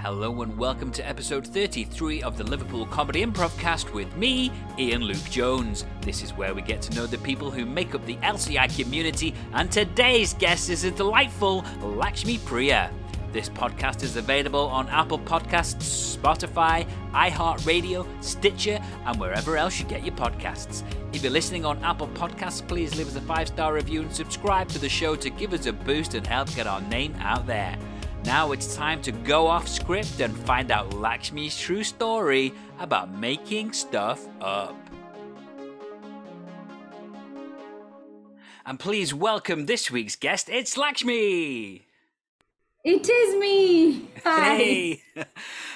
Hello 0.00 0.42
and 0.42 0.56
welcome 0.56 0.92
to 0.92 1.06
episode 1.06 1.44
33 1.44 2.22
of 2.22 2.38
the 2.38 2.44
Liverpool 2.44 2.86
Comedy 2.86 3.26
Improv 3.26 3.58
Cast 3.58 3.92
with 3.92 4.16
me, 4.16 4.52
Ian 4.78 5.02
Luke 5.02 5.28
Jones. 5.28 5.86
This 6.02 6.22
is 6.22 6.32
where 6.32 6.54
we 6.54 6.62
get 6.62 6.80
to 6.82 6.94
know 6.94 7.04
the 7.04 7.18
people 7.18 7.50
who 7.50 7.66
make 7.66 7.96
up 7.96 8.06
the 8.06 8.14
LCI 8.18 8.80
community, 8.80 9.34
and 9.54 9.72
today's 9.72 10.34
guest 10.34 10.70
is 10.70 10.84
a 10.84 10.92
delightful 10.92 11.64
Lakshmi 11.82 12.38
Priya. 12.38 12.92
This 13.32 13.48
podcast 13.48 14.04
is 14.04 14.14
available 14.14 14.68
on 14.68 14.88
Apple 14.88 15.18
Podcasts, 15.18 16.16
Spotify, 16.16 16.86
iHeartRadio, 17.10 18.06
Stitcher, 18.22 18.78
and 19.04 19.18
wherever 19.18 19.56
else 19.56 19.80
you 19.80 19.84
get 19.86 20.04
your 20.04 20.14
podcasts. 20.14 20.84
If 21.12 21.24
you're 21.24 21.32
listening 21.32 21.64
on 21.64 21.82
Apple 21.84 22.08
Podcasts, 22.08 22.66
please 22.66 22.96
leave 22.96 23.08
us 23.08 23.16
a 23.16 23.20
five 23.22 23.48
star 23.48 23.74
review 23.74 24.02
and 24.02 24.14
subscribe 24.14 24.68
to 24.68 24.78
the 24.78 24.88
show 24.88 25.16
to 25.16 25.28
give 25.28 25.52
us 25.52 25.66
a 25.66 25.72
boost 25.72 26.14
and 26.14 26.24
help 26.24 26.54
get 26.54 26.68
our 26.68 26.80
name 26.82 27.16
out 27.18 27.48
there. 27.48 27.76
Now 28.28 28.52
it's 28.52 28.76
time 28.76 29.00
to 29.04 29.10
go 29.10 29.46
off 29.46 29.66
script 29.66 30.20
and 30.20 30.36
find 30.40 30.70
out 30.70 30.92
Lakshmi's 30.92 31.58
true 31.58 31.82
story 31.82 32.52
about 32.78 33.10
making 33.10 33.72
stuff 33.72 34.22
up. 34.42 34.76
And 38.66 38.78
please 38.78 39.14
welcome 39.14 39.64
this 39.64 39.90
week's 39.90 40.14
guest. 40.14 40.50
It's 40.50 40.76
Lakshmi. 40.76 41.86
It 42.84 43.08
is 43.08 43.34
me. 43.36 44.08
Hi. 44.24 44.56
Hey. 44.56 45.02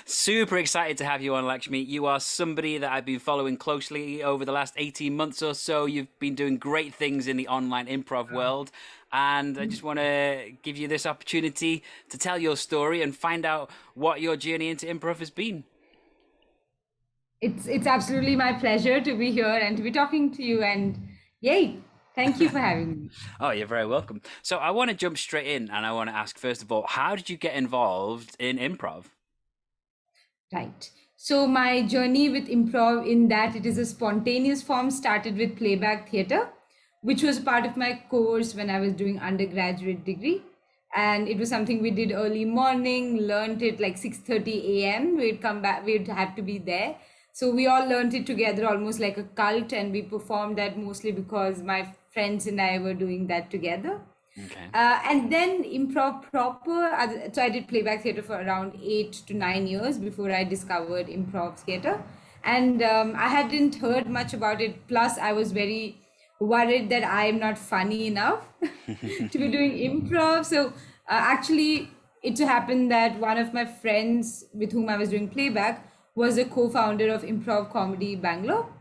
Super 0.04 0.58
excited 0.58 0.98
to 0.98 1.06
have 1.06 1.22
you 1.22 1.34
on, 1.34 1.46
Lakshmi. 1.46 1.80
You 1.80 2.04
are 2.04 2.20
somebody 2.20 2.76
that 2.78 2.92
I've 2.92 3.06
been 3.06 3.18
following 3.18 3.56
closely 3.56 4.22
over 4.22 4.44
the 4.44 4.52
last 4.52 4.74
18 4.76 5.16
months 5.16 5.42
or 5.42 5.54
so. 5.54 5.86
You've 5.86 6.18
been 6.18 6.34
doing 6.34 6.58
great 6.58 6.94
things 6.94 7.28
in 7.28 7.38
the 7.38 7.48
online 7.48 7.86
improv 7.86 8.28
oh. 8.30 8.36
world. 8.36 8.70
And 9.12 9.58
I 9.58 9.64
hmm. 9.64 9.70
just 9.70 9.82
want 9.82 9.98
to 9.98 10.52
give 10.62 10.76
you 10.76 10.88
this 10.88 11.04
opportunity 11.06 11.82
to 12.08 12.18
tell 12.18 12.38
your 12.38 12.56
story 12.56 13.02
and 13.02 13.14
find 13.14 13.44
out 13.44 13.70
what 13.94 14.20
your 14.20 14.36
journey 14.36 14.68
into 14.70 14.86
improv 14.86 15.18
has 15.18 15.30
been. 15.30 15.64
It's 17.40 17.66
it's 17.66 17.86
absolutely 17.88 18.36
my 18.36 18.52
pleasure 18.52 19.00
to 19.00 19.18
be 19.18 19.32
here 19.32 19.46
and 19.46 19.76
to 19.76 19.82
be 19.82 19.90
talking 19.90 20.30
to 20.32 20.42
you 20.42 20.62
and 20.62 21.08
yay. 21.40 21.78
Thank 22.14 22.40
you 22.40 22.48
for 22.48 22.58
having 22.58 22.90
me. 22.90 23.10
Oh, 23.40 23.50
you're 23.50 23.66
very 23.66 23.86
welcome. 23.86 24.20
So 24.42 24.58
I 24.58 24.70
want 24.70 24.90
to 24.90 24.96
jump 24.96 25.18
straight 25.18 25.46
in 25.46 25.70
and 25.70 25.84
I 25.84 25.92
want 25.92 26.10
to 26.10 26.14
ask 26.14 26.38
first 26.38 26.62
of 26.62 26.70
all, 26.70 26.84
how 26.86 27.16
did 27.16 27.28
you 27.30 27.36
get 27.36 27.54
involved 27.54 28.36
in 28.38 28.58
improv? 28.58 29.06
Right. 30.52 30.90
So 31.16 31.46
my 31.46 31.82
journey 31.82 32.28
with 32.28 32.48
improv 32.48 33.08
in 33.08 33.28
that 33.28 33.56
it 33.56 33.64
is 33.64 33.78
a 33.78 33.86
spontaneous 33.86 34.62
form 34.62 34.90
started 34.90 35.36
with 35.36 35.56
playback 35.56 36.10
theater, 36.10 36.48
which 37.02 37.22
was 37.22 37.38
part 37.40 37.66
of 37.66 37.76
my 37.76 38.02
course 38.08 38.54
when 38.54 38.70
I 38.70 38.80
was 38.80 38.92
doing 38.94 39.18
undergraduate 39.20 40.04
degree. 40.04 40.42
And 40.94 41.26
it 41.28 41.38
was 41.38 41.48
something 41.48 41.80
we 41.80 41.90
did 41.90 42.12
early 42.12 42.44
morning, 42.44 43.18
learned 43.22 43.62
it 43.62 43.80
like 43.80 43.96
6:30 43.96 44.56
a.m. 44.76 45.16
We'd 45.16 45.40
come 45.40 45.62
back, 45.62 45.84
we'd 45.86 46.08
have 46.08 46.36
to 46.36 46.42
be 46.42 46.58
there. 46.58 46.96
So 47.32 47.50
we 47.50 47.66
all 47.66 47.88
learned 47.88 48.14
it 48.14 48.26
together 48.26 48.68
almost 48.68 49.00
like 49.00 49.16
a 49.16 49.24
cult 49.24 49.72
and 49.72 49.90
we 49.90 50.02
performed 50.02 50.58
that 50.58 50.76
mostly 50.78 51.12
because 51.12 51.62
my 51.62 51.94
friends 52.12 52.46
and 52.46 52.60
I 52.60 52.78
were 52.78 52.92
doing 52.92 53.26
that 53.28 53.50
together. 53.50 54.00
Okay. 54.38 54.66
Uh, 54.74 55.00
and 55.04 55.32
then 55.32 55.64
improv 55.64 56.30
proper. 56.30 56.84
uh, 56.84 57.32
So 57.32 57.42
I 57.42 57.48
did 57.48 57.68
playback 57.68 58.02
theater 58.02 58.22
for 58.22 58.34
around 58.34 58.78
eight 58.82 59.12
to 59.28 59.34
nine 59.34 59.66
years 59.66 59.98
before 59.98 60.30
I 60.30 60.44
discovered 60.44 61.06
improv 61.06 61.58
theater. 61.58 62.02
And 62.44 62.82
um, 62.82 63.14
I 63.16 63.28
hadn't 63.28 63.76
heard 63.76 64.08
much 64.08 64.34
about 64.34 64.60
it. 64.60 64.86
Plus, 64.88 65.16
I 65.18 65.32
was 65.32 65.52
very 65.52 66.01
worried 66.42 66.88
that 66.90 67.04
I 67.04 67.26
am 67.26 67.38
not 67.38 67.58
funny 67.58 68.06
enough 68.06 68.46
to 68.86 69.38
be 69.38 69.48
doing 69.50 69.72
improv. 69.78 70.44
So 70.44 70.68
uh, 70.68 70.72
actually, 71.08 71.90
it 72.22 72.38
happened 72.38 72.90
that 72.90 73.18
one 73.18 73.38
of 73.38 73.52
my 73.52 73.64
friends 73.64 74.44
with 74.52 74.72
whom 74.72 74.88
I 74.88 74.96
was 74.96 75.10
doing 75.10 75.28
playback 75.28 75.88
was 76.14 76.36
a 76.38 76.44
co-founder 76.44 77.08
of 77.08 77.22
Improv 77.22 77.70
Comedy 77.72 78.14
Bangalore. 78.16 78.72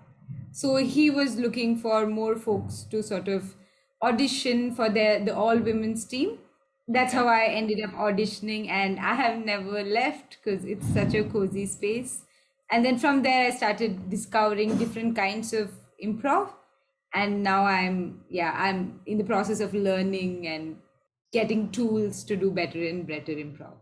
So 0.52 0.76
he 0.78 1.10
was 1.10 1.38
looking 1.38 1.78
for 1.78 2.06
more 2.08 2.36
folks 2.36 2.84
to 2.92 3.02
sort 3.02 3.28
of 3.28 3.56
audition 4.02 4.74
for 4.76 4.90
the 4.90 5.22
the 5.26 5.36
all 5.36 5.58
women's 5.58 6.06
team. 6.06 6.40
That's 6.88 7.14
how 7.14 7.28
I 7.28 7.46
ended 7.46 7.80
up 7.84 7.92
auditioning, 7.92 8.68
and 8.68 9.00
I 9.00 9.14
have 9.14 9.46
never 9.46 9.84
left 9.84 10.38
because 10.38 10.66
it's 10.66 10.88
such 10.94 11.14
a 11.14 11.24
cozy 11.24 11.66
space. 11.66 12.26
And 12.70 12.84
then 12.86 12.98
from 12.98 13.22
there, 13.22 13.48
I 13.48 13.50
started 13.52 14.10
discovering 14.10 14.78
different 14.78 15.16
kinds 15.16 15.54
of 15.54 15.72
improv, 16.04 16.54
and 17.14 17.44
now 17.44 17.66
I'm 17.66 18.22
yeah 18.30 18.54
I'm 18.56 19.02
in 19.06 19.18
the 19.18 19.24
process 19.24 19.60
of 19.60 19.74
learning 19.74 20.48
and 20.48 20.78
getting 21.32 21.72
tools 21.72 22.24
to 22.26 22.36
do 22.36 22.52
better 22.52 22.84
and 22.86 23.08
better 23.08 23.34
improv. 23.34 23.74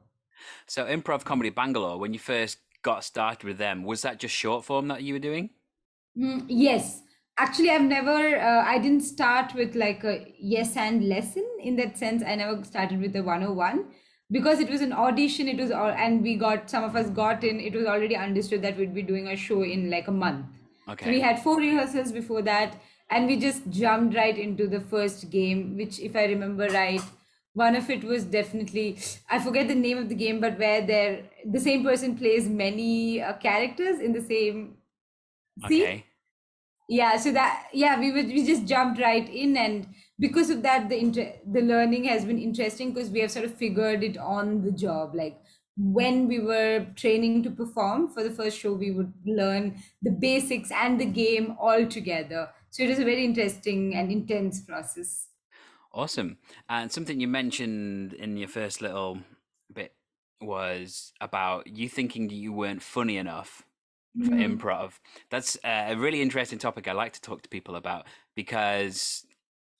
So 0.68 0.86
Improv 0.86 1.24
Comedy 1.24 1.50
Bangalore, 1.50 1.98
when 1.98 2.14
you 2.14 2.20
first 2.20 2.60
got 2.82 3.04
started 3.04 3.44
with 3.44 3.58
them, 3.58 3.84
was 3.84 4.02
that 4.04 4.20
just 4.20 4.36
short 4.36 4.66
form 4.66 4.88
that 4.88 5.04
you 5.04 5.14
were 5.14 5.20
doing? 5.20 5.50
Mm, 6.18 6.46
yes. 6.48 7.02
Actually, 7.38 7.70
I've 7.70 7.82
never, 7.82 8.38
uh, 8.38 8.64
I 8.66 8.80
didn't 8.80 9.02
start 9.02 9.54
with 9.54 9.76
like 9.76 10.04
a 10.04 10.34
yes 10.40 10.76
and 10.76 11.08
lesson 11.08 11.48
in 11.62 11.76
that 11.78 11.98
sense. 11.98 12.24
I 12.26 12.36
never 12.36 12.64
started 12.64 13.00
with 13.00 13.14
the 13.14 13.24
101 13.24 13.86
because 14.30 14.60
it 14.60 14.70
was 14.70 14.82
an 14.82 14.92
audition. 14.92 15.48
It 15.48 15.58
was 15.58 15.72
all, 15.72 15.90
and 15.90 16.22
we 16.22 16.36
got, 16.36 16.70
some 16.70 16.84
of 16.84 16.96
us 16.96 17.10
got 17.10 17.44
in, 17.44 17.60
it 17.60 17.74
was 17.74 17.86
already 17.86 18.16
understood 18.16 18.62
that 18.64 18.78
we'd 18.78 18.94
be 18.94 19.02
doing 19.02 19.28
a 19.28 19.36
show 19.36 19.64
in 19.64 19.90
like 19.90 20.08
a 20.08 20.12
month. 20.12 20.46
So 21.02 21.10
we 21.10 21.22
had 21.22 21.42
four 21.42 21.58
rehearsals 21.58 22.12
before 22.12 22.42
that, 22.42 22.76
and 23.10 23.28
we 23.28 23.38
just 23.40 23.70
jumped 23.70 24.16
right 24.16 24.38
into 24.38 24.68
the 24.68 24.82
first 24.82 25.30
game, 25.30 25.78
which, 25.78 26.00
if 26.00 26.16
I 26.16 26.26
remember 26.26 26.68
right, 26.68 27.02
one 27.54 27.76
of 27.76 27.90
it 27.90 28.04
was 28.04 28.24
definitely 28.26 29.00
I 29.30 29.40
forget 29.40 29.68
the 29.68 29.76
name 29.76 29.98
of 29.98 30.10
the 30.10 30.16
game, 30.16 30.40
but 30.40 30.58
where 30.60 30.86
there 30.86 31.30
the 31.46 31.60
same 31.60 31.84
person 31.84 32.18
plays 32.18 32.48
many 32.48 33.22
uh, 33.22 33.34
characters 33.38 34.00
in 34.00 34.14
the 34.14 34.22
same 34.22 34.78
scene. 35.68 35.88
Okay. 35.88 36.06
Yeah, 36.90 37.18
so 37.18 37.32
that 37.34 37.70
yeah, 37.74 38.00
we 38.00 38.12
would 38.12 38.28
we 38.28 38.46
just 38.46 38.66
jumped 38.66 39.00
right 39.00 39.28
in, 39.30 39.56
and 39.58 39.88
because 40.20 40.50
of 40.50 40.64
that, 40.64 40.90
the 40.90 40.98
inter 40.98 41.34
the 41.46 41.62
learning 41.62 42.06
has 42.06 42.26
been 42.26 42.40
interesting 42.40 42.94
because 42.94 43.12
we 43.12 43.20
have 43.20 43.32
sort 43.32 43.46
of 43.46 43.54
figured 43.54 44.04
it 44.04 44.18
on 44.18 44.64
the 44.64 44.72
job. 44.72 45.14
Like 45.14 45.40
when 45.78 46.28
we 46.28 46.40
were 46.40 46.88
training 46.96 47.44
to 47.44 47.52
perform 47.52 48.10
for 48.10 48.24
the 48.24 48.32
first 48.32 48.58
show, 48.58 48.74
we 48.74 48.90
would 48.92 49.14
learn 49.26 49.78
the 50.02 50.12
basics 50.12 50.72
and 50.72 51.00
the 51.00 51.06
game 51.06 51.56
all 51.60 51.86
together. 51.86 52.50
So 52.70 52.84
it 52.84 52.90
was 52.90 53.00
a 53.00 53.06
very 53.06 53.26
interesting 53.26 53.96
and 53.96 54.12
intense 54.12 54.62
process. 54.62 55.30
Awesome. 55.92 56.38
And 56.68 56.92
something 56.92 57.20
you 57.20 57.28
mentioned 57.28 58.14
in 58.14 58.38
your 58.38 58.48
first 58.48 58.82
little 58.82 59.22
bit 59.74 59.96
was 60.42 61.14
about 61.20 61.68
you 61.68 61.90
thinking 61.90 62.28
that 62.28 62.36
you 62.36 62.54
weren't 62.54 62.82
funny 62.84 63.18
enough 63.18 63.66
for 64.20 64.36
Mhm. 64.36 64.38
improv. 64.38 65.00
That's 65.30 65.56
uh, 65.64 65.88
a 65.90 65.98
really 65.98 66.22
interesting 66.22 66.60
topic 66.60 66.88
I 66.88 66.94
like 66.94 67.14
to 67.14 67.22
talk 67.22 67.42
to 67.44 67.50
people 67.50 67.76
about 67.76 68.08
because 68.36 69.26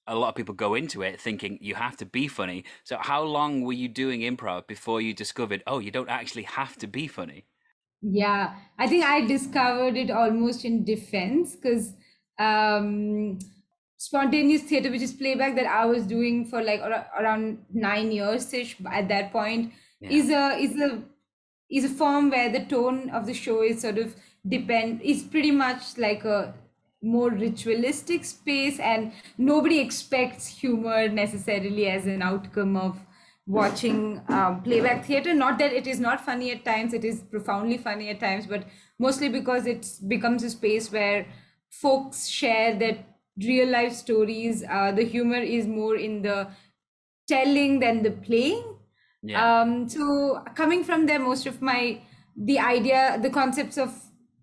a 0.08 0.16
lot 0.16 0.30
of 0.30 0.36
people 0.36 0.56
go 0.56 0.76
into 0.76 1.04
it 1.04 1.22
thinking 1.22 1.60
you 1.62 1.76
have 1.76 1.98
to 1.98 2.06
be 2.06 2.28
funny. 2.28 2.66
So 2.84 2.98
how 3.00 3.24
long 3.24 3.64
were 3.64 3.74
you 3.74 3.90
doing 3.90 4.22
improv 4.22 4.68
before 4.68 5.02
you 5.02 5.14
discovered, 5.14 5.64
oh, 5.68 5.80
you 5.80 5.92
don't 5.92 6.10
actually 6.10 6.44
have 6.44 6.78
to 6.80 6.88
be 6.88 7.08
funny? 7.08 7.48
Yeah, 8.02 8.58
I 8.78 8.88
think 8.88 9.04
I 9.04 9.26
discovered 9.26 9.98
it 9.98 10.10
almost 10.10 10.64
in 10.64 10.86
defense 10.86 11.56
because 11.56 11.96
um, 12.40 13.38
spontaneous 13.98 14.64
theater, 14.64 14.90
which 14.90 15.02
is 15.02 15.14
playback 15.14 15.56
that 15.56 15.66
I 15.68 15.86
was 15.86 16.04
doing 16.04 16.46
for 16.46 16.64
like 16.64 16.82
ar- 16.82 17.08
around 17.20 17.66
nine 17.74 18.12
years 18.12 18.54
ish 18.54 18.78
at 18.92 19.08
that 19.10 19.32
point, 19.32 19.74
Yeah. 20.02 20.10
is 20.12 20.30
a 20.30 20.58
is 20.58 20.80
a 20.82 21.04
is 21.70 21.86
a 21.86 21.90
form 21.90 22.30
where 22.30 22.50
the 22.52 22.62
tone 22.66 23.10
of 23.10 23.26
the 23.26 23.34
show 23.34 23.62
is 23.62 23.82
sort 23.82 23.98
of 23.98 24.16
depend 24.48 25.02
is 25.02 25.24
pretty 25.24 25.52
much 25.52 25.98
like 25.98 26.24
a 26.26 26.54
more 27.02 27.30
ritualistic 27.30 28.26
space 28.26 28.80
and 28.80 29.12
nobody 29.38 29.80
expects 29.80 30.48
humor 30.48 31.08
necessarily 31.10 31.88
as 31.88 32.06
an 32.06 32.22
outcome 32.22 32.76
of 32.76 32.98
watching 33.46 34.22
um, 34.30 34.62
playback 34.64 35.06
theater 35.06 35.34
not 35.34 35.58
that 35.60 35.72
it 35.74 35.88
is 35.88 36.00
not 36.00 36.24
funny 36.26 36.52
at 36.52 36.64
times 36.66 36.94
it 36.94 37.06
is 37.06 37.22
profoundly 37.36 37.78
funny 37.78 38.10
at 38.10 38.20
times 38.20 38.46
but 38.48 38.66
mostly 38.98 39.30
because 39.30 39.66
it 39.66 39.88
becomes 40.08 40.44
a 40.44 40.50
space 40.50 40.92
where 40.92 41.26
folks 41.70 42.28
share 42.28 42.78
their 42.78 43.06
real 43.46 43.70
life 43.70 43.94
stories 43.94 44.64
uh, 44.70 44.92
the 44.92 45.04
humor 45.04 45.38
is 45.38 45.68
more 45.68 45.96
in 45.96 46.22
the 46.22 46.48
telling 47.28 47.80
than 47.80 48.04
the 48.04 48.12
playing 48.12 48.64
Yeah. 49.22 49.46
um 49.62 49.88
so 49.90 50.44
coming 50.56 50.84
from 50.84 51.06
there 51.06 51.20
most 51.20 51.46
of 51.46 51.62
my 51.62 52.02
the 52.36 52.60
idea 52.60 53.20
the 53.22 53.30
concepts 53.30 53.78
of 53.78 53.94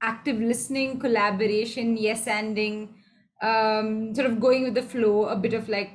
active 0.03 0.39
listening 0.39 0.99
collaboration 1.01 1.97
yes 1.97 2.27
ending, 2.27 2.95
um 3.43 4.15
sort 4.15 4.27
of 4.31 4.41
going 4.41 4.63
with 4.65 4.75
the 4.75 4.83
flow 4.83 5.25
a 5.27 5.37
bit 5.37 5.53
of 5.55 5.69
like 5.69 5.93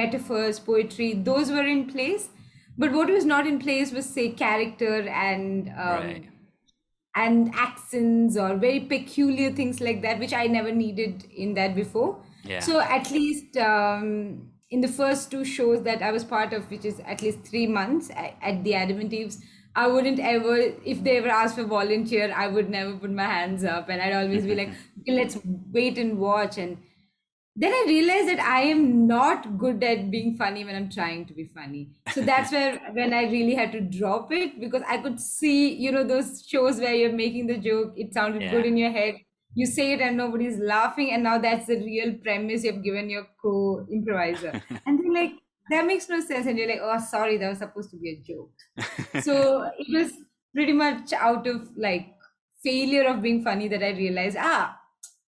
metaphors 0.00 0.58
poetry 0.60 1.12
those 1.14 1.50
were 1.50 1.66
in 1.66 1.86
place 1.86 2.28
but 2.78 2.92
what 2.92 3.08
was 3.08 3.24
not 3.24 3.46
in 3.46 3.58
place 3.58 3.92
was 3.92 4.06
say 4.08 4.30
character 4.30 5.08
and 5.08 5.68
um, 5.70 6.06
Right. 6.08 6.28
And 7.16 7.50
accents 7.54 8.36
or 8.36 8.56
very 8.56 8.80
peculiar 8.80 9.50
things 9.50 9.80
like 9.80 10.02
that 10.02 10.18
which 10.18 10.32
i 10.32 10.46
never 10.46 10.72
needed 10.72 11.24
in 11.44 11.54
that 11.54 11.74
before 11.74 12.22
Yeah. 12.44 12.60
so 12.60 12.80
at 12.80 13.10
least 13.10 13.56
um, 13.56 14.52
in 14.70 14.80
the 14.80 14.88
first 14.88 15.30
two 15.30 15.44
shows 15.44 15.82
that 15.84 16.02
I 16.02 16.10
was 16.10 16.24
part 16.24 16.52
of, 16.52 16.68
which 16.72 16.84
is 16.84 16.98
at 17.00 17.22
least 17.22 17.44
three 17.44 17.68
months 17.68 18.10
at, 18.10 18.34
at 18.42 18.64
the 18.64 18.74
Adamant 18.74 19.12
Eves, 19.12 19.40
I 19.76 19.86
wouldn't 19.86 20.18
ever, 20.18 20.56
if 20.84 21.04
they 21.04 21.18
ever 21.18 21.28
asked 21.28 21.54
for 21.54 21.64
volunteer, 21.64 22.32
I 22.34 22.48
would 22.48 22.68
never 22.70 22.96
put 22.96 23.10
my 23.12 23.24
hands 23.24 23.62
up, 23.64 23.88
and 23.88 24.02
I'd 24.02 24.12
always 24.14 24.44
be 24.44 24.56
like, 24.56 24.68
okay, 25.00 25.12
let's 25.12 25.38
wait 25.44 25.98
and 25.98 26.18
watch. 26.18 26.58
And 26.58 26.78
then 27.58 27.72
I 27.72 27.84
realized 27.88 28.28
that 28.28 28.40
I 28.40 28.62
am 28.62 29.06
not 29.06 29.56
good 29.58 29.82
at 29.82 30.10
being 30.10 30.36
funny 30.36 30.64
when 30.64 30.76
I'm 30.76 30.90
trying 30.90 31.24
to 31.26 31.34
be 31.34 31.46
funny. 31.54 31.90
So 32.12 32.22
that's 32.22 32.52
where 32.52 32.78
when 32.92 33.14
I 33.14 33.22
really 33.24 33.54
had 33.54 33.72
to 33.72 33.80
drop 33.80 34.30
it 34.30 34.60
because 34.60 34.82
I 34.86 34.98
could 34.98 35.18
see, 35.18 35.72
you 35.74 35.90
know, 35.90 36.04
those 36.04 36.44
shows 36.46 36.78
where 36.78 36.94
you're 36.94 37.12
making 37.12 37.46
the 37.46 37.56
joke, 37.58 37.94
it 37.96 38.12
sounded 38.12 38.42
Yeah. 38.42 38.50
good 38.50 38.66
in 38.66 38.76
your 38.76 38.90
head. 38.90 39.16
You 39.54 39.64
say 39.64 39.92
it 39.94 40.02
and 40.02 40.18
nobody's 40.18 40.58
laughing, 40.58 41.12
and 41.12 41.22
now 41.22 41.38
that's 41.38 41.66
the 41.66 41.76
real 41.76 42.12
premise 42.18 42.62
you've 42.62 42.82
given 42.84 43.08
your 43.08 43.26
co-improviser. 43.40 44.52
and 44.86 44.98
they're 45.00 45.12
like, 45.12 45.32
that 45.70 45.86
makes 45.86 46.08
no 46.10 46.20
sense. 46.20 46.46
And 46.46 46.58
you're 46.58 46.68
like, 46.68 46.80
oh, 46.82 46.98
sorry, 46.98 47.38
that 47.38 47.48
was 47.48 47.58
supposed 47.58 47.90
to 47.90 47.96
be 47.96 48.10
a 48.10 48.22
joke. 48.22 48.52
so 49.22 49.62
it 49.78 49.86
was 49.98 50.12
pretty 50.54 50.72
much 50.74 51.12
out 51.14 51.46
of 51.46 51.70
like 51.76 52.14
failure 52.62 53.04
of 53.08 53.22
being 53.22 53.42
funny 53.42 53.68
that 53.68 53.82
I 53.82 53.90
realized, 53.90 54.36
ah, 54.38 54.78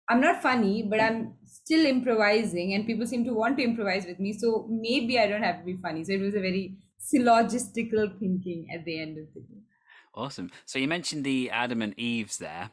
I'm 0.09 0.21
not 0.21 0.41
funny, 0.41 0.83
but 0.83 1.00
I'm 1.01 1.35
still 1.68 1.86
improvising, 1.86 2.74
and 2.74 2.86
people 2.86 3.06
seem 3.06 3.25
to 3.25 3.34
want 3.34 3.58
to 3.58 3.64
improvise 3.64 4.06
with 4.06 4.19
me. 4.19 4.31
So 4.31 4.66
maybe 4.69 5.19
I 5.19 5.28
don't 5.28 5.44
have 5.44 5.60
to 5.60 5.66
be 5.66 5.75
funny. 5.75 6.04
So 6.06 6.14
it 6.14 6.22
was 6.22 6.34
a 6.34 6.40
very 6.40 6.78
syllogistical 6.98 8.18
thinking 8.19 8.69
at 8.74 8.86
the 8.86 9.02
end 9.02 9.18
of 9.18 9.34
the 9.34 9.42
day. 9.42 9.62
Awesome. 10.16 10.50
So 10.66 10.80
you 10.80 10.88
mentioned 10.88 11.25
the 11.25 11.52
Adamant 11.52 11.96
Eves 11.98 12.38
there. 12.38 12.72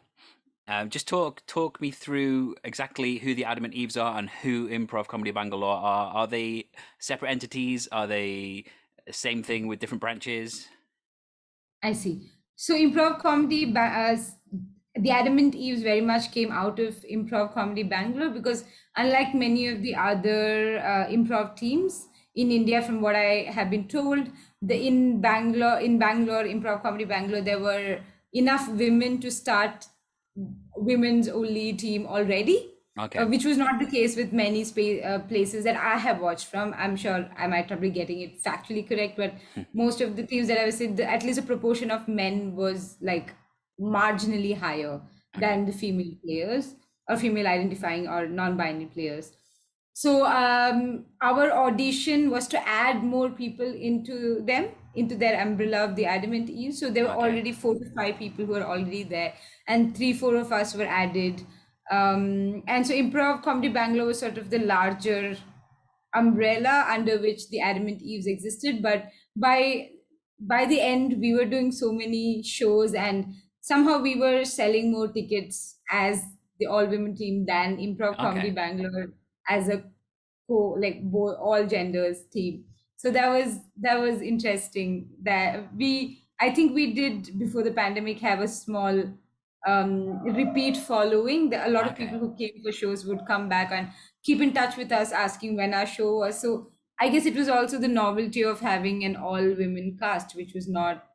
Um, 0.68 0.90
just 0.90 1.08
talk 1.08 1.44
talk 1.46 1.80
me 1.80 1.90
through 1.90 2.54
exactly 2.62 3.18
who 3.18 3.34
the 3.34 3.44
Adamant 3.44 3.74
Eves 3.74 3.96
are 3.96 4.16
and 4.16 4.30
who 4.30 4.68
Improv 4.68 5.08
Comedy 5.08 5.32
Bangalore 5.32 5.76
are. 5.76 6.14
Are 6.14 6.26
they 6.28 6.70
separate 7.00 7.32
entities? 7.32 7.88
Are 7.90 8.06
they 8.06 8.64
the 9.06 9.12
same 9.12 9.42
thing 9.42 9.66
with 9.66 9.80
different 9.80 10.00
branches? 10.00 10.68
I 11.82 11.92
see. 11.92 12.30
So 12.56 12.74
improv 12.74 13.18
comedy, 13.18 13.72
ba- 13.72 13.80
uh, 13.80 14.16
the 14.96 15.10
Adamant 15.10 15.54
Eves 15.54 15.82
very 15.82 16.00
much 16.00 16.30
came 16.30 16.52
out 16.52 16.78
of 16.78 16.94
improv 17.10 17.52
comedy 17.52 17.82
Bangalore 17.82 18.30
because 18.30 18.64
unlike 18.96 19.34
many 19.34 19.68
of 19.68 19.82
the 19.82 19.94
other 19.94 20.78
uh, 20.78 21.06
improv 21.10 21.56
teams 21.56 22.08
in 22.34 22.50
India, 22.50 22.82
from 22.82 23.00
what 23.00 23.14
I 23.14 23.48
have 23.50 23.70
been 23.70 23.88
told, 23.88 24.28
the 24.62 24.86
in 24.86 25.20
Bangalore 25.20 25.78
in 25.78 25.98
Bangalore 25.98 26.44
improv 26.44 26.82
comedy 26.82 27.04
Bangalore 27.04 27.42
there 27.42 27.60
were 27.60 28.00
enough 28.32 28.68
women 28.68 29.20
to 29.20 29.30
start 29.30 29.86
women's 30.76 31.28
only 31.28 31.72
team 31.72 32.06
already. 32.06 32.70
Okay. 32.96 33.18
Uh, 33.18 33.26
which 33.26 33.44
was 33.44 33.58
not 33.58 33.80
the 33.80 33.86
case 33.86 34.14
with 34.14 34.32
many 34.32 34.62
spa- 34.62 35.02
uh, 35.04 35.18
places 35.18 35.64
that 35.64 35.74
I 35.76 35.98
have 35.98 36.20
watched 36.20 36.46
from. 36.46 36.72
I'm 36.78 36.94
sure 36.94 37.28
I 37.36 37.48
might 37.48 37.80
be 37.80 37.90
getting 37.90 38.20
it 38.20 38.40
factually 38.40 38.88
correct, 38.88 39.16
but 39.16 39.34
most 39.72 40.00
of 40.00 40.14
the 40.14 40.22
teams 40.22 40.46
that 40.46 40.60
I 40.60 40.64
was 40.64 40.80
in, 40.80 40.94
the, 40.94 41.04
at 41.04 41.24
least 41.24 41.40
a 41.40 41.42
proportion 41.42 41.90
of 41.90 42.06
men 42.06 42.54
was 42.54 42.96
like 43.00 43.34
marginally 43.80 44.56
higher 44.56 45.00
than 45.38 45.66
the 45.66 45.72
female 45.72 46.14
players 46.24 46.74
or 47.08 47.16
female 47.16 47.46
identifying 47.46 48.08
or 48.08 48.26
non-binary 48.26 48.86
players. 48.86 49.32
So 49.92 50.26
um, 50.26 51.06
our 51.22 51.52
audition 51.52 52.30
was 52.30 52.48
to 52.48 52.68
add 52.68 53.04
more 53.04 53.30
people 53.30 53.66
into 53.72 54.42
them, 54.42 54.70
into 54.94 55.14
their 55.14 55.40
umbrella 55.40 55.84
of 55.84 55.94
the 55.96 56.06
Adamant 56.06 56.50
Eve. 56.50 56.74
So 56.74 56.90
there 56.90 57.04
were 57.04 57.10
Okay. 57.10 57.24
already 57.24 57.52
four 57.52 57.74
to 57.74 57.90
five 57.96 58.18
people 58.18 58.44
who 58.46 58.52
were 58.52 58.64
already 58.64 59.04
there, 59.04 59.34
and 59.68 59.96
three, 59.96 60.12
four 60.12 60.34
of 60.36 60.50
us 60.52 60.74
were 60.74 60.84
added. 60.86 61.46
Um, 61.90 62.64
and 62.66 62.84
so 62.86 62.92
Improv 62.94 63.42
Comedy 63.42 63.68
Bangalore 63.68 64.06
was 64.06 64.18
sort 64.18 64.36
of 64.38 64.50
the 64.50 64.58
larger 64.58 65.36
umbrella 66.14 66.86
under 66.88 67.18
which 67.20 67.48
the 67.50 67.60
Adamant 67.60 68.02
Eves 68.02 68.26
existed. 68.26 68.82
But 68.82 69.10
by 69.36 69.90
by 70.40 70.66
the 70.66 70.80
end, 70.80 71.20
we 71.20 71.32
were 71.34 71.44
doing 71.44 71.70
so 71.72 71.92
many 71.92 72.42
shows, 72.42 72.94
and 72.94 73.34
somehow 73.70 73.98
we 74.00 74.14
were 74.16 74.44
selling 74.44 74.92
more 74.92 75.08
tickets 75.12 75.80
as 75.90 76.22
the 76.58 76.66
all 76.66 76.86
women 76.86 77.14
team 77.14 77.46
than 77.46 77.76
Improv 77.78 78.18
Comedy 78.20 78.50
Okay. 78.50 78.60
Bangalore 78.60 79.14
as 79.48 79.68
a 79.68 79.78
co 80.46 80.76
like 80.84 81.00
all 81.12 81.66
genders 81.66 82.26
team. 82.32 82.66
So 82.96 83.10
that 83.10 83.28
was 83.28 83.58
that 83.78 83.96
was 84.00 84.22
interesting. 84.22 85.10
That 85.22 85.74
we 85.74 86.24
I 86.40 86.54
think 86.54 86.74
we 86.74 86.94
did 86.94 87.38
before 87.38 87.62
the 87.62 87.72
pandemic 87.72 88.20
have 88.20 88.40
a 88.40 88.48
small 88.48 89.02
um, 89.66 90.22
repeat 90.24 90.76
following. 90.76 91.50
The, 91.50 91.66
a 91.66 91.70
lot 91.70 91.86
of 91.86 91.96
people 91.96 92.18
who 92.18 92.34
came 92.36 92.62
for 92.62 92.72
shows 92.72 93.04
would 93.06 93.26
come 93.26 93.48
back 93.48 93.70
and 93.72 93.90
keep 94.22 94.40
in 94.40 94.52
touch 94.52 94.76
with 94.76 94.92
us, 94.92 95.12
asking 95.12 95.56
when 95.56 95.74
our 95.74 95.86
show 95.86 96.18
was. 96.18 96.40
So 96.40 96.70
I 97.00 97.08
guess 97.08 97.26
it 97.26 97.34
was 97.36 97.48
also 97.48 97.78
the 97.78 97.88
novelty 97.88 98.42
of 98.44 98.60
having 98.60 99.04
an 99.04 99.16
all 99.16 99.42
women 99.42 99.96
cast, 99.98 100.36
which 100.36 100.54
was 100.54 100.68
not 100.68 101.06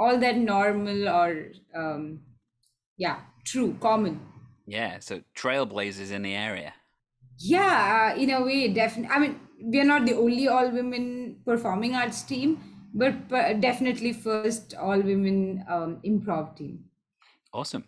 all 0.00 0.18
that 0.18 0.36
normal 0.36 1.08
or 1.08 1.52
um, 1.76 2.20
yeah, 2.96 3.18
true, 3.44 3.76
common. 3.80 4.18
Yeah. 4.66 4.98
So 5.00 5.20
trailblazers 5.36 6.10
in 6.10 6.22
the 6.22 6.34
area. 6.34 6.72
Yeah, 7.38 8.12
uh, 8.14 8.20
in 8.20 8.30
a 8.30 8.42
way, 8.42 8.68
definitely. 8.68 9.14
I 9.14 9.18
mean, 9.18 9.40
we 9.62 9.80
are 9.80 9.84
not 9.84 10.06
the 10.06 10.14
only 10.14 10.48
all 10.48 10.70
women 10.70 11.36
performing 11.44 11.94
arts 11.94 12.22
team, 12.22 12.58
but, 12.94 13.28
but 13.28 13.60
definitely 13.60 14.12
first 14.12 14.74
all 14.74 15.00
women 15.00 15.64
um, 15.68 16.00
improv 16.04 16.56
team. 16.56 16.84
Awesome. 17.52 17.84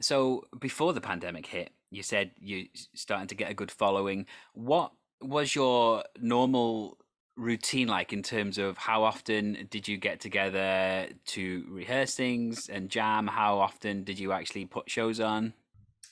So 0.00 0.44
before 0.60 0.92
the 0.92 1.00
pandemic 1.00 1.46
hit, 1.46 1.70
you 1.90 2.02
said 2.02 2.32
you 2.38 2.66
starting 2.94 3.28
to 3.28 3.34
get 3.34 3.50
a 3.50 3.54
good 3.54 3.70
following. 3.70 4.26
What 4.54 4.92
was 5.20 5.54
your 5.54 6.04
normal 6.20 6.96
routine 7.40 7.88
like 7.88 8.12
in 8.12 8.22
terms 8.22 8.58
of 8.58 8.76
how 8.76 9.02
often 9.02 9.66
did 9.70 9.88
you 9.88 9.96
get 9.96 10.20
together 10.20 11.08
to 11.26 11.64
rehearse 11.68 12.14
things 12.14 12.68
and 12.68 12.90
jam? 12.90 13.26
How 13.26 13.58
often 13.58 14.04
did 14.04 14.18
you 14.18 14.32
actually 14.32 14.66
put 14.66 14.90
shows 14.90 15.18
on? 15.20 15.54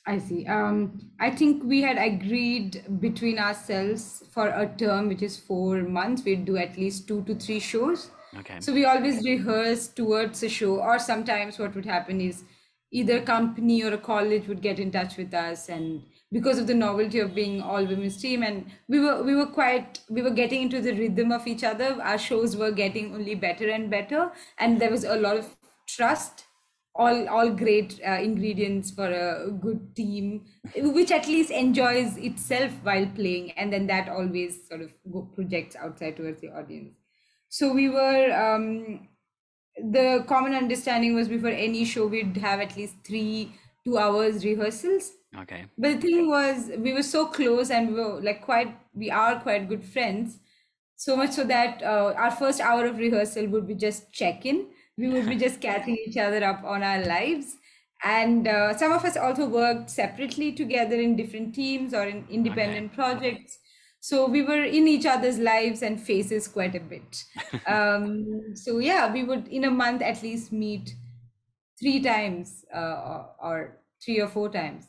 I 0.07 0.19
see. 0.19 0.47
Um, 0.47 1.11
I 1.21 1.31
think 1.31 1.63
we 1.65 1.83
had 1.83 1.99
agreed 1.99 2.83
between 2.99 3.39
ourselves 3.39 4.25
for 4.33 4.49
a 4.49 4.67
term, 4.67 5.09
which 5.09 5.23
is 5.23 5.37
four 5.37 5.83
months. 5.83 6.25
We'd 6.25 6.47
do 6.47 6.57
at 6.57 6.79
least 6.79 7.07
two 7.07 7.23
to 7.25 7.35
three 7.35 7.61
shows. 7.61 8.11
Okay. 8.39 8.59
So 8.61 8.73
we 8.73 8.87
always 8.87 9.23
rehearse 9.25 9.89
towards 9.89 10.43
a 10.43 10.49
show, 10.49 10.81
or 10.81 10.99
sometimes 10.99 11.59
what 11.59 11.75
would 11.75 11.85
happen 11.85 12.23
is 12.23 12.45
either 12.91 13.19
a 13.19 13.23
company 13.23 13.83
or 13.83 13.93
a 13.93 13.99
college 13.99 14.49
would 14.49 14.63
get 14.63 14.79
in 14.79 14.91
touch 14.91 15.19
with 15.19 15.35
us, 15.35 15.69
and 15.69 16.03
because 16.31 16.59
of 16.59 16.67
the 16.67 16.75
novelty 16.75 17.21
of 17.21 17.35
being 17.35 17.61
all 17.63 17.85
women's 17.85 18.21
team, 18.21 18.43
and 18.43 18.67
we 18.89 19.01
were 19.01 19.23
we 19.23 19.35
were 19.35 19.47
quite 19.47 20.01
we 20.09 20.23
were 20.23 20.31
getting 20.31 20.63
into 20.63 20.81
the 20.81 20.93
rhythm 20.93 21.33
of 21.33 21.47
each 21.47 21.65
other. 21.65 21.97
Our 22.03 22.19
shows 22.19 22.57
were 22.57 22.71
getting 22.71 23.15
only 23.15 23.35
better 23.35 23.69
and 23.69 23.91
better, 23.91 24.33
and 24.59 24.81
there 24.81 24.91
was 24.91 25.05
a 25.05 25.17
lot 25.17 25.37
of 25.37 25.57
trust 25.87 26.45
all 26.99 27.29
all 27.29 27.51
great 27.51 28.01
uh, 28.07 28.19
ingredients 28.21 28.91
for 28.91 29.07
a 29.07 29.51
good 29.51 29.95
team 29.95 30.45
which 30.77 31.13
at 31.13 31.29
least 31.29 31.51
enjoys 31.51 32.17
itself 32.17 32.73
while 32.83 33.07
playing. 33.15 33.53
And 33.53 33.73
then 33.73 33.87
that 33.87 34.09
always 34.09 34.69
sort 34.69 34.83
of 34.83 34.91
projects 35.35 35.77
outside 35.77 36.17
towards 36.17 36.41
the 36.41 36.49
audience. 36.49 36.95
So 37.49 37.73
we 37.73 37.89
were 37.89 38.33
um, 38.33 39.09
the 39.77 40.25
common 40.27 40.55
understanding 40.55 41.15
was 41.15 41.29
before 41.29 41.51
any 41.51 41.85
show 41.85 42.07
we'd 42.07 42.37
have 42.39 42.61
at 42.61 42.77
least 42.77 42.97
three 43.07 43.55
two 43.89 43.99
hours 43.99 44.45
rehearsals. 44.45 45.13
Okay. 45.39 45.67
but 45.77 46.01
the 46.01 46.01
thing 46.01 46.29
was 46.29 46.71
we 46.79 46.93
were 46.95 47.03
so 47.03 47.27
close 47.27 47.71
and 47.71 47.89
we 47.89 47.95
were 48.01 48.21
like 48.29 48.41
quite 48.43 48.75
we 48.95 49.11
are 49.11 49.41
quite 49.41 49.69
good 49.69 49.85
friends. 49.85 50.39
So 50.97 51.17
much 51.17 51.33
so 51.33 51.45
that 51.45 51.83
uh, 51.83 52.15
our 52.17 52.31
first 52.31 52.61
hour 52.61 52.87
of 52.87 52.99
rehearsal 52.99 53.47
would 53.49 53.69
be 53.69 53.75
just 53.75 54.13
check 54.13 54.47
in 54.47 54.67
we 54.99 55.09
would 55.09 55.29
be 55.29 55.37
just 55.37 55.61
catching 55.61 55.97
each 55.97 56.17
other 56.17 56.45
up 56.45 56.65
on 56.65 56.83
our 56.83 57.05
lives. 57.05 57.57
And 58.05 58.47
uh, 58.47 58.77
some 58.77 58.93
of 58.93 59.05
us 59.05 59.17
also 59.17 59.47
worked 59.47 59.91
separately 59.91 60.53
together 60.53 60.97
in 60.97 61.17
different 61.17 61.55
teams 61.55 61.95
or 61.95 62.05
in 62.05 62.27
independent 62.29 62.93
projects. 62.93 63.59
So 64.01 64.27
we 64.29 64.43
were 64.43 64.63
in 64.63 64.87
each 64.87 65.07
other's 65.07 65.39
lives 65.39 65.83
and 65.83 66.01
faces 66.01 66.49
quite 66.49 66.75
a 66.75 66.81
bit. 66.81 67.25
Um, 67.67 68.55
so 68.55 68.79
yeah 68.79 69.13
we 69.13 69.25
would 69.25 69.49
in 69.49 69.65
a 69.65 69.71
month 69.71 70.03
at 70.03 70.23
least 70.23 70.53
meet 70.53 70.95
three 71.79 72.01
times 72.03 72.65
uh, 72.75 72.79
or, 72.79 73.31
or 73.43 73.78
three 74.03 74.21
or 74.21 74.29
four 74.29 74.49
times 74.51 74.87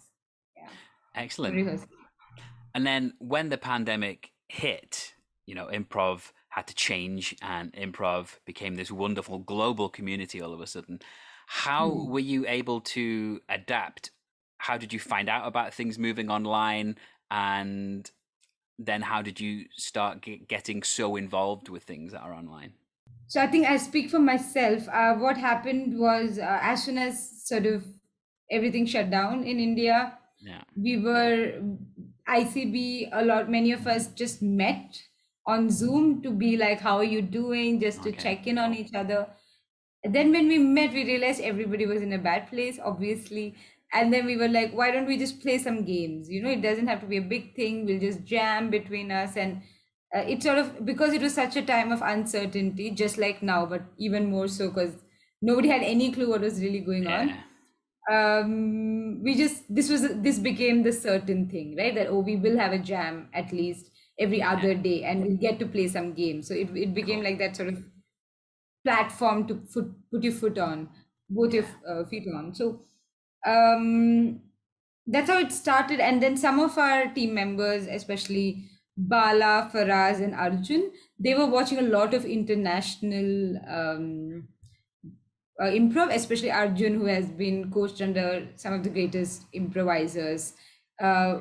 yeah 0.55 0.71
Excellent. 1.13 1.61
rehearsal. 1.61 1.89
And 2.73 2.85
then 2.85 3.13
when 3.19 3.49
the 3.49 3.57
pandemic 3.57 4.31
hit, 4.47 5.15
you 5.45 5.55
know, 5.55 5.67
improv 5.67 6.31
had 6.49 6.67
to 6.67 6.75
change 6.75 7.35
and 7.41 7.71
improv 7.73 8.39
became 8.45 8.75
this 8.75 8.91
wonderful 8.91 9.39
global 9.39 9.89
community 9.89 10.41
all 10.41 10.53
of 10.53 10.61
a 10.61 10.67
sudden. 10.67 10.99
How 11.47 11.89
Hmm. 11.89 12.05
were 12.07 12.19
you 12.19 12.47
able 12.47 12.81
to 12.81 13.41
adapt? 13.49 14.11
How 14.59 14.77
did 14.77 14.93
you 14.93 14.99
find 14.99 15.29
out 15.29 15.47
about 15.47 15.73
things 15.73 15.97
moving 15.97 16.29
online? 16.29 16.97
And 17.31 18.09
then 18.79 19.03
how 19.03 19.21
did 19.21 19.39
you 19.39 19.67
start 19.77 20.21
ge- 20.23 20.47
getting 20.47 20.83
so 20.83 21.15
involved 21.15 21.69
with 21.69 21.83
things 21.83 22.13
that 22.13 22.21
are 22.21 22.33
online? 22.33 22.75
So 23.27 23.41
I 23.41 23.47
think 23.47 23.65
I 23.67 23.77
speak 23.77 24.09
for 24.09 24.19
myself. 24.19 24.87
Uh, 24.89 25.15
what 25.15 25.37
happened 25.37 25.99
was 25.99 26.39
uh, 26.39 26.59
as 26.61 26.83
soon 26.83 26.97
as 26.97 27.45
sort 27.47 27.65
of 27.65 27.85
everything 28.51 28.85
shut 28.85 29.09
down 29.09 29.43
in 29.43 29.59
India, 29.59 30.17
Yeah. 30.41 30.61
we 30.75 30.97
were 30.97 31.61
ICB, 32.27 33.09
a 33.11 33.23
lot, 33.25 33.49
many 33.49 33.71
of 33.71 33.87
us 33.87 34.07
just 34.13 34.41
met 34.41 35.01
on 35.45 35.69
Zoom 35.69 36.21
to 36.21 36.31
be 36.31 36.57
like, 36.57 36.79
how 36.79 36.97
are 36.97 37.03
you 37.15 37.21
doing? 37.21 37.79
Just 37.79 38.03
to 38.03 38.09
Okay. 38.09 38.17
check 38.19 38.47
in 38.47 38.57
on 38.57 38.73
each 38.73 38.93
other. 38.93 39.27
Then 40.03 40.31
when 40.31 40.47
we 40.47 40.57
met, 40.59 40.93
we 40.93 41.03
realized 41.03 41.41
everybody 41.41 41.85
was 41.85 42.01
in 42.01 42.13
a 42.13 42.17
bad 42.19 42.47
place, 42.49 42.79
obviously. 42.83 43.55
And 43.91 44.13
then 44.13 44.25
we 44.25 44.37
were 44.37 44.47
like, 44.47 44.71
why 44.71 44.91
don't 44.91 45.07
we 45.07 45.17
just 45.17 45.41
play 45.41 45.57
some 45.57 45.83
games? 45.83 46.29
You 46.29 46.43
know, 46.43 46.49
it 46.49 46.61
doesn't 46.61 46.87
have 46.87 47.01
to 47.01 47.07
be 47.07 47.17
a 47.17 47.21
big 47.21 47.55
thing. 47.55 47.85
We'll 47.85 47.99
just 47.99 48.23
jam 48.23 48.69
between 48.69 49.11
us. 49.11 49.35
And 49.35 49.61
uh, 50.15 50.19
it 50.19 50.43
sort 50.43 50.59
of, 50.59 50.85
because 50.85 51.13
it 51.13 51.21
was 51.21 51.33
such 51.33 51.55
a 51.55 51.61
time 51.63 51.91
of 51.91 52.01
uncertainty, 52.03 52.91
just 52.91 53.17
like 53.17 53.41
now, 53.41 53.65
but 53.65 53.81
even 53.97 54.29
more 54.29 54.47
so 54.47 54.69
because 54.69 54.93
nobody 55.41 55.69
had 55.69 55.81
any 55.81 56.11
clue 56.11 56.29
what 56.29 56.41
was 56.41 56.61
really 56.61 56.79
going 56.81 57.07
on 57.07 57.29
Yeah. 57.29 57.41
Um 58.11 59.21
we 59.23 59.35
just 59.35 59.63
this 59.73 59.89
was 59.89 60.01
this 60.27 60.39
became 60.39 60.83
the 60.83 60.91
certain 60.91 61.47
thing 61.49 61.75
right? 61.77 61.93
That 61.95 62.07
oh 62.07 62.19
we 62.19 62.35
will 62.37 62.57
have 62.57 62.71
a 62.73 62.79
jam 62.79 63.29
at 63.33 63.51
least 63.51 63.91
every 64.17 64.41
other 64.41 64.73
day 64.75 65.03
and 65.03 65.23
we'll 65.23 65.37
get 65.37 65.59
to 65.59 65.65
play 65.65 65.87
some 65.87 66.13
games. 66.13 66.47
So 66.47 66.53
it, 66.53 66.75
it 66.75 66.93
became 66.93 67.23
like 67.23 67.37
that 67.39 67.55
sort 67.55 67.69
of 67.69 67.83
platform 68.83 69.47
to 69.47 69.55
put 69.55 69.85
put 70.11 70.23
your 70.23 70.33
foot 70.33 70.57
on 70.57 70.89
both 71.29 71.53
your 71.53 71.65
uh, 71.87 72.05
feet 72.05 72.27
on. 72.33 72.53
So 72.55 72.85
um 73.45 74.41
that's 75.07 75.29
how 75.29 75.39
it 75.39 75.51
started. 75.51 75.99
And 75.99 76.21
then 76.21 76.37
some 76.37 76.59
of 76.59 76.77
our 76.77 77.13
team 77.13 77.33
members 77.33 77.87
especially 77.87 78.69
bala 78.97 79.69
faraz 79.73 80.21
and 80.21 80.35
arjun 80.35 80.91
they 81.19 81.33
were 81.33 81.45
watching 81.47 81.77
a 81.79 81.83
lot 81.97 82.13
of 82.13 82.25
international 82.25 83.57
um 83.67 84.49
uh, 85.59 85.65
improv, 85.65 86.13
especially 86.13 86.51
Arjun, 86.51 86.95
who 86.95 87.05
has 87.05 87.29
been 87.29 87.69
coached 87.71 88.01
under 88.01 88.47
some 88.55 88.73
of 88.73 88.83
the 88.83 88.89
greatest 88.89 89.43
improvisers, 89.53 90.53
uh, 91.01 91.39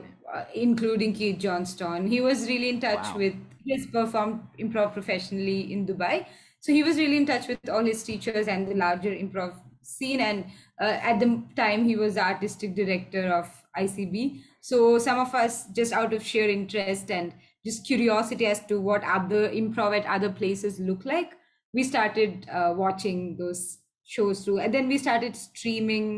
including 0.54 1.12
Keith 1.12 1.38
Johnstone. 1.38 2.06
He 2.06 2.20
was 2.20 2.48
really 2.48 2.68
in 2.68 2.80
touch 2.80 3.06
Wow. 3.12 3.18
with, 3.18 3.34
he 3.64 3.76
has 3.76 3.86
performed 3.86 4.40
improv 4.58 4.92
professionally 4.92 5.72
in 5.72 5.86
Dubai. 5.86 6.26
So 6.60 6.72
he 6.72 6.82
was 6.82 6.96
really 6.96 7.16
in 7.16 7.26
touch 7.26 7.46
with 7.46 7.68
all 7.68 7.84
his 7.84 8.02
teachers 8.02 8.48
and 8.48 8.66
the 8.66 8.74
larger 8.74 9.10
improv 9.10 9.54
scene. 9.82 10.20
And 10.20 10.46
uh, 10.80 10.84
at 10.84 11.20
the 11.20 11.42
time, 11.56 11.84
he 11.84 11.96
was 11.96 12.14
the 12.14 12.24
artistic 12.24 12.74
director 12.74 13.32
of 13.32 13.48
ICB. 13.76 14.40
So 14.60 14.98
some 14.98 15.20
of 15.20 15.34
us, 15.34 15.66
just 15.68 15.92
out 15.92 16.12
of 16.12 16.22
sheer 16.24 16.48
interest 16.50 17.10
and 17.10 17.32
just 17.64 17.86
curiosity 17.86 18.46
as 18.46 18.64
to 18.66 18.80
what 18.80 19.04
other 19.04 19.48
improv 19.48 19.96
at 19.96 20.06
other 20.06 20.30
places 20.30 20.80
look 20.80 21.04
like, 21.04 21.32
we 21.72 21.84
started 21.84 22.46
uh, 22.50 22.74
watching 22.76 23.36
those 23.36 23.78
shows 24.16 24.44
through 24.44 24.58
and 24.60 24.74
then 24.74 24.88
we 24.88 24.98
started 24.98 25.36
streaming 25.36 26.08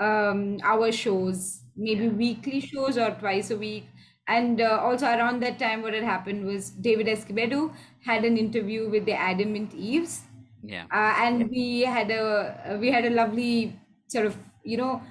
um, 0.00 0.58
our 0.64 0.90
shows 0.92 1.62
maybe 1.76 2.08
Yeah. 2.08 2.14
weekly 2.24 2.60
shows 2.60 2.98
or 2.98 3.10
twice 3.12 3.50
a 3.50 3.56
week 3.56 3.86
and 4.26 4.60
uh, 4.60 4.78
also 4.82 5.06
around 5.06 5.42
that 5.42 5.58
time 5.58 5.82
what 5.82 5.94
had 5.94 6.02
happened 6.02 6.44
was 6.46 6.70
david 6.70 7.06
escobedo 7.06 7.74
had 8.04 8.24
an 8.24 8.36
interview 8.38 8.88
with 8.90 9.04
the 9.06 9.12
adamant 9.12 9.74
eves 9.74 10.26
Yeah. 10.62 10.88
uh, 10.92 11.14
and 11.18 11.48
we 11.50 11.82
had 11.82 12.10
a 12.10 12.78
we 12.80 12.90
had 12.90 13.04
a 13.04 13.10
lovely 13.10 13.78
sort 14.08 14.26
of 14.26 14.38
you 14.64 14.76
know 14.76 15.02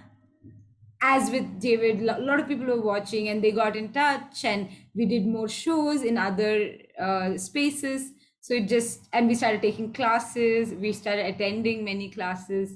as 1.01 1.29
with 1.31 1.60
David, 1.60 2.01
a 2.01 2.17
lot 2.19 2.39
of 2.39 2.48
people 2.48 2.65
were 2.65 2.81
watching 2.81 3.27
and 3.27 3.43
they 3.43 3.51
got 3.51 3.75
in 3.75 3.91
touch, 3.91 4.45
and 4.45 4.69
we 4.95 5.05
did 5.05 5.25
more 5.25 5.50
shows 5.50 6.01
in 6.01 6.17
other 6.17 6.77
uh, 7.00 7.38
spaces. 7.38 8.13
So 8.43 8.55
it 8.55 8.67
just, 8.67 9.07
and 9.13 9.29
we 9.29 9.35
started 9.35 9.62
taking 9.62 9.93
classes, 9.93 10.73
we 10.73 10.91
started 10.91 11.27
attending 11.27 11.85
many 11.85 12.09
classes. 12.09 12.75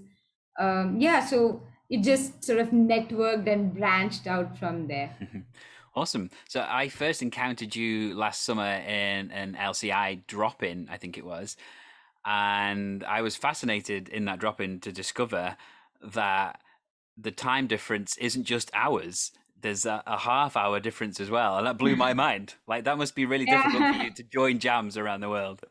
Um, 0.57 0.95
yeah, 0.97 1.25
so 1.25 1.61
it 1.89 2.03
just 2.03 2.41
sort 2.41 2.59
of 2.59 2.69
networked 2.69 3.51
and 3.51 3.73
branched 3.73 4.27
out 4.27 4.57
from 4.57 4.87
there. 4.87 5.13
Awesome. 5.93 6.29
So 6.47 6.63
I 6.69 6.89
first 6.89 7.23
encountered 7.23 7.75
you 7.75 8.13
last 8.13 8.43
summer 8.43 8.67
in 8.67 9.31
an 9.31 9.57
LCI 9.59 10.27
drop 10.27 10.61
in, 10.61 10.87
I 10.91 10.97
think 10.97 11.17
it 11.17 11.25
was. 11.25 11.57
And 12.23 13.03
I 13.03 13.23
was 13.23 13.35
fascinated 13.35 14.07
in 14.07 14.25
that 14.25 14.37
drop 14.37 14.61
in 14.61 14.79
to 14.81 14.91
discover 14.91 15.57
that 16.03 16.61
the 17.17 17.31
time 17.31 17.65
difference 17.65 18.15
isn't 18.17 18.43
just 18.43 18.69
hours. 18.75 19.31
There's 19.61 19.85
a, 19.85 20.03
a 20.05 20.17
half 20.17 20.55
hour 20.55 20.79
difference 20.79 21.19
as 21.19 21.29
well. 21.29 21.57
And 21.57 21.67
that 21.67 21.77
blew 21.77 21.95
my 21.95 22.13
mm. 22.13 22.17
mind. 22.17 22.55
Like, 22.67 22.83
that 22.85 22.97
must 22.97 23.15
be 23.15 23.25
really 23.25 23.45
difficult 23.45 23.95
for 23.95 24.03
you 24.03 24.11
to 24.15 24.23
join 24.23 24.59
jams 24.59 24.97
around 24.97 25.21
the 25.21 25.29
world. 25.29 25.63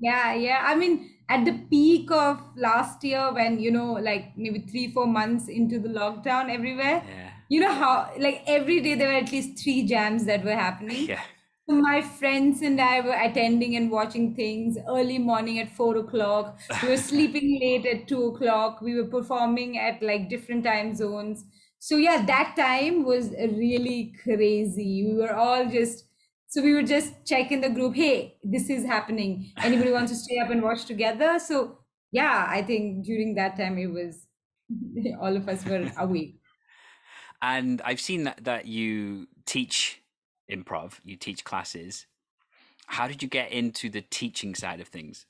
Yeah, 0.00 0.34
yeah. 0.34 0.62
I 0.64 0.74
mean, 0.74 1.10
at 1.28 1.44
the 1.44 1.52
peak 1.70 2.10
of 2.10 2.40
last 2.56 3.04
year, 3.04 3.32
when, 3.32 3.60
you 3.60 3.70
know, 3.70 3.92
like 3.92 4.36
maybe 4.36 4.60
three, 4.60 4.90
four 4.92 5.06
months 5.06 5.48
into 5.48 5.78
the 5.78 5.88
lockdown 5.88 6.50
everywhere, 6.50 7.02
Yeah. 7.06 7.30
you 7.48 7.60
know 7.60 7.72
how, 7.72 8.10
like 8.18 8.42
every 8.46 8.80
day 8.80 8.94
there 8.94 9.08
were 9.08 9.14
at 9.14 9.30
least 9.30 9.62
three 9.62 9.86
jams 9.86 10.24
that 10.24 10.44
were 10.44 10.56
happening. 10.56 11.08
Yeah. 11.08 11.20
So 11.68 11.76
my 11.76 12.02
friends 12.02 12.60
and 12.60 12.80
I 12.80 13.00
were 13.00 13.14
attending 13.14 13.76
and 13.76 13.90
watching 13.90 14.34
things 14.34 14.76
early 14.88 15.18
morning 15.18 15.60
at 15.60 15.70
four 15.70 15.96
o'clock. 15.96 16.58
We 16.82 16.88
were 16.88 16.96
sleeping 17.10 17.60
late 17.60 17.86
at 17.86 18.08
two 18.08 18.24
o'clock. 18.24 18.80
We 18.80 18.96
were 18.96 19.06
performing 19.06 19.78
at 19.78 20.02
like 20.02 20.28
different 20.28 20.64
time 20.64 20.94
zones. 20.94 21.44
So 21.82 21.96
yeah, 21.96 22.24
that 22.26 22.54
time 22.54 23.04
was 23.04 23.30
really 23.30 24.14
crazy. 24.22 25.04
We 25.04 25.14
were 25.20 25.34
all 25.34 25.66
just 25.66 26.04
so 26.46 26.62
we 26.62 26.74
would 26.74 26.86
just 26.86 27.26
check 27.26 27.50
in 27.50 27.60
the 27.60 27.70
group, 27.70 27.96
hey, 27.96 28.38
this 28.44 28.70
is 28.70 28.84
happening. 28.84 29.50
Anybody 29.56 29.90
wants 29.90 30.12
to 30.12 30.16
stay 30.16 30.38
up 30.38 30.50
and 30.50 30.62
watch 30.62 30.84
together? 30.84 31.40
So 31.40 31.78
yeah, 32.12 32.46
I 32.48 32.62
think 32.62 33.04
during 33.04 33.34
that 33.34 33.56
time 33.56 33.78
it 33.78 33.88
was 33.88 34.28
all 35.20 35.36
of 35.36 35.48
us 35.48 35.66
were 35.66 35.90
awake. 35.98 36.38
And 37.42 37.82
I've 37.84 38.00
seen 38.00 38.22
that, 38.24 38.44
that 38.44 38.66
you 38.66 39.26
teach 39.44 40.02
improv, 40.48 41.00
you 41.02 41.16
teach 41.16 41.42
classes. 41.42 42.06
How 42.86 43.08
did 43.08 43.24
you 43.24 43.28
get 43.28 43.50
into 43.50 43.90
the 43.90 44.02
teaching 44.02 44.54
side 44.54 44.78
of 44.78 44.86
things? 44.86 45.26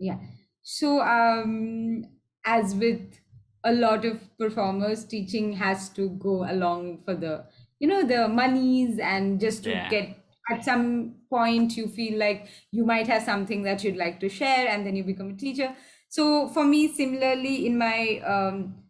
Yeah. 0.00 0.18
So, 0.64 1.00
um, 1.02 2.06
as 2.44 2.74
with 2.74 3.20
a 3.64 3.72
lot 3.72 4.04
of 4.04 4.20
performers, 4.38 5.04
teaching 5.06 5.52
has 5.54 5.88
to 5.90 6.10
go 6.10 6.44
along 6.50 7.02
for 7.04 7.14
the, 7.14 7.46
you 7.78 7.88
know, 7.88 8.04
the 8.04 8.28
monies 8.28 8.98
and 8.98 9.40
just 9.40 9.64
to 9.64 9.74
Yeah. 9.74 9.88
get 9.88 10.18
at 10.52 10.62
some 10.64 11.22
point 11.30 11.74
you 11.76 11.88
feel 11.88 12.18
like 12.18 12.48
you 12.70 12.84
might 12.84 13.06
have 13.06 13.22
something 13.22 13.62
that 13.62 13.82
you'd 13.82 13.96
like 13.96 14.20
to 14.20 14.28
share 14.28 14.68
and 14.68 14.86
then 14.86 14.94
you 14.94 15.02
become 15.02 15.30
a 15.30 15.36
teacher. 15.36 15.74
So 16.08 16.48
for 16.48 16.64
me, 16.64 16.88
similarly, 16.92 17.66
in 17.66 17.78
my 17.78 18.18
um, 18.20 18.84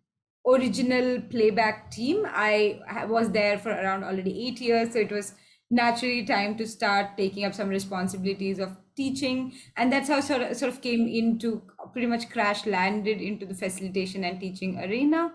original 0.47 1.21
playback 1.23 1.91
team, 1.91 2.25
I 2.27 2.81
was 3.09 3.31
there 3.31 3.59
for 3.59 3.71
around 3.71 4.05
already 4.05 4.49
eight 4.49 4.61
years. 4.61 4.93
So 4.93 4.99
it 4.99 5.13
was 5.13 5.35
naturally 5.75 6.25
time 6.25 6.57
to 6.59 6.67
start 6.67 7.17
taking 7.17 7.45
up 7.45 7.55
some 7.55 7.69
responsibilities 7.69 8.59
of 8.59 8.77
teaching. 8.97 9.55
And 9.77 9.93
that's 9.93 10.09
how 10.09 10.21
sort 10.21 10.43
of, 10.43 10.57
sort 10.57 10.73
of 10.73 10.81
came 10.81 11.09
into 11.09 11.63
pretty 11.93 12.07
much 12.07 12.31
crash 12.31 12.67
landed 12.67 13.21
into 13.21 13.47
the 13.47 13.55
facilitation 13.55 14.25
and 14.25 14.41
teaching 14.41 14.79
arena. 14.79 15.35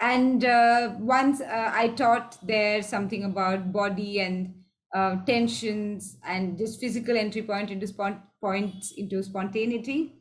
And 0.00 0.44
uh, 0.44 0.96
once 0.98 1.40
uh, 1.40 1.70
I 1.72 1.88
taught 1.88 2.38
there 2.46 2.82
something 2.82 3.24
about 3.24 3.72
body 3.72 4.20
and 4.20 4.64
uh, 4.94 5.24
tensions 5.24 6.18
and 6.24 6.58
just 6.58 6.80
physical 6.80 7.16
entry 7.16 7.42
point 7.42 7.70
into 7.70 7.86
spont- 7.86 8.22
points 8.40 8.92
into 8.96 9.22
spontaneity 9.22 10.14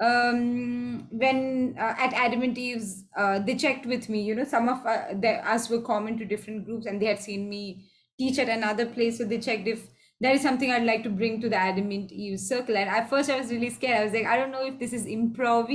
um 0.00 1.06
when 1.12 1.76
uh, 1.78 1.94
at 1.98 2.12
adamant 2.14 2.58
eves 2.58 3.04
uh, 3.16 3.38
they 3.38 3.54
checked 3.54 3.86
with 3.86 4.08
me 4.08 4.22
you 4.22 4.34
know 4.34 4.44
some 4.44 4.68
of 4.68 4.84
uh, 4.86 5.08
the, 5.20 5.30
us 5.48 5.68
were 5.70 5.80
common 5.80 6.18
to 6.18 6.24
different 6.24 6.64
groups 6.64 6.86
and 6.86 7.00
they 7.00 7.06
had 7.06 7.18
seen 7.20 7.48
me 7.48 7.88
teach 8.18 8.38
at 8.38 8.48
another 8.48 8.86
place 8.86 9.18
so 9.18 9.24
they 9.24 9.38
checked 9.38 9.66
if 9.66 9.88
there 10.20 10.34
is 10.34 10.42
something 10.42 10.70
i'd 10.70 10.84
like 10.84 11.02
to 11.02 11.10
bring 11.10 11.40
to 11.40 11.48
the 11.48 11.56
adamant 11.56 12.12
eves 12.12 12.48
circle. 12.48 12.76
And 12.76 12.88
at 12.88 13.10
first 13.10 13.30
i 13.30 13.38
was 13.38 13.50
really 13.50 13.70
scared. 13.70 14.00
I 14.00 14.04
was 14.04 14.12
like 14.12 14.26
i 14.26 14.36
don't 14.36 14.52
know 14.52 14.64
if 14.64 14.78
this 14.78 14.92
is 14.92 15.06
improv 15.06 15.70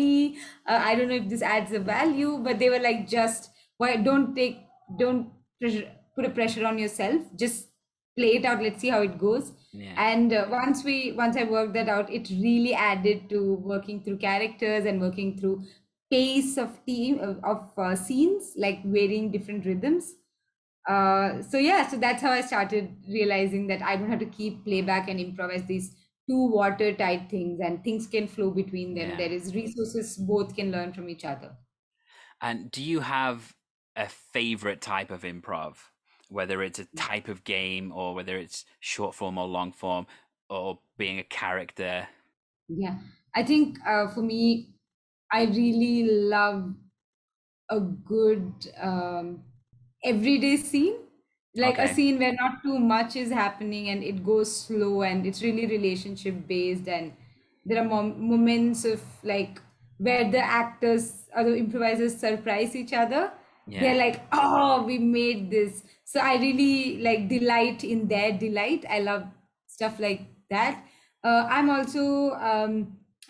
uh, 0.68 0.82
i 0.84 0.96
don't 0.96 1.10
know 1.10 1.16
if 1.16 1.30
this 1.30 1.42
adds 1.42 1.72
a 1.74 1.80
value 1.80 2.38
but 2.38 2.60
they 2.60 2.70
were 2.70 2.80
like 2.80 3.08
just 3.08 3.52
why 3.78 3.96
don't 3.98 4.36
take 4.36 4.60
don't 4.98 5.32
pressure, 5.60 5.92
put 6.16 6.26
a 6.26 6.30
pressure 6.30 6.66
on 6.66 6.78
yourself. 6.78 7.22
Just 7.36 7.68
play 8.18 8.36
it 8.38 8.46
out. 8.46 8.62
Let's 8.62 8.82
see 8.82 8.90
how 8.90 9.02
it 9.02 9.18
goes. 9.18 9.54
Yeah. 9.74 9.94
and 9.98 10.34
uh, 10.34 10.48
once 10.50 10.84
we 10.84 11.12
once 11.12 11.38
i 11.38 11.44
worked 11.44 11.74
that 11.74 11.88
out 11.88 12.10
it 12.10 12.30
really 12.30 12.74
added 12.74 13.30
to 13.30 13.56
working 13.72 14.02
through 14.04 14.18
characters 14.18 14.86
and 14.86 15.00
working 15.00 15.38
through 15.38 15.62
pace 16.10 16.58
of 16.58 16.84
team 16.86 17.20
of, 17.20 17.44
of 17.44 17.78
uh, 17.78 17.96
scenes 17.96 18.54
like 18.58 18.84
varying 18.86 19.30
different 19.32 19.68
rhythms 19.68 20.16
uh, 20.88 21.42
so 21.42 21.58
yeah 21.58 21.88
so 21.88 21.98
that's 21.98 22.22
how 22.22 22.32
i 22.32 22.42
started 22.42 22.96
realizing 23.08 23.68
that 23.68 23.82
i 23.82 23.96
don't 23.96 24.10
have 24.10 24.20
to 24.20 24.26
keep 24.38 24.64
playback 24.64 25.10
and 25.10 25.20
improvise 25.20 25.66
these 25.68 25.96
two 26.30 26.48
watertight 26.52 27.30
things 27.30 27.60
and 27.62 27.84
things 27.84 28.08
can 28.08 28.28
flow 28.28 28.52
between 28.52 28.96
them 28.96 29.16
Yeah. 29.16 29.18
there 29.18 29.32
is 29.32 29.54
resources 29.56 30.18
both 30.18 30.56
can 30.56 30.72
learn 30.72 30.94
from 30.94 31.10
each 31.10 31.26
other 31.26 31.58
And 32.42 32.70
do 32.72 32.84
you 32.84 33.02
have 33.02 33.56
a 33.96 34.08
favorite 34.10 34.82
type 34.82 35.12
of 35.12 35.24
improv? 35.24 35.78
Whether 36.30 36.62
it's 36.62 36.80
a 36.80 36.86
type 36.96 37.28
of 37.28 37.44
game 37.44 37.92
or 37.92 38.14
whether 38.14 38.38
it's 38.38 38.66
short 38.80 39.16
form 39.16 39.38
or 39.38 39.48
long 39.48 39.72
form 39.72 40.08
or 40.50 40.82
being 40.98 41.20
a 41.20 41.24
character? 41.24 42.10
Yeah, 42.68 43.00
I 43.36 43.44
think 43.44 43.78
uh, 43.86 44.08
for 44.10 44.22
me, 44.22 44.76
I 45.32 45.46
really 45.46 46.04
love 46.04 46.76
a 47.70 47.80
good 47.82 48.68
um, 48.78 49.46
everyday 50.04 50.58
scene. 50.58 51.04
like 51.56 51.78
a 51.80 51.88
scene 51.88 52.20
where 52.22 52.34
not 52.40 52.62
too 52.64 52.78
much 52.78 53.16
is 53.16 53.32
happening 53.32 53.90
and 53.90 54.04
it 54.04 54.24
goes 54.24 54.50
slow 54.66 55.02
and 55.02 55.26
it's 55.26 55.42
really 55.42 55.66
relationship 55.66 56.36
based 56.50 56.88
and 56.88 57.14
there 57.66 57.82
are 57.82 57.88
mom- 57.88 58.20
moments 58.30 58.86
of 58.86 59.02
like 59.24 59.60
where 59.98 60.30
the 60.30 60.38
actors 60.38 61.28
or 61.36 61.44
the 61.44 61.56
improvisers 61.58 62.18
surprise 62.20 62.76
each 62.76 62.94
other. 62.94 63.32
Yeah. 63.66 63.82
they're 63.82 63.98
like 63.98 64.22
oh 64.32 64.84
we 64.84 64.98
made 65.00 65.50
this. 65.52 65.84
So 66.06 66.20
i 66.20 66.36
really 66.36 67.02
like 67.02 67.28
delight 67.28 67.84
in 67.84 68.08
their 68.08 68.38
delight. 68.38 68.86
I 68.90 69.00
love 69.00 69.28
stuff 69.68 70.00
like 70.00 70.22
that. 70.50 70.84
Uh, 71.24 71.48
i'm 71.50 71.70
also 71.70 72.32
um 72.36 73.00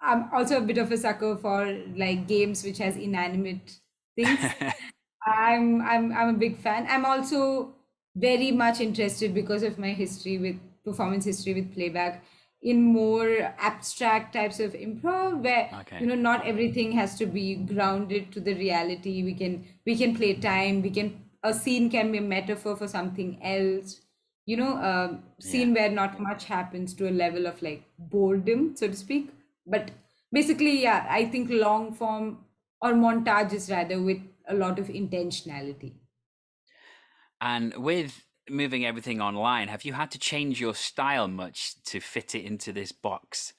i'm 0.00 0.28
also 0.32 0.58
a 0.58 0.60
bit 0.60 0.78
of 0.78 0.92
a 0.92 0.96
sucker 0.96 1.36
for 1.36 1.72
like 1.96 2.28
games 2.28 2.62
which 2.64 2.78
has 2.78 2.96
inanimate 2.96 3.80
things 4.14 4.52
I'm 5.26 5.80
I'm 5.82 6.12
I'm 6.12 6.34
a 6.34 6.38
big 6.38 6.58
fan. 6.58 6.86
I'm 6.88 7.04
also 7.04 7.74
very 8.16 8.50
much 8.50 8.80
interested 8.80 9.34
because 9.34 9.62
of 9.62 9.78
my 9.78 9.90
history 9.92 10.38
with 10.38 10.56
performance 10.84 11.24
history 11.24 11.54
with 11.54 11.72
playback 11.72 12.24
in 12.60 12.82
more 12.82 13.54
abstract 13.58 14.32
types 14.34 14.60
of 14.60 14.72
improv 14.72 15.42
where 15.42 15.70
Okay. 15.80 15.98
you 16.00 16.06
know 16.06 16.14
not 16.14 16.46
everything 16.46 16.92
has 16.92 17.16
to 17.18 17.26
be 17.26 17.54
grounded 17.56 18.32
to 18.32 18.40
the 18.40 18.54
reality. 18.54 19.22
We 19.22 19.34
can 19.34 19.64
we 19.86 19.96
can 19.96 20.14
play 20.16 20.34
time. 20.34 20.82
We 20.82 20.90
can 20.90 21.30
a 21.42 21.54
scene 21.54 21.90
can 21.90 22.12
be 22.12 22.18
a 22.18 22.22
metaphor 22.22 22.76
for 22.76 22.88
something 22.88 23.42
else. 23.42 24.00
You 24.44 24.56
know, 24.56 24.76
a 24.76 25.22
scene 25.40 25.72
where 25.72 25.88
not 25.88 26.18
much 26.20 26.46
happens 26.46 26.94
to 26.94 27.08
a 27.08 27.12
level 27.12 27.46
of 27.46 27.62
like 27.62 27.84
boredom, 27.96 28.74
so 28.74 28.88
to 28.88 28.96
speak. 28.96 29.30
But 29.66 29.92
basically, 30.32 30.82
yeah, 30.82 31.06
I 31.08 31.26
think 31.26 31.48
long 31.48 31.92
form 31.94 32.44
or 32.80 32.92
montages 32.92 33.70
rather 33.70 34.02
with 34.02 34.20
a 34.52 34.54
lot 34.54 34.78
of 34.78 34.88
intentionality. 34.88 35.94
And 37.40 37.74
with 37.76 38.24
moving 38.48 38.84
everything 38.84 39.20
online, 39.20 39.68
have 39.68 39.84
you 39.84 39.92
had 39.92 40.10
to 40.12 40.18
change 40.18 40.60
your 40.60 40.74
style 40.74 41.28
much 41.28 41.82
to 41.84 42.00
fit 42.00 42.34
it 42.34 42.44
into 42.44 42.72
this 42.72 42.92
box? 42.92 43.54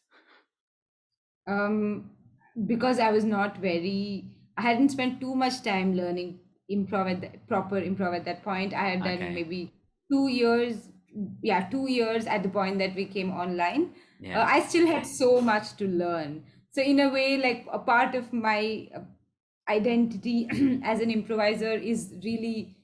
Um, 1.47 2.12
because 2.65 3.00
I 3.00 3.12
was 3.12 3.23
not 3.25 3.57
very, 3.57 4.25
I 4.57 4.62
hadn't 4.62 4.89
spent 4.89 5.19
too 5.19 5.35
much 5.35 5.62
time 5.63 5.95
learning 5.95 6.39
improv 6.71 7.12
at 7.12 7.21
the, 7.21 7.39
proper 7.47 7.81
improv 7.81 8.15
at 8.15 8.25
that 8.25 8.43
point. 8.43 8.73
I 8.73 8.89
had 8.89 9.03
done 9.03 9.15
Okay. 9.15 9.33
maybe 9.33 9.73
two 10.12 10.27
years, 10.27 10.89
yeah, 11.41 11.67
two 11.69 11.89
years 11.89 12.25
at 12.25 12.43
the 12.43 12.50
point 12.50 12.79
that 12.79 12.95
we 12.95 13.05
came 13.05 13.31
online. 13.31 13.93
Yeah. 14.19 14.41
Uh, 14.41 14.45
I 14.45 14.62
still 14.62 14.88
had 14.88 15.05
so 15.05 15.41
much 15.41 15.75
to 15.77 15.88
learn. 15.88 16.45
So 16.71 16.81
in 16.81 17.00
a 17.00 17.09
way, 17.09 17.38
like 17.38 17.67
a 17.71 17.79
part 17.79 18.15
of 18.15 18.31
my 18.33 18.89
identity 19.70 20.48
as 20.84 21.00
an 21.00 21.12
improviser 21.12 21.72
is 21.74 22.13
really 22.24 22.75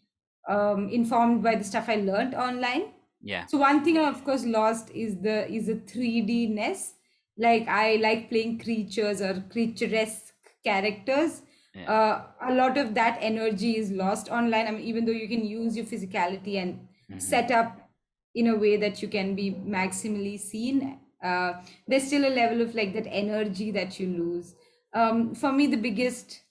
um, 0.48 0.90
informed 0.90 1.44
by 1.44 1.56
the 1.56 1.64
stuff 1.64 1.90
I 1.90 1.96
learned 1.96 2.34
online. 2.36 2.94
yeah. 3.22 3.46
So 3.48 3.58
one 3.58 3.84
thing 3.84 3.98
I 3.98 4.08
of 4.10 4.24
course 4.24 4.46
lost 4.46 4.90
is 4.92 5.22
the 5.22 5.50
is 5.52 5.68
the 5.68 5.76
3D 5.76 6.48
ness. 6.48 6.94
Like 7.38 7.68
I 7.68 7.96
like 7.98 8.30
playing 8.30 8.60
creatures 8.60 9.22
or 9.22 9.34
creaturesque 9.54 10.32
characters. 10.64 11.42
Yeah. 11.74 11.92
Uh, 11.92 12.22
a 12.50 12.54
lot 12.54 12.78
of 12.78 12.94
that 12.96 13.18
energy 13.22 13.78
is 13.78 13.92
lost 13.92 14.30
online. 14.30 14.68
I 14.68 14.72
mean, 14.72 14.82
even 14.82 15.06
though 15.06 15.12
you 15.14 15.28
can 15.28 15.46
use 15.46 15.76
your 15.78 15.86
physicality 15.86 16.56
and 16.62 16.88
Mhm. 17.12 17.22
set 17.22 17.52
up 17.52 17.90
in 18.36 18.48
a 18.48 18.56
way 18.56 18.78
that 18.78 19.02
you 19.02 19.08
can 19.08 19.36
be 19.36 19.52
maximally 19.52 20.40
seen, 20.40 21.00
uh, 21.24 21.54
there's 21.88 22.04
still 22.08 22.26
a 22.26 22.34
level 22.42 22.62
of 22.62 22.76
like 22.76 22.94
that 22.94 23.08
energy 23.08 23.72
that 23.72 24.00
you 24.00 24.08
lose. 24.08 24.56
Um, 24.94 25.34
for 25.36 25.52
me, 25.52 25.68
the 25.68 25.78
biggest 25.78 26.42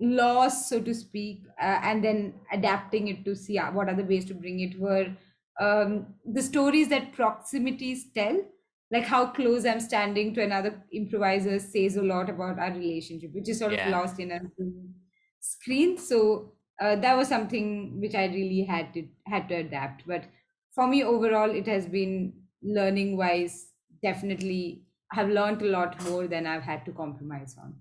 loss, 0.00 0.68
so 0.68 0.80
to 0.80 0.94
speak, 0.94 1.42
uh, 1.60 1.80
and 1.82 2.04
then 2.04 2.34
adapting 2.52 3.08
it 3.08 3.24
to 3.24 3.34
see 3.34 3.58
uh, 3.58 3.72
what 3.72 3.88
other 3.88 4.04
ways 4.04 4.24
to 4.26 4.34
bring 4.34 4.60
it 4.60 4.78
were 4.78 5.16
um, 5.60 6.14
the 6.24 6.42
stories 6.42 6.88
that 6.88 7.12
proximities 7.12 8.12
tell, 8.12 8.42
like 8.90 9.04
how 9.04 9.26
close 9.26 9.64
I'm 9.64 9.80
standing 9.80 10.34
to 10.34 10.42
another 10.42 10.84
improviser 10.92 11.58
says 11.58 11.96
a 11.96 12.02
lot 12.02 12.28
about 12.28 12.58
our 12.58 12.72
relationship, 12.72 13.32
which 13.32 13.48
is 13.48 13.58
sort 13.58 13.72
Yeah. 13.72 13.86
of 13.86 13.92
lost 13.92 14.20
in 14.20 14.30
a 14.32 14.40
screen. 15.40 15.96
So 15.98 16.52
uh, 16.80 16.96
that 16.96 17.16
was 17.16 17.28
something 17.28 18.00
which 18.00 18.14
I 18.14 18.26
really 18.26 18.62
had 18.64 18.92
to 18.94 19.08
had 19.26 19.48
to 19.48 19.54
adapt. 19.56 20.06
But 20.06 20.24
for 20.72 20.86
me, 20.86 21.02
overall, 21.02 21.50
it 21.50 21.66
has 21.66 21.86
been 21.86 22.42
learning 22.62 23.16
wise. 23.16 23.72
Definitely, 24.02 24.84
have 25.12 25.28
learned 25.30 25.62
a 25.62 25.66
lot 25.66 26.00
more 26.04 26.26
than 26.26 26.46
I've 26.46 26.62
had 26.62 26.84
to 26.84 26.92
compromise 26.92 27.56
on. 27.58 27.80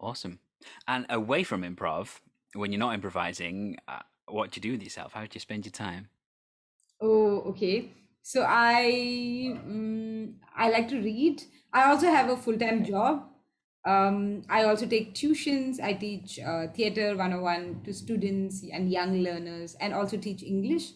Awesome. 0.00 0.40
And 0.86 1.06
away 1.08 1.44
from 1.44 1.62
improv, 1.62 2.20
when 2.54 2.72
you're 2.72 2.78
not 2.78 2.94
improvising, 2.94 3.76
uh, 3.86 4.02
what 4.26 4.50
do 4.50 4.58
you 4.58 4.62
do 4.62 4.72
with 4.72 4.82
yourself? 4.82 5.12
How 5.12 5.22
do 5.22 5.30
you 5.32 5.40
spend 5.40 5.64
your 5.64 5.72
time? 5.72 6.10
Oh, 7.00 7.40
okay. 7.52 7.92
So 8.22 8.44
I 8.46 8.90
mm, 9.64 10.34
I 10.54 10.70
like 10.70 10.88
to 10.88 11.00
read. 11.00 11.42
I 11.72 11.90
also 11.90 12.06
have 12.06 12.28
a 12.30 12.36
full-time 12.36 12.84
job. 12.84 13.28
Um, 13.84 14.42
I 14.48 14.64
also 14.64 14.86
take 14.86 15.14
tuitions. 15.14 15.80
I 15.80 15.94
teach 15.94 16.38
uh, 16.40 16.68
theater 16.68 17.16
101 17.16 17.82
to 17.84 17.94
students 17.94 18.62
and 18.72 18.90
young 18.90 19.22
learners, 19.22 19.76
and 19.80 19.94
also 19.94 20.16
teach 20.16 20.42
English. 20.42 20.92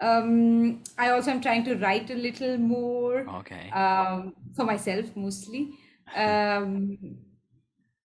Um, 0.00 0.82
I 0.98 1.10
also 1.10 1.30
am 1.30 1.40
trying 1.40 1.64
to 1.64 1.76
write 1.76 2.10
a 2.10 2.14
little 2.14 2.58
more 2.58 3.28
Okay. 3.28 3.74
um, 3.74 4.34
for 4.54 4.64
myself 4.64 5.16
mostly. 5.16 5.78
Um, 6.14 7.18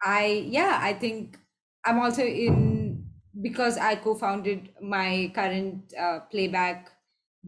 I 0.04 0.26
yeah, 0.48 0.78
I 0.80 0.92
think 0.94 1.38
I'm 1.84 1.98
also 1.98 2.24
in 2.24 3.06
because 3.40 3.76
I 3.78 3.96
co-founded 3.96 4.74
my 4.80 5.32
current 5.34 5.92
uh, 5.98 6.20
playback 6.30 6.90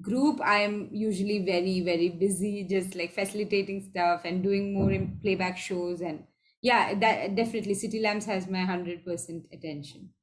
group. 0.00 0.40
I'm 0.42 0.88
usually 0.92 1.44
very 1.44 1.80
very 1.80 2.08
busy, 2.10 2.64
just 2.64 2.94
like 2.94 3.12
facilitating 3.12 3.82
stuff 3.90 4.22
and 4.24 4.42
doing 4.42 4.72
more 4.74 4.90
in 4.92 5.18
playback 5.20 5.58
shows 5.58 6.00
and 6.00 6.26
yeah, 6.62 6.94
that 6.98 7.34
definitely 7.36 7.74
City 7.74 8.00
Lamps 8.00 8.26
has 8.26 8.48
my 8.48 8.60
hundred 8.62 9.04
percent 9.04 9.46
attention. 9.52 10.14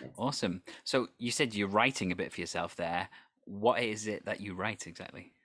That's- 0.00 0.18
Awesome. 0.18 0.62
So 0.84 1.08
you 1.18 1.30
said 1.30 1.54
you're 1.54 1.68
writing 1.68 2.10
a 2.12 2.16
bit 2.16 2.32
for 2.32 2.40
yourself 2.40 2.76
there. 2.76 3.08
What 3.44 3.82
is 3.82 4.06
it 4.06 4.24
that 4.24 4.40
you 4.40 4.54
write 4.54 4.86
exactly? 4.86 5.35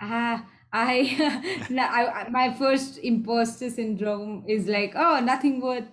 Ah, 0.00 0.48
I, 0.72 1.66
I- 1.70 2.28
my 2.30 2.52
first 2.54 2.98
imposter 2.98 3.70
syndrome 3.70 4.44
is 4.46 4.66
like, 4.68 4.92
oh, 4.94 5.20
nothing 5.20 5.60
worth 5.60 5.88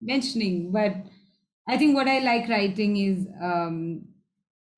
mentioning. 0.00 0.72
But 0.72 0.96
I 1.68 1.76
think 1.78 1.94
what 1.94 2.08
I 2.08 2.18
like 2.20 2.48
writing 2.48 2.96
is 2.96 3.28
um, 3.42 4.06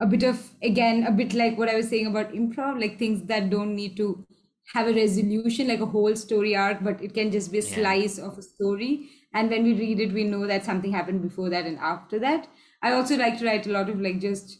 a 0.01 0.05
bit 0.07 0.23
of, 0.23 0.51
again, 0.61 1.05
a 1.05 1.11
bit 1.11 1.33
like 1.33 1.57
what 1.57 1.69
I 1.69 1.75
was 1.75 1.89
saying 1.89 2.07
about 2.07 2.33
improv, 2.33 2.79
like 2.79 2.99
things 2.99 3.23
that 3.27 3.49
don't 3.49 3.75
need 3.75 3.97
to 3.97 4.25
have 4.73 4.87
a 4.87 4.93
resolution, 4.93 5.67
like 5.67 5.79
a 5.81 5.85
whole 5.85 6.15
story 6.15 6.55
arc, 6.55 6.83
but 6.83 7.01
it 7.01 7.13
can 7.13 7.31
just 7.31 7.51
be 7.51 7.59
a 7.59 7.61
Yeah. 7.61 7.75
slice 7.75 8.17
of 8.19 8.37
a 8.37 8.41
story. 8.41 9.09
And 9.33 9.49
when 9.49 9.63
we 9.63 9.73
read 9.73 9.99
it, 9.99 10.13
we 10.13 10.23
know 10.25 10.47
that 10.47 10.65
something 10.65 10.91
happened 10.91 11.21
before 11.21 11.49
that 11.49 11.65
and 11.65 11.77
after 11.79 12.19
that. 12.19 12.47
I 12.81 12.93
also 12.93 13.17
like 13.17 13.39
to 13.39 13.45
write 13.45 13.67
a 13.67 13.71
lot 13.71 13.89
of 13.89 13.99
like 14.01 14.19
just 14.19 14.59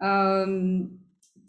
um, 0.00 0.98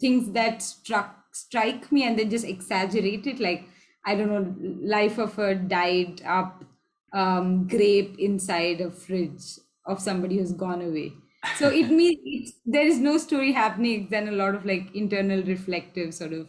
things 0.00 0.32
that 0.32 0.62
struck 0.62 1.25
strike 1.36 1.90
me 1.92 2.02
and 2.04 2.18
then 2.18 2.30
just 2.30 2.44
exaggerate 2.44 3.26
it 3.26 3.40
like 3.40 3.68
i 4.04 4.14
don't 4.14 4.28
know 4.28 4.54
life 4.96 5.18
of 5.18 5.38
a 5.38 5.54
dyed 5.54 6.22
up 6.24 6.64
um, 7.12 7.66
grape 7.66 8.18
inside 8.18 8.80
a 8.80 8.90
fridge 8.90 9.58
of 9.86 10.00
somebody 10.00 10.38
who's 10.38 10.52
gone 10.52 10.82
away. 10.82 11.12
So 11.56 11.68
it 11.80 11.90
means 11.90 12.18
it's, 12.24 12.52
there 12.64 12.86
is 12.86 12.98
no 12.98 13.18
story 13.18 13.52
happening 13.52 14.08
then 14.10 14.28
a 14.28 14.32
lot 14.32 14.54
of 14.54 14.64
like 14.64 14.94
internal 14.94 15.42
reflective 15.42 16.14
sort 16.14 16.32
of 16.32 16.48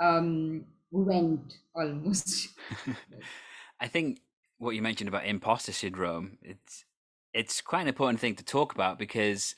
um 0.00 0.64
went 0.90 1.58
almost. 1.74 2.48
I 3.80 3.88
think 3.88 4.20
what 4.58 4.74
you 4.74 4.82
mentioned 4.82 5.08
about 5.08 5.26
imposter 5.26 5.72
syndrome, 5.72 6.38
it's 6.42 6.84
it's 7.34 7.60
quite 7.60 7.82
an 7.82 7.88
important 7.88 8.20
thing 8.20 8.36
to 8.36 8.44
talk 8.44 8.72
about 8.72 8.98
because 8.98 9.54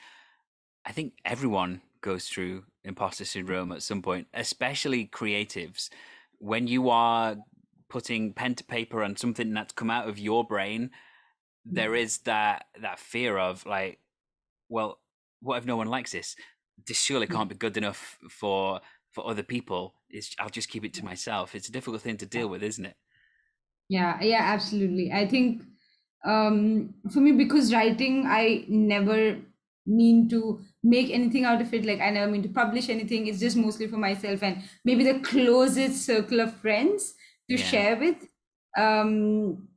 I 0.85 0.93
think 0.93 1.15
everyone 1.25 1.83
goes 2.01 2.29
through 2.29 2.65
imposter 2.85 3.25
syndrome 3.25 3.73
at 3.73 3.83
some 3.83 4.03
point, 4.03 4.27
especially 4.35 5.07
creatives. 5.07 5.89
When 6.39 6.67
you 6.67 6.89
are 6.91 7.37
putting 7.89 8.33
pen 8.33 8.55
to 8.55 8.65
paper 8.65 9.03
on 9.03 9.17
something 9.17 9.53
that's 9.53 9.73
come 9.73 9.91
out 9.91 10.09
of 10.09 10.19
your 10.19 10.45
brain, 10.45 10.91
there 11.65 11.95
is 11.95 12.19
that 12.19 12.67
that 12.81 12.99
fear 12.99 13.37
of 13.39 13.67
like, 13.67 13.99
well, 14.69 14.99
what 15.41 15.59
if 15.59 15.67
no 15.67 15.77
one 15.77 15.89
likes 15.89 16.13
this? 16.13 16.37
This 16.87 17.01
surely 17.03 17.27
can't 17.27 17.49
be 17.49 17.55
good 17.55 17.77
enough 17.77 18.19
for 18.31 18.81
for 19.11 19.29
other 19.29 19.43
people. 19.43 19.95
It's, 20.09 20.35
I'll 20.39 20.49
just 20.49 20.69
keep 20.69 20.85
it 20.85 20.95
to 20.95 21.05
myself. 21.05 21.55
It's 21.55 21.69
a 21.69 21.73
difficult 21.73 22.03
thing 22.03 22.17
to 22.19 22.27
deal 22.27 22.49
with, 22.49 22.63
isn't 22.63 22.85
it? 22.85 22.97
Yeah, 23.89 24.23
yeah, 24.23 24.43
absolutely. 24.43 25.13
I 25.13 25.27
think 25.27 25.63
um, 26.25 26.95
for 27.13 27.21
me, 27.21 27.33
because 27.33 27.73
writing, 27.73 28.25
I 28.27 28.65
never 28.69 29.37
mean 29.91 30.29
to 30.31 30.61
make 30.83 31.11
anything 31.11 31.45
out 31.45 31.61
of 31.61 31.75
it. 31.75 31.85
Like, 31.85 32.01
I 32.01 32.11
never 32.11 32.31
mean 32.31 32.43
to 32.45 32.49
publish 32.49 32.89
anything. 32.89 33.27
It's 33.27 33.41
just 33.41 33.57
mostly 33.57 33.89
for 33.89 33.97
myself 33.99 34.43
and 34.43 34.63
maybe 34.85 35.05
the 35.05 35.21
closest 35.21 36.07
circle 36.07 36.41
of 36.41 36.55
friends 36.57 37.15
to 37.51 37.57
Yeah. 37.57 37.67
share 37.71 37.97
with. 37.97 38.29
Um, 38.77 39.69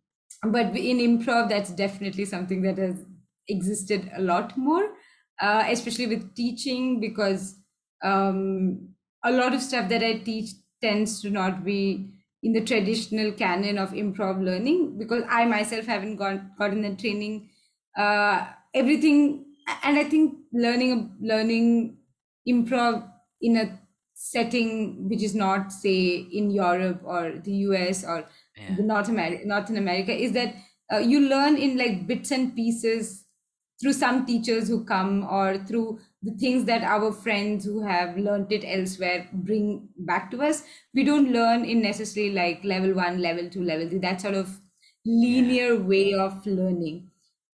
but 0.43 0.75
in 0.77 0.97
improv, 0.97 1.49
that's 1.49 1.71
definitely 1.71 2.25
something 2.25 2.61
that 2.63 2.77
has 2.77 3.05
existed 3.47 4.09
a 4.15 4.21
lot 4.21 4.57
more. 4.57 4.95
uh, 5.41 5.65
especially 5.67 6.05
with 6.07 6.35
teaching, 6.35 6.99
because 7.01 7.59
um, 8.03 8.95
a 9.23 9.31
lot 9.31 9.53
of 9.53 9.61
stuff 9.61 9.89
that 9.89 10.03
I 10.03 10.19
teach 10.19 10.51
tends 10.79 11.21
to 11.21 11.29
not 11.31 11.63
be 11.65 12.13
in 12.43 12.53
the 12.53 12.63
traditional 12.63 13.31
canon 13.31 13.77
of 13.79 13.89
improv 13.91 14.41
learning 14.43 14.97
because 14.99 15.23
I 15.27 15.45
myself 15.45 15.85
haven't 15.85 16.17
got 16.17 16.55
gotten 16.57 16.81
the 16.83 16.95
training. 16.95 17.49
Uh, 17.97 18.47
everything, 18.75 19.52
and 19.83 19.97
I 19.97 20.03
think 20.09 20.37
learning 20.51 21.17
learning 21.21 21.97
improv 22.47 23.11
in 23.41 23.57
a 23.57 23.79
setting 24.13 25.09
which 25.09 25.23
is 25.23 25.35
not, 25.35 25.71
say, 25.71 26.15
in 26.15 26.51
Europe 26.51 27.01
or 27.03 27.39
the 27.39 27.51
US 27.67 28.03
or 28.03 28.27
Yeah. 28.55 28.77
the 28.77 28.83
North 28.83 29.09
America, 29.09 29.45
North 29.45 29.69
in 29.69 29.77
America, 29.77 30.13
is 30.13 30.31
that 30.33 30.55
uh, 30.91 30.97
you 30.97 31.19
learn 31.27 31.57
in 31.57 31.77
like 31.77 32.07
bits 32.07 32.31
and 32.31 32.55
pieces 32.55 33.25
through 33.81 33.93
some 33.93 34.25
teachers 34.25 34.67
who 34.67 34.85
come 34.85 35.23
or 35.25 35.57
through 35.65 35.99
the 36.21 36.31
things 36.37 36.65
that 36.65 36.83
our 36.83 37.11
friends 37.11 37.65
who 37.65 37.81
have 37.81 38.17
learned 38.17 38.51
it 38.51 38.63
elsewhere 38.63 39.27
bring 39.33 39.89
back 39.97 40.31
to 40.31 40.41
us. 40.41 40.63
We 40.93 41.03
don't 41.03 41.31
learn 41.33 41.65
in 41.65 41.81
necessarily 41.81 42.31
like 42.33 42.63
level 42.63 42.93
one 42.93 43.19
level 43.21 43.49
two 43.49 43.63
level 43.63 43.89
three 43.89 43.99
that 43.99 44.21
sort 44.21 44.35
of 44.35 44.61
linear 45.05 45.75
way 45.81 46.13
of 46.13 46.45
learning 46.45 47.11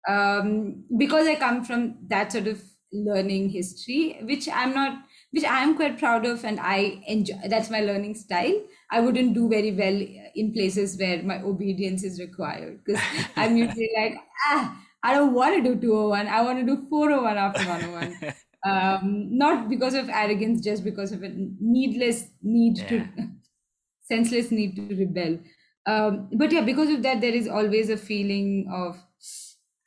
um, 0.07 0.85
because 0.97 1.27
i 1.27 1.35
come 1.35 1.63
from 1.63 1.97
that 2.07 2.31
sort 2.31 2.47
of 2.47 2.63
learning 2.93 3.49
history 3.49 4.17
which 4.21 4.47
i'm 4.49 4.73
not 4.73 5.03
which 5.31 5.43
i 5.43 5.61
am 5.61 5.75
quite 5.75 5.97
proud 5.99 6.25
of 6.25 6.45
and 6.45 6.59
i 6.59 6.77
enjoy 7.07 7.35
that's 7.49 7.69
my 7.69 7.81
learning 7.81 8.15
style 8.15 8.55
i 8.91 8.99
wouldn't 9.01 9.33
do 9.33 9.49
very 9.49 9.71
well 9.73 9.99
in 10.35 10.53
places 10.53 10.97
where 10.97 11.21
my 11.23 11.41
obedience 11.41 12.03
is 12.03 12.19
required 12.19 12.81
because 12.85 13.03
i'm 13.35 13.57
usually 13.57 13.89
like 13.97 14.15
ah 14.47 14.83
I 15.03 15.13
don't 15.13 15.33
want 15.33 15.55
to 15.55 15.61
do 15.63 15.79
201. 15.79 16.27
I 16.27 16.41
want 16.41 16.59
to 16.59 16.65
do 16.65 16.87
401 16.89 17.37
after 17.37 17.63
101. 17.63 18.19
um, 18.65 19.37
not 19.37 19.69
because 19.69 19.93
of 19.93 20.09
arrogance, 20.09 20.59
just 20.61 20.83
because 20.83 21.11
of 21.11 21.23
a 21.23 21.29
needless 21.29 22.31
need 22.41 22.77
Yeah. 22.77 22.87
to, 22.87 23.07
senseless 24.01 24.51
need 24.51 24.75
to 24.75 24.95
rebel. 24.95 25.39
Um, 25.85 26.29
but 26.37 26.51
yeah, 26.51 26.61
because 26.61 26.89
of 26.89 27.03
that, 27.03 27.21
there 27.21 27.33
is 27.33 27.47
always 27.47 27.89
a 27.89 27.97
feeling 27.97 28.69
of, 28.73 28.97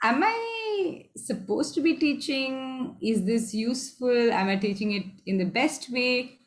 am 0.03 0.23
I 0.25 1.11
supposed 1.17 1.75
to 1.75 1.81
be 1.81 1.97
teaching? 1.97 2.97
Is 3.03 3.25
this 3.25 3.55
useful? 3.55 4.33
Am 4.33 4.49
I 4.49 4.57
teaching 4.57 4.93
it 4.93 5.05
in 5.27 5.39
the 5.39 5.45
best 5.45 5.91
way? 5.91 6.39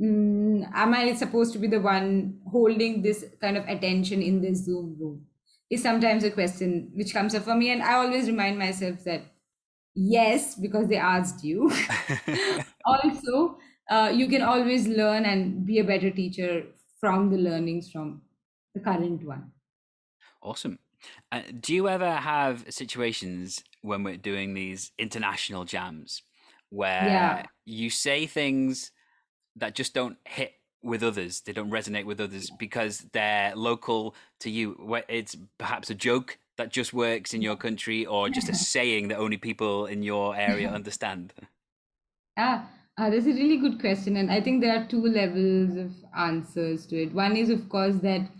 Mm, 0.00 0.68
am 0.72 0.94
I 0.94 1.12
supposed 1.14 1.52
to 1.52 1.58
be 1.58 1.68
the 1.68 1.80
one 1.80 2.40
holding 2.50 3.02
this 3.02 3.24
kind 3.40 3.56
of 3.56 3.66
attention 3.68 4.22
in 4.22 4.40
this 4.40 4.64
Zoom 4.64 4.96
room? 4.98 5.26
Is 5.70 5.82
sometimes 5.82 6.24
a 6.24 6.30
question 6.30 6.90
which 6.94 7.12
comes 7.12 7.34
up 7.34 7.44
for 7.44 7.54
me, 7.54 7.70
and 7.70 7.82
I 7.82 7.94
always 7.94 8.26
remind 8.26 8.58
myself 8.58 9.04
that 9.04 9.22
yes, 9.94 10.56
because 10.56 10.88
they 10.88 10.96
asked 10.96 11.44
you. 11.44 11.70
also, 12.84 13.58
uh, 13.90 14.12
you 14.14 14.28
can 14.28 14.42
always 14.42 14.88
learn 14.88 15.24
and 15.24 15.66
be 15.66 15.78
a 15.78 15.84
better 15.84 16.10
teacher 16.10 16.66
from 17.00 17.30
the 17.30 17.38
learnings 17.38 17.90
from 17.90 18.22
the 18.74 18.80
current 18.80 19.24
one. 19.24 19.52
Awesome. 20.42 20.78
Uh, 21.30 21.42
do 21.60 21.74
you 21.74 21.88
ever 21.88 22.10
have 22.16 22.64
situations 22.72 23.62
when 23.82 24.02
we're 24.02 24.16
doing 24.16 24.54
these 24.54 24.92
international 24.98 25.64
jams 25.64 26.22
where 26.70 27.42
Yeah. 27.42 27.46
you 27.64 27.90
say 27.90 28.26
things 28.26 28.92
that 29.56 29.74
just 29.74 29.94
don't 29.94 30.18
hit 30.26 30.54
with 30.82 31.02
others, 31.02 31.42
they 31.42 31.52
don't 31.52 31.70
resonate 31.70 32.06
with 32.06 32.20
others 32.20 32.50
because 32.50 33.00
they're 33.12 33.54
local 33.56 34.14
to 34.40 34.50
you? 34.50 34.72
Where 34.72 35.04
it's 35.08 35.36
perhaps 35.58 35.90
a 35.90 35.94
joke 35.94 36.38
that 36.58 36.72
just 36.72 36.92
works 36.92 37.34
in 37.34 37.42
your 37.42 37.56
country 37.56 38.06
or 38.06 38.28
just 38.30 38.48
a 38.48 38.54
saying 38.54 39.08
that 39.08 39.18
only 39.18 39.38
people 39.38 39.86
in 39.86 40.02
your 40.02 40.36
area 40.36 40.70
understand? 40.72 41.34
Ah, 42.36 42.70
uh, 42.98 43.10
that's 43.10 43.26
a 43.26 43.32
really 43.32 43.58
good 43.58 43.80
question, 43.80 44.16
and 44.16 44.30
I 44.30 44.40
think 44.40 44.60
there 44.60 44.76
are 44.76 44.86
two 44.86 45.02
levels 45.02 45.76
of 45.76 45.92
answers 46.16 46.86
to 46.86 47.02
it. 47.02 47.12
One 47.12 47.36
is, 47.36 47.50
of 47.50 47.68
course, 47.68 47.96
that 47.98 48.30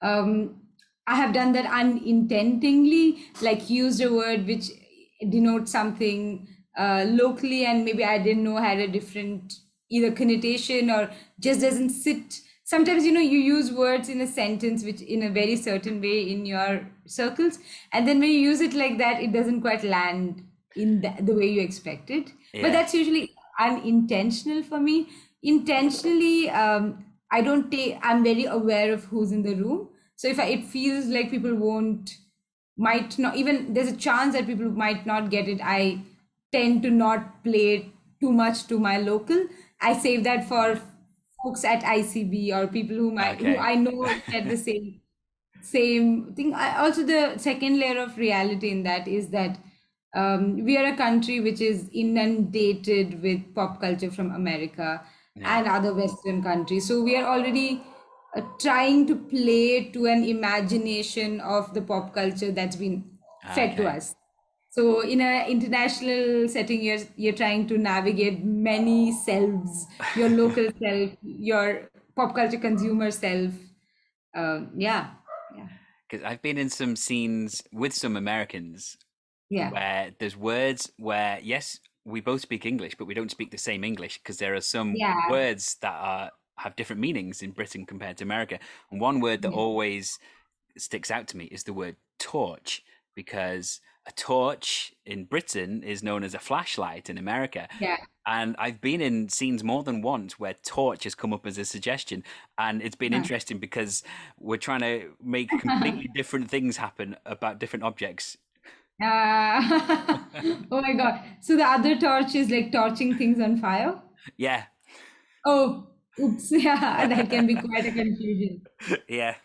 um, 0.00 0.61
I 1.06 1.16
have 1.16 1.32
done 1.32 1.52
that 1.52 1.66
unintentionally, 1.66 3.24
like 3.40 3.68
used 3.68 4.00
a 4.00 4.12
word 4.12 4.46
which 4.46 4.70
denotes 5.28 5.72
something 5.72 6.48
uh, 6.76 7.04
locally, 7.08 7.64
and 7.66 7.84
maybe 7.84 8.04
I 8.04 8.18
didn't 8.18 8.44
know 8.44 8.56
had 8.56 8.78
a 8.78 8.88
different 8.88 9.54
either 9.90 10.12
connotation 10.12 10.90
or 10.90 11.10
just 11.40 11.60
doesn't 11.60 11.90
sit. 11.90 12.40
Sometimes, 12.64 13.04
you 13.04 13.12
know, 13.12 13.20
you 13.20 13.38
use 13.38 13.70
words 13.72 14.08
in 14.08 14.20
a 14.20 14.26
sentence 14.26 14.84
which 14.84 15.02
in 15.02 15.24
a 15.24 15.30
very 15.30 15.56
certain 15.56 16.00
way 16.00 16.30
in 16.30 16.46
your 16.46 16.86
circles, 17.06 17.58
and 17.92 18.06
then 18.06 18.20
when 18.20 18.30
you 18.30 18.38
use 18.38 18.60
it 18.60 18.72
like 18.72 18.98
that, 18.98 19.20
it 19.20 19.32
doesn't 19.32 19.60
quite 19.60 19.84
land 19.84 20.44
in 20.76 21.00
the, 21.00 21.12
the 21.20 21.34
way 21.34 21.46
you 21.46 21.60
expect 21.60 22.10
it. 22.10 22.30
Yeah. 22.54 22.62
But 22.62 22.72
that's 22.72 22.94
usually 22.94 23.32
unintentional 23.58 24.62
for 24.62 24.80
me. 24.80 25.08
Intentionally, 25.42 26.48
um, 26.48 27.04
I 27.30 27.42
don't 27.42 27.70
take. 27.70 27.98
I'm 28.02 28.22
very 28.22 28.44
aware 28.44 28.92
of 28.92 29.04
who's 29.04 29.32
in 29.32 29.42
the 29.42 29.54
room. 29.54 29.88
So 30.22 30.28
if 30.28 30.38
I, 30.38 30.44
it 30.46 30.64
feels 30.64 31.06
like 31.06 31.30
people 31.30 31.54
won't, 31.56 32.16
might 32.76 33.18
not 33.18 33.36
even. 33.36 33.74
There's 33.74 33.88
a 33.92 33.96
chance 33.96 34.34
that 34.34 34.46
people 34.46 34.70
might 34.70 35.04
not 35.04 35.30
get 35.30 35.48
it. 35.48 35.60
I 35.62 36.02
tend 36.52 36.82
to 36.84 36.90
not 36.90 37.42
play 37.42 37.74
it 37.74 37.86
too 38.20 38.32
much 38.32 38.66
to 38.68 38.78
my 38.78 38.98
local. 38.98 39.48
I 39.80 39.98
save 39.98 40.22
that 40.24 40.44
for 40.48 40.80
folks 41.42 41.64
at 41.64 41.82
ICB 41.82 42.52
or 42.52 42.68
people 42.68 42.96
whom 42.96 43.18
I 43.18 43.34
who 43.34 43.56
I 43.56 43.74
know 43.74 44.04
at 44.32 44.48
the 44.48 44.56
same 44.56 45.00
same 45.62 46.34
thing. 46.34 46.54
I, 46.54 46.78
also, 46.78 47.04
the 47.04 47.38
second 47.38 47.78
layer 47.78 47.98
of 48.00 48.16
reality 48.18 48.70
in 48.70 48.82
that 48.84 49.08
is 49.08 49.30
that 49.30 49.58
um, 50.14 50.64
we 50.64 50.76
are 50.76 50.86
a 50.92 50.96
country 50.96 51.40
which 51.40 51.60
is 51.60 51.88
inundated 51.92 53.22
with 53.22 53.54
pop 53.54 53.80
culture 53.80 54.10
from 54.10 54.30
America 54.32 55.04
and 55.44 55.66
other 55.66 55.94
Western 55.94 56.42
countries. 56.42 56.86
So 56.86 57.02
we 57.02 57.16
are 57.16 57.24
already 57.24 57.82
uh, 58.36 58.42
trying 58.60 59.06
to 59.06 59.16
play 59.16 59.90
to 59.92 60.06
an 60.06 60.24
imagination 60.24 61.40
of 61.40 61.72
the 61.74 61.82
pop 61.82 62.14
culture 62.14 62.52
that's 62.52 62.76
been 62.76 63.18
fed 63.46 63.76
to 63.76 63.86
us. 63.86 64.14
So 64.70 65.00
in 65.02 65.20
an 65.20 65.48
international 65.50 66.48
setting, 66.48 66.82
you're 66.82 67.04
you're 67.16 67.34
trying 67.34 67.66
to 67.68 67.78
navigate 67.78 68.42
many 68.44 69.12
selves, 69.12 69.86
your 70.14 70.30
local 70.30 70.68
self, 70.82 71.12
your 71.22 71.90
pop 72.16 72.34
culture 72.34 72.58
consumer 72.58 73.10
self. 73.10 73.52
Um, 74.34 74.72
yeah, 74.76 75.16
yeah, 75.54 75.68
Because 76.08 76.24
I've 76.24 76.42
been 76.42 76.58
in 76.58 76.70
some 76.70 76.96
scenes 76.96 77.62
with 77.72 77.92
some 77.94 78.16
Americans 78.16 78.96
yeah. 79.50 79.70
where 79.70 80.12
there's 80.18 80.36
words 80.36 80.92
where 80.98 81.40
yes 81.40 81.80
we 82.04 82.20
both 82.20 82.40
speak 82.42 82.66
english 82.66 82.94
but 82.98 83.06
we 83.06 83.14
don't 83.14 83.30
speak 83.30 83.50
the 83.52 83.58
same 83.58 83.84
english 83.84 84.18
because 84.18 84.38
there 84.38 84.54
are 84.54 84.60
some 84.62 84.98
Yeah. 84.98 85.14
words 85.24 85.76
that 85.82 85.94
are 85.94 86.32
have 86.62 86.76
different 86.76 87.00
meanings 87.00 87.42
in 87.42 87.50
britain 87.52 87.86
compared 87.86 88.16
to 88.16 88.24
america 88.24 88.58
and 88.90 89.00
one 89.00 89.20
word 89.20 89.42
that 89.42 89.50
Yeah. 89.50 89.56
always 89.56 90.18
sticks 90.76 91.10
out 91.10 91.28
to 91.28 91.36
me 91.36 91.44
is 91.46 91.64
the 91.64 91.72
word 91.72 91.96
torch 92.18 92.82
because 93.14 93.80
a 94.06 94.12
torch 94.12 94.92
in 95.06 95.24
britain 95.24 95.82
is 95.82 96.02
known 96.02 96.24
as 96.24 96.34
a 96.34 96.38
flashlight 96.38 97.10
in 97.10 97.18
america 97.18 97.68
Yeah. 97.80 97.96
and 98.26 98.54
I've 98.58 98.80
been 98.80 99.00
in 99.00 99.28
scenes 99.28 99.64
more 99.64 99.82
than 99.82 100.00
once 100.02 100.38
where 100.38 100.54
torch 100.54 101.04
has 101.04 101.14
come 101.14 101.32
up 101.32 101.44
as 101.46 101.58
a 101.58 101.64
suggestion, 101.64 102.22
and 102.56 102.80
it's 102.80 102.94
been 102.94 103.12
Huh. 103.12 103.18
interesting 103.20 103.58
because 103.58 104.04
we're 104.38 104.58
trying 104.58 104.80
to 104.80 105.16
make 105.20 105.56
completely 105.58 106.08
different 106.14 106.48
things 106.48 106.76
happen 106.76 107.16
about 107.26 107.58
different 107.58 107.82
objects. 107.84 108.38
Uh, 109.02 109.60
oh 110.70 110.80
my 110.80 110.92
god. 110.94 111.20
So 111.40 111.56
the 111.56 111.64
other 111.64 111.96
torch 111.98 112.34
is 112.34 112.50
like 112.50 112.70
torching 112.72 113.18
things 113.18 113.40
on 113.40 113.58
fire? 113.58 114.00
Yeah, 114.36 114.66
Oh, 115.44 115.88
oops. 116.20 116.50
Yeah, 116.50 117.06
that 117.08 117.30
can 117.30 117.46
be 117.46 117.54
quite 117.54 117.86
a 117.86 117.92
confusion. 117.92 118.62
yeah. 119.08 119.36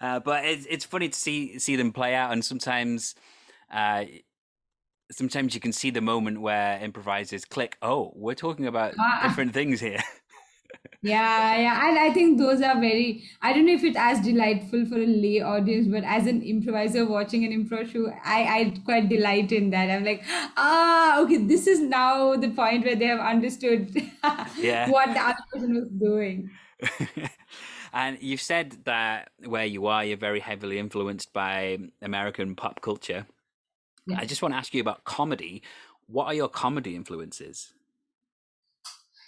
Uh, 0.00 0.20
but 0.20 0.44
it's 0.44 0.66
it's 0.70 0.84
funny 0.84 1.08
to 1.08 1.18
see 1.18 1.58
see 1.58 1.76
them 1.76 1.92
play 1.92 2.14
out, 2.14 2.32
and 2.32 2.44
sometimes, 2.44 3.14
uh, 3.72 4.04
sometimes 5.10 5.54
you 5.54 5.60
can 5.60 5.72
see 5.72 5.90
the 5.90 6.00
moment 6.00 6.40
where 6.40 6.78
improvisers 6.80 7.44
click. 7.44 7.76
Oh, 7.82 8.12
we're 8.14 8.34
talking 8.34 8.66
about 8.66 8.94
Ah. 8.98 9.20
different 9.22 9.52
things 9.54 9.80
here. 9.80 9.98
Yeah, 11.00 11.56
yeah. 11.58 11.88
And 11.88 11.98
I 11.98 12.12
think 12.12 12.38
those 12.38 12.60
are 12.60 12.74
very, 12.80 13.22
I 13.40 13.52
don't 13.52 13.66
know 13.66 13.72
if 13.72 13.84
it's 13.84 13.96
as 13.96 14.20
delightful 14.20 14.84
for 14.86 14.96
a 14.96 15.06
lay 15.06 15.40
audience, 15.40 15.86
but 15.86 16.02
as 16.02 16.26
an 16.26 16.42
improviser 16.42 17.06
watching 17.06 17.44
an 17.44 17.52
improv 17.52 17.92
show, 17.92 18.12
I, 18.24 18.42
I 18.60 18.74
quite 18.84 19.08
delight 19.08 19.52
in 19.52 19.70
that. 19.70 19.90
I'm 19.90 20.04
like, 20.04 20.24
ah, 20.56 21.20
okay, 21.20 21.36
this 21.36 21.68
is 21.68 21.80
now 21.80 22.34
the 22.34 22.50
point 22.50 22.84
where 22.84 22.96
they 22.96 23.06
have 23.06 23.20
understood 23.20 23.94
Yeah. 24.56 24.90
what 24.90 25.14
the 25.14 25.20
other 25.20 25.38
person 25.52 25.74
was 25.74 25.88
doing. 25.88 26.50
and 27.92 28.18
you've 28.20 28.40
said 28.40 28.84
that 28.84 29.30
where 29.44 29.64
you 29.66 29.86
are, 29.86 30.04
you're 30.04 30.16
very 30.16 30.40
heavily 30.40 30.78
influenced 30.78 31.32
by 31.32 31.78
American 32.02 32.56
pop 32.56 32.80
culture. 32.80 33.26
Yeah. 34.06 34.18
I 34.18 34.26
just 34.26 34.42
want 34.42 34.54
to 34.54 34.58
ask 34.58 34.74
you 34.74 34.80
about 34.80 35.04
comedy. 35.04 35.62
What 36.06 36.26
are 36.26 36.34
your 36.34 36.48
comedy 36.48 36.96
influences? 36.96 37.72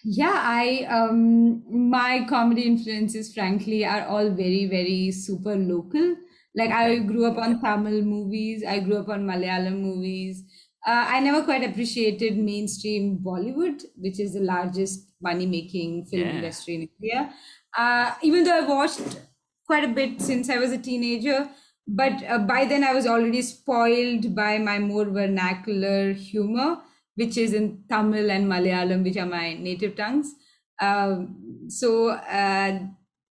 Yeah, 0.05 0.33
I 0.35 0.85
um 0.85 1.63
my 1.91 2.25
comedy 2.29 2.63
influences 2.63 3.35
frankly 3.35 3.85
are 3.85 4.07
all 4.07 4.31
very 4.31 4.67
very 4.67 5.11
super 5.13 5.57
local. 5.57 6.17
Like 6.55 6.71
I 6.71 6.99
grew 7.01 7.27
up 7.27 7.37
on 7.39 7.61
Tamil 7.61 8.03
movies, 8.03 8.65
I 8.65 8.81
grew 8.81 8.97
up 8.97 9.09
on 9.09 9.27
Malayalam 9.27 9.81
movies. 9.83 10.43
uh, 10.87 11.05
I 11.15 11.21
never 11.21 11.45
quite 11.45 11.63
appreciated 11.65 12.39
mainstream 12.39 13.19
Bollywood, 13.25 13.83
which 13.97 14.19
is 14.19 14.33
the 14.33 14.41
largest 14.41 15.13
money 15.21 15.45
making 15.47 16.07
film 16.07 16.31
Yeah. 16.31 16.31
industry 16.31 16.75
in 16.77 16.89
India. 16.89 17.35
Uh, 17.77 18.15
even 18.23 18.45
though 18.45 18.57
I 18.57 18.67
watched 18.67 19.21
quite 19.67 19.85
a 19.85 19.93
bit 19.99 20.21
since 20.23 20.49
I 20.49 20.57
was 20.59 20.73
a 20.73 20.79
teenager, 20.79 21.51
but 21.87 22.23
uh, 22.25 22.39
by 22.39 22.65
then 22.65 22.83
I 22.85 22.95
was 22.95 23.07
already 23.07 23.43
spoiled 23.43 24.35
by 24.35 24.57
my 24.59 24.79
more 24.79 25.05
vernacular 25.05 26.13
humor, 26.15 26.83
which 27.21 27.37
is 27.45 27.53
in 27.61 27.67
Tamil 27.89 28.31
and 28.37 28.51
Malayalam, 28.53 29.05
which 29.09 29.19
are 29.25 29.27
my 29.27 29.55
native 29.55 29.97
tongues. 29.97 30.33
Um, 30.81 31.67
so, 31.69 32.11
uh, 32.11 32.79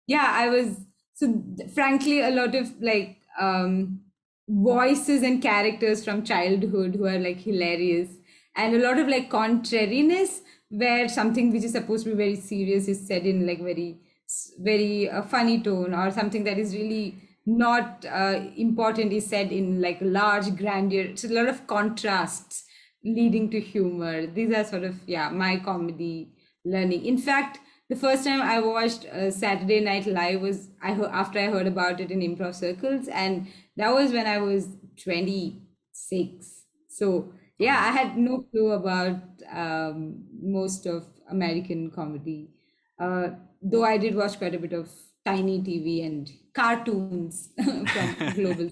yeah, 0.08 0.32
I 0.43 0.50
was, 0.50 0.80
so 1.13 1.28
frankly, 1.74 2.21
a 2.21 2.32
lot 2.32 2.56
of 2.56 2.74
like, 2.82 3.17
um, 3.39 4.02
voices 4.48 5.24
and 5.24 5.41
characters 5.41 6.04
from 6.06 6.24
childhood 6.24 6.95
who 6.95 7.06
are 7.06 7.19
like 7.19 7.39
hilarious. 7.39 8.10
And 8.56 8.76
a 8.76 8.80
lot 8.80 8.98
of 8.98 9.08
like 9.08 9.30
contrariness 9.30 10.41
where 10.69 11.08
something 11.08 11.52
which 11.52 11.63
is 11.63 11.71
supposed 11.71 12.06
to 12.06 12.12
be 12.12 12.17
very 12.17 12.36
serious 12.36 12.88
is 12.88 13.08
said 13.08 13.26
in 13.26 13.45
like 13.48 13.62
very 13.62 14.00
very 14.60 15.10
uh, 15.10 15.21
funny 15.21 15.62
tone 15.62 15.93
or 15.93 16.12
something 16.12 16.43
that 16.43 16.58
is 16.58 16.74
really 16.74 17.15
not 17.45 18.06
uh, 18.06 18.39
important 18.58 19.13
is 19.13 19.28
said 19.28 19.52
in 19.52 19.80
like 19.82 20.00
large 20.02 20.56
grandeur. 20.56 21.02
It's 21.02 21.24
a 21.24 21.34
lot 21.34 21.48
of 21.48 21.67
contrasts 21.67 22.64
leading 23.06 23.50
to 23.52 23.60
humor 23.60 24.26
these 24.28 24.54
are 24.54 24.63
sort 24.63 24.84
of 24.84 24.96
yeah 25.08 25.30
my 25.30 25.58
comedy 25.58 26.34
learning 26.65 27.06
in 27.06 27.18
fact 27.18 27.60
the 27.89 27.96
first 27.96 28.24
time 28.26 28.41
I 28.41 28.60
watched 28.62 29.06
uh, 29.06 29.30
Saturday 29.30 29.80
Night 29.80 30.08
Live 30.08 30.41
was 30.41 30.70
I 30.82 30.94
heard, 30.94 31.12
after 31.12 31.38
I 31.39 31.46
heard 31.52 31.68
about 31.68 32.00
it 32.02 32.10
in 32.10 32.20
improv 32.22 32.56
circles, 32.56 33.08
and 33.08 33.48
that 33.78 33.94
was 33.94 34.12
when 34.12 34.26
I 34.26 34.39
was 34.39 34.70
26. 35.04 36.63
So 36.89 37.32
yeah, 37.60 37.78
I 37.88 37.91
had 37.91 38.18
no 38.18 38.39
clue 38.52 38.72
about 38.72 39.22
um, 39.52 40.24
most 40.41 40.88
of 40.88 41.06
American 41.30 41.91
comedy, 41.91 42.50
uh, 43.00 43.30
though 43.62 43.84
I 43.84 43.98
did 44.00 44.15
watch 44.15 44.38
quite 44.39 44.56
a 44.56 44.60
bit 44.60 44.74
of 44.74 44.89
tiny 45.24 45.62
TV 45.62 46.02
and 46.06 46.32
cartoons 46.56 47.50
from 47.94 48.15
global, 48.34 48.72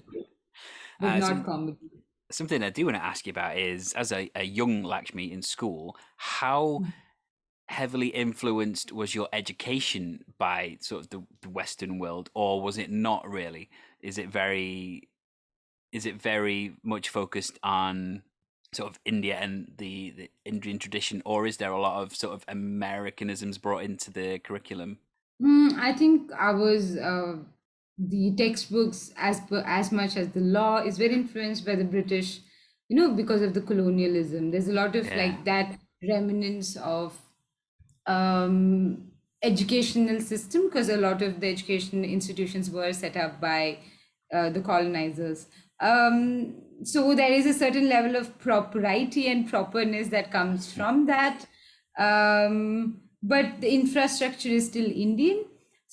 but 1.00 1.08
Uh, 1.08 1.18
not 1.18 1.28
some- 1.28 1.44
comedy. 1.44 1.93
Something 2.30 2.62
I 2.62 2.70
do 2.70 2.86
want 2.86 2.96
to 2.96 3.04
ask 3.04 3.26
you 3.26 3.30
about 3.30 3.56
is, 3.58 3.92
as 3.94 4.10
a, 4.12 4.30
a 4.34 4.44
young 4.44 4.82
Lakshmi 4.82 5.30
in 5.32 5.42
school, 5.42 5.96
how 6.16 6.80
Mm. 6.80 6.92
heavily 7.68 8.08
influenced 8.08 8.92
was 8.92 9.14
your 9.14 9.28
education 9.32 10.24
by 10.38 10.78
sort 10.80 11.02
of 11.04 11.10
the, 11.10 11.22
the 11.42 11.50
Western 11.50 11.98
world, 11.98 12.30
or 12.34 12.62
was 12.62 12.78
it 12.78 12.90
not 12.90 13.28
really? 13.28 13.70
Is 14.00 14.18
it 14.18 14.28
very, 14.28 15.08
is 15.92 16.06
it 16.06 16.20
very 16.20 16.76
much 16.82 17.08
focused 17.08 17.58
on 17.62 18.24
sort 18.74 18.90
of 18.90 19.00
India 19.04 19.36
and 19.38 19.72
the, 19.78 20.10
the 20.12 20.30
Indian 20.44 20.78
tradition, 20.78 21.22
or 21.24 21.46
is 21.46 21.58
there 21.58 21.72
a 21.72 21.80
lot 21.80 22.02
of 22.02 22.14
sort 22.16 22.34
of 22.34 22.44
Americanisms 22.48 23.58
brought 23.58 23.84
into 23.84 24.10
the 24.12 24.38
curriculum? 24.40 24.98
Mm, 25.42 25.74
I 25.78 25.92
think 25.94 26.30
ours, 26.32 26.96
uh, 26.96 27.36
the 27.98 28.34
textbooks, 28.36 29.12
as 29.16 29.40
per, 29.40 29.62
as 29.66 29.92
much 29.92 30.16
as 30.16 30.28
the 30.30 30.40
law, 30.40 30.78
is 30.78 30.98
very 30.98 31.14
influenced 31.14 31.64
by 31.64 31.74
the 31.76 31.84
British, 31.84 32.40
you 32.88 32.96
know, 32.96 33.12
because 33.14 33.42
of 33.42 33.54
the 33.54 33.60
colonialism. 33.60 34.50
There's 34.50 34.68
a 34.68 34.72
lot 34.72 34.96
of 34.96 35.06
Yeah. 35.06 35.16
like 35.16 35.44
that 35.44 35.78
remnants 36.08 36.76
of 36.76 37.16
um, 38.06 39.10
educational 39.42 40.20
system 40.20 40.66
because 40.66 40.88
a 40.88 40.96
lot 40.96 41.22
of 41.22 41.40
the 41.40 41.48
education 41.48 42.04
institutions 42.04 42.70
were 42.70 42.92
set 42.92 43.16
up 43.16 43.40
by 43.40 43.78
uh, 44.32 44.50
the 44.50 44.60
colonizers. 44.60 45.46
Um, 45.80 46.54
so 46.82 47.14
there 47.14 47.32
is 47.32 47.46
a 47.46 47.54
certain 47.54 47.88
level 47.88 48.16
of 48.16 48.38
propriety 48.38 49.28
and 49.28 49.48
properness 49.48 50.08
that 50.08 50.30
comes 50.30 50.72
from 50.72 51.06
that. 51.06 51.46
Um, 51.98 53.00
but 53.22 53.60
the 53.60 53.72
infrastructure 53.72 54.48
is 54.48 54.66
still 54.66 54.90
Indian. 54.90 55.44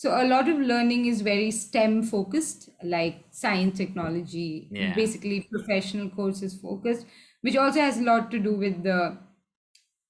So 0.02 0.12
a 0.20 0.26
lot 0.28 0.50
of 0.50 0.58
learning 0.58 1.06
is 1.06 1.22
very 1.22 1.52
STEM 1.52 2.02
focused, 2.04 2.70
like 2.84 3.26
science, 3.30 3.78
technology, 3.78 4.72
Yeah. 4.72 4.94
basically 4.96 5.42
professional 5.52 6.10
courses 6.10 6.56
focused, 6.60 7.06
which 7.42 7.56
also 7.56 7.80
has 7.82 8.00
a 8.00 8.04
lot 8.04 8.32
to 8.32 8.40
do 8.40 8.54
with 8.56 8.82
the 8.84 9.00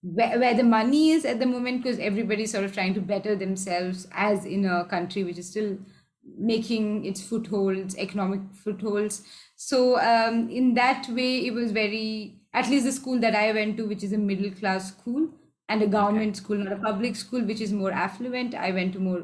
where, 0.02 0.40
where 0.40 0.54
the 0.56 0.64
money 0.64 1.12
is 1.12 1.26
at 1.26 1.40
the 1.40 1.46
moment 1.46 1.84
because 1.84 2.00
everybody's 2.00 2.52
sort 2.52 2.64
of 2.64 2.74
trying 2.74 2.94
to 2.94 3.02
better 3.02 3.36
themselves 3.36 4.08
as 4.14 4.46
in 4.46 4.66
a 4.66 4.86
country 4.86 5.24
which 5.24 5.38
is 5.38 5.50
still 5.50 5.78
making 6.38 7.06
its 7.06 7.22
footholds 7.22 7.98
economic 7.98 8.42
footholds 8.56 9.28
so 9.56 10.00
um, 10.00 10.50
in 10.50 10.74
that 10.74 11.08
way 11.10 11.46
it 11.46 11.54
was 11.54 11.72
very 11.72 12.42
at 12.54 12.70
least 12.70 12.86
the 12.86 12.92
school 12.92 13.20
that 13.20 13.36
i 13.36 13.52
went 13.52 13.78
to 13.78 13.88
which 13.88 14.04
is 14.04 14.14
a 14.14 14.18
middle 14.18 14.52
class 14.52 14.90
school 14.96 15.30
and 15.70 15.82
a 15.84 15.88
government 15.88 16.38
school 16.38 16.58
not 16.58 16.74
a 16.74 16.78
public 16.80 17.16
school 17.16 17.44
which 17.46 17.62
is 17.62 17.72
more 17.74 17.92
affluent 17.92 18.56
i 18.56 18.72
went 18.72 18.94
to 18.94 19.00
more 19.00 19.24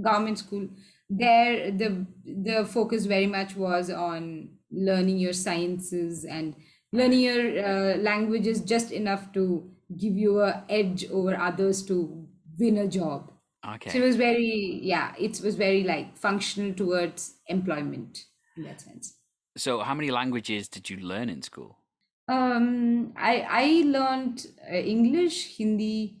government 0.00 0.38
school 0.38 0.68
there 1.10 1.70
the 1.70 2.06
the 2.24 2.64
focus 2.64 3.06
very 3.06 3.26
much 3.26 3.54
was 3.56 3.90
on 3.90 4.48
learning 4.70 5.18
your 5.18 5.32
sciences 5.32 6.24
and 6.24 6.54
learning 6.92 7.20
your 7.20 7.64
uh, 7.64 7.96
languages 7.98 8.60
just 8.62 8.90
enough 8.92 9.32
to 9.32 9.70
give 9.96 10.16
you 10.16 10.40
a 10.40 10.64
edge 10.68 11.04
over 11.10 11.36
others 11.36 11.82
to 11.84 12.26
win 12.58 12.78
a 12.78 12.88
job 12.88 13.30
Okay. 13.74 13.90
so 13.90 13.98
it 13.98 14.02
was 14.04 14.16
very 14.16 14.80
yeah 14.82 15.14
it 15.18 15.40
was 15.44 15.54
very 15.54 15.84
like 15.84 16.16
functional 16.16 16.72
towards 16.74 17.36
employment 17.46 18.24
in 18.56 18.64
that 18.64 18.80
sense 18.80 19.14
So, 19.56 19.80
how 19.80 19.94
many 19.94 20.10
languages 20.10 20.68
did 20.68 20.88
you 20.90 20.96
learn 20.96 21.28
in 21.28 21.42
school? 21.42 21.76
um 22.28 23.12
i 23.16 23.34
i 23.62 23.82
learned 23.86 24.46
uh, 24.70 24.74
english 24.94 25.56
hindi 25.58 26.16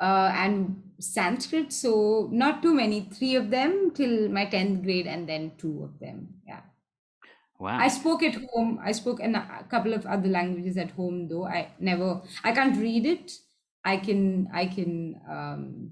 uh, 0.00 0.30
and 0.44 0.82
sanskrit 1.00 1.72
so 1.72 2.28
not 2.32 2.62
too 2.62 2.74
many 2.74 3.00
three 3.00 3.34
of 3.36 3.50
them 3.50 3.90
till 3.94 4.28
my 4.28 4.46
10th 4.46 4.82
grade 4.82 5.06
and 5.06 5.28
then 5.28 5.52
two 5.58 5.82
of 5.84 5.98
them 6.00 6.28
yeah 6.46 6.60
Wow. 7.58 7.76
I 7.78 7.88
spoke 7.88 8.22
at 8.22 8.36
home. 8.52 8.78
I 8.82 8.92
spoke 8.92 9.18
in 9.18 9.34
a 9.34 9.66
couple 9.68 9.92
of 9.92 10.06
other 10.06 10.28
languages 10.28 10.76
at 10.76 10.92
home, 10.92 11.26
though. 11.28 11.44
I 11.44 11.72
never, 11.80 12.22
I 12.44 12.52
can't 12.52 12.78
read 12.78 13.04
it. 13.04 13.32
I 13.84 13.96
can, 13.96 14.48
I 14.52 14.66
can, 14.66 15.20
um, 15.28 15.90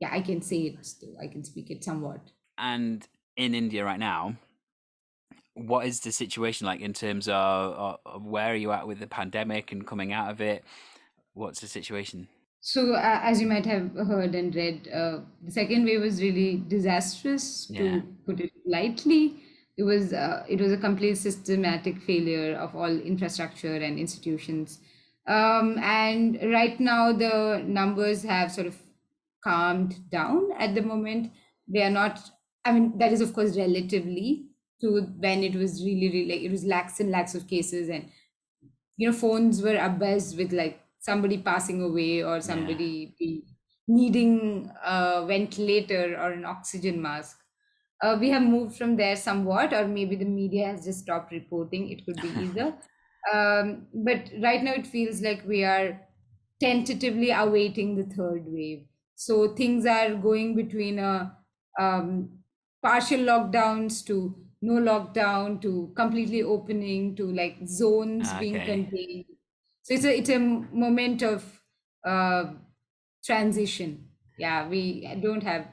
yeah, 0.00 0.10
I 0.12 0.20
can 0.20 0.42
say 0.42 0.58
it. 0.62 0.84
Still. 0.84 1.14
I 1.20 1.28
can 1.28 1.44
speak 1.44 1.70
it 1.70 1.82
somewhat. 1.82 2.20
And 2.58 3.06
in 3.36 3.54
India 3.54 3.84
right 3.84 3.98
now, 3.98 4.36
what 5.54 5.86
is 5.86 6.00
the 6.00 6.12
situation 6.12 6.66
like 6.66 6.80
in 6.80 6.92
terms 6.92 7.26
of, 7.26 7.34
of, 7.34 7.98
of 8.04 8.26
where 8.26 8.52
are 8.52 8.56
you 8.56 8.72
at 8.72 8.86
with 8.86 9.00
the 9.00 9.06
pandemic 9.06 9.72
and 9.72 9.86
coming 9.86 10.12
out 10.12 10.30
of 10.30 10.42
it? 10.42 10.62
What's 11.32 11.60
the 11.60 11.68
situation? 11.68 12.28
So, 12.64 12.94
uh, 12.94 13.18
as 13.24 13.40
you 13.40 13.48
might 13.48 13.66
have 13.66 13.92
heard 13.96 14.36
and 14.36 14.54
read, 14.54 14.86
uh, 14.88 15.22
the 15.42 15.50
second 15.50 15.84
wave 15.84 16.00
was 16.00 16.22
really 16.22 16.58
disastrous, 16.68 17.68
Yeah. 17.68 18.00
to 18.00 18.02
put 18.24 18.38
it 18.40 18.52
lightly. 18.64 19.42
It 19.76 19.82
was, 19.82 20.12
uh, 20.12 20.44
it 20.48 20.60
was 20.60 20.70
a 20.70 20.76
complete 20.76 21.16
systematic 21.16 22.00
failure 22.00 22.54
of 22.54 22.76
all 22.76 22.96
infrastructure 23.00 23.74
and 23.74 23.98
institutions. 23.98 24.78
Um, 25.26 25.76
and 25.78 26.38
right 26.52 26.78
now, 26.78 27.12
the 27.12 27.64
numbers 27.66 28.22
have 28.22 28.52
sort 28.52 28.68
of 28.68 28.80
calmed 29.42 30.08
down 30.10 30.52
at 30.56 30.76
the 30.76 30.82
moment. 30.82 31.32
They 31.66 31.82
are 31.82 31.90
not, 31.90 32.20
I 32.64 32.72
mean, 32.72 32.96
that 32.98 33.12
is, 33.12 33.20
of 33.20 33.32
course, 33.34 33.56
relatively 33.56 34.50
to 34.82 35.02
when 35.18 35.42
it 35.42 35.56
was 35.56 35.84
really, 35.84 36.10
really, 36.10 36.44
it 36.46 36.50
was 36.50 36.64
lakhs 36.64 37.00
and 37.00 37.10
lakhs 37.10 37.34
of 37.34 37.48
cases 37.48 37.88
and 37.88 38.08
you 38.96 39.08
know 39.10 39.16
phones 39.16 39.62
were 39.62 39.76
abuzz 39.76 40.36
with 40.36 40.52
like 40.52 40.81
somebody 41.02 41.38
passing 41.42 41.82
away 41.82 42.22
or 42.22 42.40
somebody 42.40 43.14
be 43.18 43.44
needing 43.88 44.70
a 44.84 45.24
ventilator 45.26 46.16
or 46.18 46.32
an 46.32 46.44
oxygen 46.44 47.02
mask. 47.02 47.40
Uh, 48.02 48.16
we 48.18 48.30
have 48.30 48.42
moved 48.42 48.76
from 48.76 48.96
there 48.96 49.16
somewhat 49.16 49.72
or 49.72 49.86
maybe 49.86 50.16
the 50.16 50.24
media 50.24 50.66
has 50.66 50.84
just 50.84 51.00
stopped 51.00 51.32
reporting. 51.32 51.90
It 51.90 52.04
could 52.04 52.20
be 52.20 52.28
either. 52.46 52.78
Um, 53.32 53.88
but 53.94 54.30
right 54.42 54.62
now 54.62 54.72
it 54.72 54.86
feels 54.86 55.22
like 55.22 55.44
we 55.46 55.64
are 55.64 56.08
tentatively 56.60 57.30
awaiting 57.30 57.96
the 57.96 58.04
third 58.04 58.44
wave. 58.46 58.86
So 59.14 59.54
things 59.54 59.86
are 59.86 60.14
going 60.16 60.56
between 60.56 60.98
a 60.98 61.38
um, 61.78 62.42
partial 62.82 63.20
lockdowns 63.20 64.04
to 64.06 64.46
no 64.62 64.74
lockdown 64.74 65.60
to 65.62 65.92
completely 65.96 66.42
opening 66.42 67.16
to 67.16 67.32
like 67.32 67.56
zones 67.66 68.32
being 68.32 68.64
contained 68.64 69.24
so 69.82 69.94
it's 69.94 70.04
a 70.04 70.16
it's 70.18 70.28
a 70.30 70.38
moment 70.38 71.22
of 71.22 71.62
uh, 72.04 72.52
transition 73.24 74.08
yeah 74.38 74.68
we 74.68 75.06
don't 75.20 75.42
have 75.42 75.66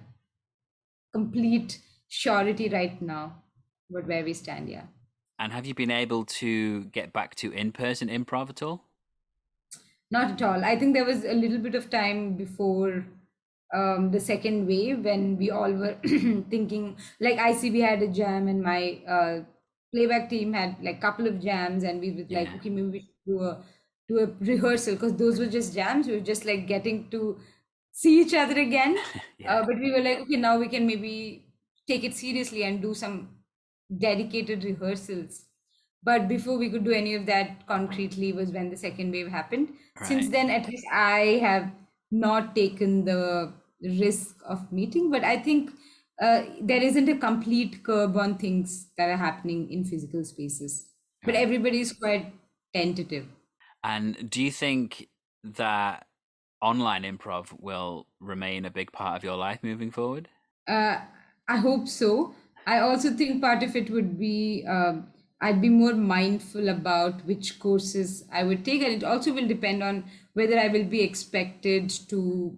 complete 1.14 1.82
surety 2.08 2.68
right 2.70 3.00
now 3.02 3.44
but 3.92 4.08
where 4.08 4.24
we 4.24 4.34
stand 4.34 4.68
yeah 4.70 4.88
And 5.40 5.52
have 5.54 5.66
you 5.66 5.74
been 5.74 5.90
able 5.90 6.24
to 6.26 6.84
get 6.86 7.12
back 7.14 7.34
to 7.36 7.52
in 7.52 7.72
person 7.72 8.10
improv 8.10 8.50
at 8.50 8.62
all? 8.62 8.86
Not 10.12 10.32
at 10.32 10.42
all. 10.42 10.66
I 10.66 10.78
think 10.78 10.94
there 10.94 11.06
was 11.06 11.24
a 11.24 11.34
little 11.34 11.60
bit 11.60 11.76
of 11.76 11.90
time 11.90 12.36
before 12.36 13.06
um, 13.74 14.12
the 14.12 14.20
second 14.20 14.66
wave 14.68 15.06
when 15.06 15.38
we 15.38 15.52
all 15.52 15.72
were 15.72 16.00
thinking, 16.50 16.98
like 17.20 17.38
ICB 17.38 17.82
had 17.82 18.02
a 18.02 18.08
jam 18.08 18.48
and 18.48 18.64
my 18.64 19.02
uh, 19.08 19.44
playback 19.94 20.30
team 20.30 20.54
had 20.54 20.84
like 20.84 21.00
couple 21.00 21.28
of 21.28 21.40
jams, 21.40 21.84
and 21.84 22.00
we 22.02 22.12
were 22.12 22.26
like, 22.30 22.54
okay, 22.56 22.70
maybe 22.70 22.88
we 22.90 23.00
should 23.02 23.16
do 23.26 23.40
a 23.44 23.64
to 24.10 24.20
a 24.20 24.28
rehearsal 24.52 24.96
because 24.96 25.16
those 25.18 25.40
were 25.40 25.48
just 25.48 25.74
jams. 25.74 26.08
We 26.08 26.16
were 26.16 26.28
just 26.34 26.46
like 26.46 26.68
getting 26.68 27.10
to 27.12 27.40
see 27.92 28.22
each 28.22 28.34
other 28.34 28.60
again. 28.60 28.98
Yeah. 29.38 29.48
Uh, 29.48 29.66
but 29.66 29.78
we 29.80 29.92
were 29.92 30.02
like, 30.02 30.20
okay, 30.20 30.36
now 30.36 30.60
we 30.60 30.68
can 30.68 30.86
maybe 30.86 31.56
take 31.88 32.04
it 32.04 32.14
seriously 32.14 32.64
and 32.64 32.82
do 32.82 32.94
some 32.94 33.40
dedicated 33.98 34.64
rehearsals. 34.64 35.46
But 36.02 36.28
before 36.28 36.58
we 36.58 36.70
could 36.70 36.84
do 36.84 36.92
any 36.92 37.16
of 37.16 37.26
that 37.26 37.68
concretely 37.68 38.32
was 38.32 38.52
when 38.52 38.70
the 38.70 38.78
second 38.78 39.12
wave 39.12 39.28
happened. 39.28 39.74
Since 40.02 40.30
then, 40.30 40.50
at 40.50 40.68
least 40.68 40.86
I 40.92 41.40
have 41.42 41.72
not 42.12 42.56
taken 42.56 43.06
the 43.06 43.54
risk 43.82 44.38
of 44.46 44.72
meeting. 44.72 45.12
But 45.12 45.24
I 45.24 45.38
think 45.42 45.72
uh, 46.22 46.46
there 46.62 46.82
isn't 46.82 47.10
a 47.10 47.18
complete 47.18 47.84
curb 47.84 48.16
on 48.18 48.38
things 48.38 48.92
that 48.98 49.10
are 49.10 49.18
happening 49.18 49.70
in 49.72 49.84
physical 49.84 50.24
spaces. 50.24 50.90
But 51.26 51.36
everybody 51.36 51.82
is 51.82 51.92
quite 51.94 52.34
tentative. 52.74 53.28
And 53.84 54.30
do 54.30 54.42
you 54.42 54.52
think 54.52 55.10
that 55.44 56.08
online 56.62 57.04
improv 57.04 57.60
will 57.60 58.08
remain 58.20 58.66
a 58.66 58.72
big 58.72 58.92
part 58.92 59.18
of 59.18 59.24
your 59.24 59.38
life 59.38 59.64
moving 59.64 59.92
forward? 59.92 60.30
Uh, 60.68 61.02
I 61.48 61.58
hope 61.58 61.88
so. 61.88 62.36
I 62.68 62.80
also 62.80 63.12
think 63.12 63.42
part 63.42 63.64
of 63.64 63.76
it 63.76 63.90
would 63.90 64.20
be 64.20 64.66
um, 64.68 65.12
I'd 65.42 65.62
be 65.62 65.70
more 65.70 65.94
mindful 65.96 66.70
about 66.70 67.26
which 67.26 67.60
courses 67.60 68.28
I 68.32 68.44
would 68.44 68.64
take, 68.66 68.82
and 68.82 68.94
it 68.94 69.04
also 69.04 69.34
will 69.34 69.48
depend 69.48 69.82
on 69.82 70.10
whether 70.34 70.60
I 70.60 70.68
will 70.68 70.86
be 70.86 71.02
expected 71.02 71.90
to 72.10 72.58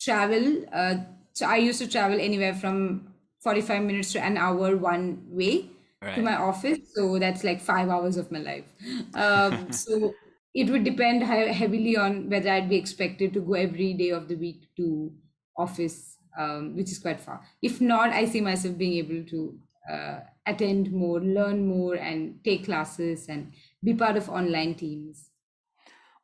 travel. 0.00 0.66
Uh, 0.72 1.04
so 1.32 1.46
I 1.46 1.56
used 1.56 1.80
to 1.80 1.88
travel 1.88 2.20
anywhere 2.20 2.54
from 2.54 3.14
45 3.40 3.82
minutes 3.84 4.12
to 4.12 4.20
an 4.22 4.36
hour 4.36 4.76
one 4.76 5.24
way 5.30 5.70
to 6.14 6.22
my 6.22 6.36
office. 6.36 6.78
So 6.94 7.18
that's 7.18 7.44
like 7.44 7.60
five 7.60 7.88
hours 7.88 8.16
of 8.16 8.30
my 8.30 8.40
life. 8.40 8.66
Um, 9.14 9.72
so 9.72 10.14
it 10.54 10.68
would 10.68 10.84
depend 10.84 11.22
heavily 11.22 11.96
on 11.96 12.28
whether 12.28 12.50
I'd 12.50 12.68
be 12.68 12.76
expected 12.76 13.32
to 13.34 13.40
go 13.40 13.54
every 13.54 13.94
day 13.94 14.10
of 14.10 14.28
the 14.28 14.34
week 14.34 14.68
to 14.76 15.12
office, 15.56 16.16
um, 16.38 16.76
which 16.76 16.90
is 16.90 16.98
quite 16.98 17.20
far. 17.20 17.40
If 17.62 17.80
not, 17.80 18.10
I 18.10 18.24
see 18.24 18.40
myself 18.40 18.76
being 18.76 18.94
able 18.94 19.24
to 19.28 19.58
uh, 19.90 20.20
attend 20.46 20.92
more, 20.92 21.20
learn 21.20 21.66
more, 21.66 21.94
and 21.94 22.42
take 22.44 22.64
classes 22.64 23.28
and 23.28 23.52
be 23.82 23.94
part 23.94 24.16
of 24.16 24.28
online 24.28 24.74
teams. 24.74 25.30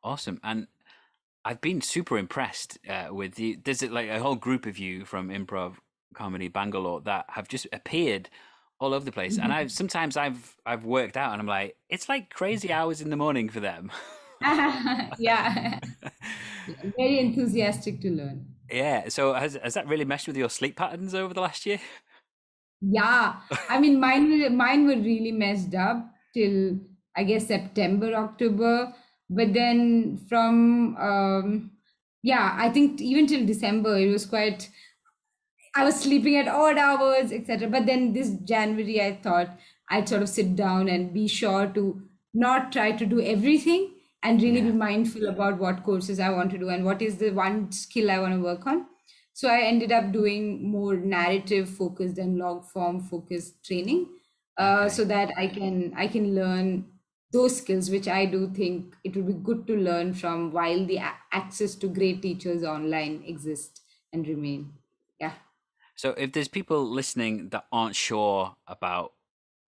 Awesome. 0.03 0.39
And 0.43 0.67
I've 1.45 1.61
been 1.61 1.81
super 1.81 2.17
impressed 2.17 2.77
uh, 2.89 3.07
with 3.11 3.39
you. 3.39 3.57
There's 3.63 3.81
like 3.83 4.09
a 4.09 4.19
whole 4.19 4.35
group 4.35 4.65
of 4.65 4.77
you 4.77 5.05
from 5.05 5.29
Improv 5.29 5.75
Comedy 6.13 6.49
Bangalore 6.49 7.01
that 7.01 7.25
have 7.29 7.47
just 7.47 7.67
appeared 7.71 8.29
all 8.79 8.93
over 8.93 9.05
the 9.05 9.11
place. 9.11 9.37
And 9.37 9.51
I've 9.51 9.71
sometimes 9.71 10.17
I've 10.17 10.55
I've 10.65 10.85
worked 10.85 11.17
out 11.17 11.33
and 11.33 11.41
I'm 11.41 11.47
like, 11.47 11.75
it's 11.89 12.09
like 12.09 12.29
crazy 12.33 12.71
hours 12.71 13.01
in 13.01 13.09
the 13.09 13.15
morning 13.15 13.49
for 13.49 13.59
them. 13.59 13.91
yeah, 14.41 15.79
very 16.97 17.19
enthusiastic 17.19 18.01
to 18.01 18.11
learn. 18.11 18.45
yeah. 18.71 19.09
So 19.09 19.33
has 19.33 19.57
has 19.63 19.73
that 19.73 19.87
really 19.87 20.05
messed 20.05 20.27
with 20.27 20.37
your 20.37 20.49
sleep 20.49 20.75
patterns 20.75 21.15
over 21.15 21.33
the 21.33 21.41
last 21.41 21.65
year? 21.65 21.79
Yeah, 22.81 23.37
I 23.69 23.79
mean, 23.79 23.99
mine 23.99 24.29
were 24.29 24.49
mine 24.49 24.85
were 24.85 25.01
really 25.01 25.31
messed 25.31 25.73
up 25.73 26.05
till 26.33 26.79
I 27.15 27.23
guess 27.23 27.47
September, 27.47 28.13
October. 28.13 28.93
But 29.29 29.53
then 29.53 30.17
from 30.29 30.95
um, 30.97 31.71
yeah, 32.21 32.55
I 32.57 32.69
think 32.69 33.01
even 33.01 33.25
till 33.27 33.45
December 33.45 33.97
it 33.97 34.11
was 34.11 34.25
quite. 34.25 34.69
I 35.77 35.83
was 35.85 35.99
sleeping 36.01 36.35
at 36.37 36.47
odd 36.47 36.77
hours, 36.77 37.31
etc. 37.31 37.69
But 37.69 37.85
then 37.85 38.13
this 38.13 38.31
January, 38.53 39.01
I 39.01 39.15
thought 39.21 39.59
I'd 39.89 40.09
sort 40.09 40.21
of 40.23 40.29
sit 40.29 40.55
down 40.55 40.89
and 40.89 41.13
be 41.13 41.27
sure 41.27 41.67
to 41.73 42.07
not 42.33 42.71
try 42.71 42.91
to 42.91 43.05
do 43.05 43.21
everything 43.21 43.93
and 44.23 44.41
really 44.41 44.61
Yeah. 44.61 44.71
be 44.71 44.71
mindful 44.71 45.27
about 45.27 45.59
what 45.59 45.83
courses 45.83 46.19
I 46.19 46.29
want 46.29 46.51
to 46.51 46.57
do 46.57 46.69
and 46.69 46.83
what 46.85 47.01
is 47.01 47.17
the 47.17 47.31
one 47.31 47.71
skill 47.71 48.09
I 48.11 48.19
want 48.19 48.33
to 48.33 48.41
work 48.41 48.65
on. 48.67 48.87
So 49.33 49.49
I 49.49 49.61
ended 49.61 49.91
up 49.91 50.11
doing 50.11 50.69
more 50.69 50.95
narrative 50.95 51.69
focused 51.69 52.17
and 52.17 52.37
long 52.37 52.63
form 52.63 52.99
focused 53.01 53.63
training, 53.63 54.09
uh, 54.57 54.89
Okay. 54.89 54.89
so 54.89 55.05
that 55.05 55.31
I 55.37 55.47
can 55.47 55.93
I 55.95 56.07
can 56.07 56.33
learn 56.35 56.99
those 57.31 57.57
skills, 57.57 57.89
which 57.89 58.07
I 58.07 58.25
do 58.25 58.51
think 58.53 58.95
it 59.03 59.15
would 59.15 59.27
be 59.27 59.33
good 59.33 59.67
to 59.67 59.75
learn 59.75 60.13
from 60.13 60.51
while 60.51 60.85
the 60.85 60.99
access 61.31 61.75
to 61.75 61.87
great 61.87 62.21
teachers 62.21 62.63
online 62.63 63.23
exist 63.23 63.81
and 64.13 64.27
remain. 64.27 64.76
So 65.97 66.11
if 66.11 66.31
there's 66.33 66.47
people 66.47 66.85
listening 66.89 67.49
that 67.49 67.67
aren't 67.71 67.95
sure 67.95 68.55
about 68.67 69.15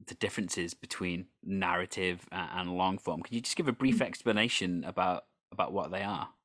the 0.06 0.16
differences 0.16 0.74
between 0.74 1.28
narrative 1.44 2.28
and 2.32 2.76
long 2.78 2.98
form, 3.00 3.22
can 3.24 3.36
you 3.36 3.42
just 3.42 3.58
give 3.58 3.68
a 3.68 3.74
brief 3.74 4.02
explanation 4.02 4.84
about 4.86 5.28
about 5.52 5.74
what 5.74 5.92
they 5.92 6.04
are? 6.04 6.36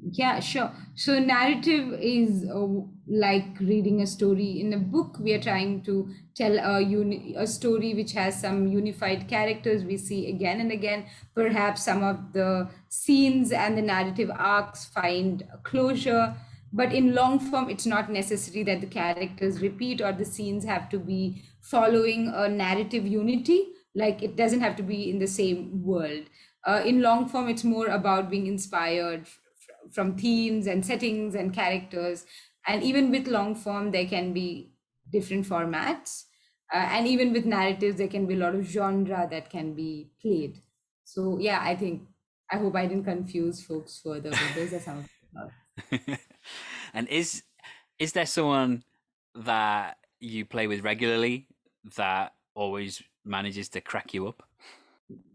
Yeah, 0.00 0.38
sure. 0.40 0.72
So 0.94 1.18
narrative 1.18 1.92
is 2.00 2.48
uh, 2.48 2.66
like 3.08 3.58
reading 3.60 4.00
a 4.00 4.06
story 4.06 4.60
in 4.60 4.72
a 4.72 4.78
book. 4.78 5.18
We 5.18 5.32
are 5.34 5.40
trying 5.42 5.82
to 5.84 6.14
tell 6.34 6.56
a 6.58 6.80
uni- 6.80 7.34
a 7.36 7.46
story 7.46 7.94
which 7.94 8.12
has 8.12 8.40
some 8.40 8.68
unified 8.68 9.28
characters 9.28 9.84
we 9.84 9.96
see 9.96 10.28
again 10.28 10.60
and 10.60 10.70
again. 10.70 11.06
Perhaps 11.34 11.84
some 11.84 12.02
of 12.04 12.32
the 12.32 12.70
scenes 12.88 13.50
and 13.50 13.76
the 13.76 13.82
narrative 13.82 14.30
arcs 14.32 14.84
find 14.84 15.42
closure. 15.64 16.36
But 16.72 16.92
in 16.92 17.14
long 17.14 17.38
form, 17.40 17.70
it's 17.70 17.86
not 17.86 18.10
necessary 18.10 18.62
that 18.64 18.80
the 18.80 18.86
characters 18.86 19.60
repeat 19.62 20.00
or 20.00 20.12
the 20.12 20.24
scenes 20.24 20.64
have 20.64 20.88
to 20.90 20.98
be 20.98 21.42
following 21.60 22.28
a 22.28 22.48
narrative 22.48 23.06
unity. 23.06 23.72
Like 23.94 24.22
it 24.22 24.36
doesn't 24.36 24.60
have 24.60 24.76
to 24.76 24.82
be 24.82 25.08
in 25.10 25.18
the 25.18 25.26
same 25.26 25.82
world. 25.82 26.26
Uh, 26.66 26.82
in 26.84 27.00
long 27.00 27.26
form, 27.28 27.48
it's 27.48 27.64
more 27.64 27.86
about 27.86 28.28
being 28.30 28.46
inspired 28.46 29.22
f- 29.22 29.38
from 29.90 30.16
themes 30.18 30.66
and 30.66 30.84
settings 30.84 31.34
and 31.34 31.54
characters. 31.54 32.26
And 32.66 32.82
even 32.82 33.10
with 33.10 33.26
long 33.26 33.54
form, 33.54 33.90
there 33.90 34.06
can 34.06 34.34
be 34.34 34.74
different 35.10 35.46
formats. 35.46 36.24
Uh, 36.72 36.76
and 36.92 37.06
even 37.08 37.32
with 37.32 37.46
narratives, 37.46 37.96
there 37.96 38.08
can 38.08 38.26
be 38.26 38.34
a 38.34 38.38
lot 38.38 38.54
of 38.54 38.64
genre 38.66 39.26
that 39.30 39.48
can 39.48 39.74
be 39.74 40.10
played. 40.20 40.62
So, 41.04 41.38
yeah, 41.38 41.60
I 41.62 41.74
think, 41.76 42.08
I 42.50 42.58
hope 42.58 42.76
I 42.76 42.86
didn't 42.86 43.04
confuse 43.04 43.64
folks 43.64 43.98
further, 43.98 44.36
but 44.36 44.54
those 44.54 44.74
are 44.74 44.80
some 44.80 44.98
of 44.98 45.08
the. 45.32 45.50
and 46.94 47.08
is 47.08 47.42
is 47.98 48.12
there 48.12 48.26
someone 48.26 48.84
that 49.34 49.98
you 50.20 50.44
play 50.44 50.66
with 50.66 50.82
regularly 50.82 51.46
that 51.96 52.34
always 52.54 53.02
manages 53.24 53.68
to 53.70 53.80
crack 53.80 54.14
you 54.14 54.26
up? 54.26 54.42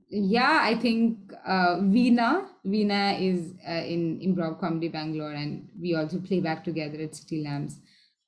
Yeah, 0.10 0.60
I 0.62 0.76
think 0.76 1.34
uh, 1.46 1.78
Veena, 1.78 2.46
Veena 2.66 3.20
is 3.20 3.54
uh, 3.68 3.72
in 3.72 4.20
Improv 4.20 4.60
Comedy 4.60 4.88
Bangalore, 4.88 5.32
and 5.32 5.68
we 5.80 5.96
also 5.96 6.20
play 6.20 6.40
back 6.40 6.64
together 6.64 7.02
at 7.02 7.16
City 7.16 7.44
Lamps. 7.44 7.80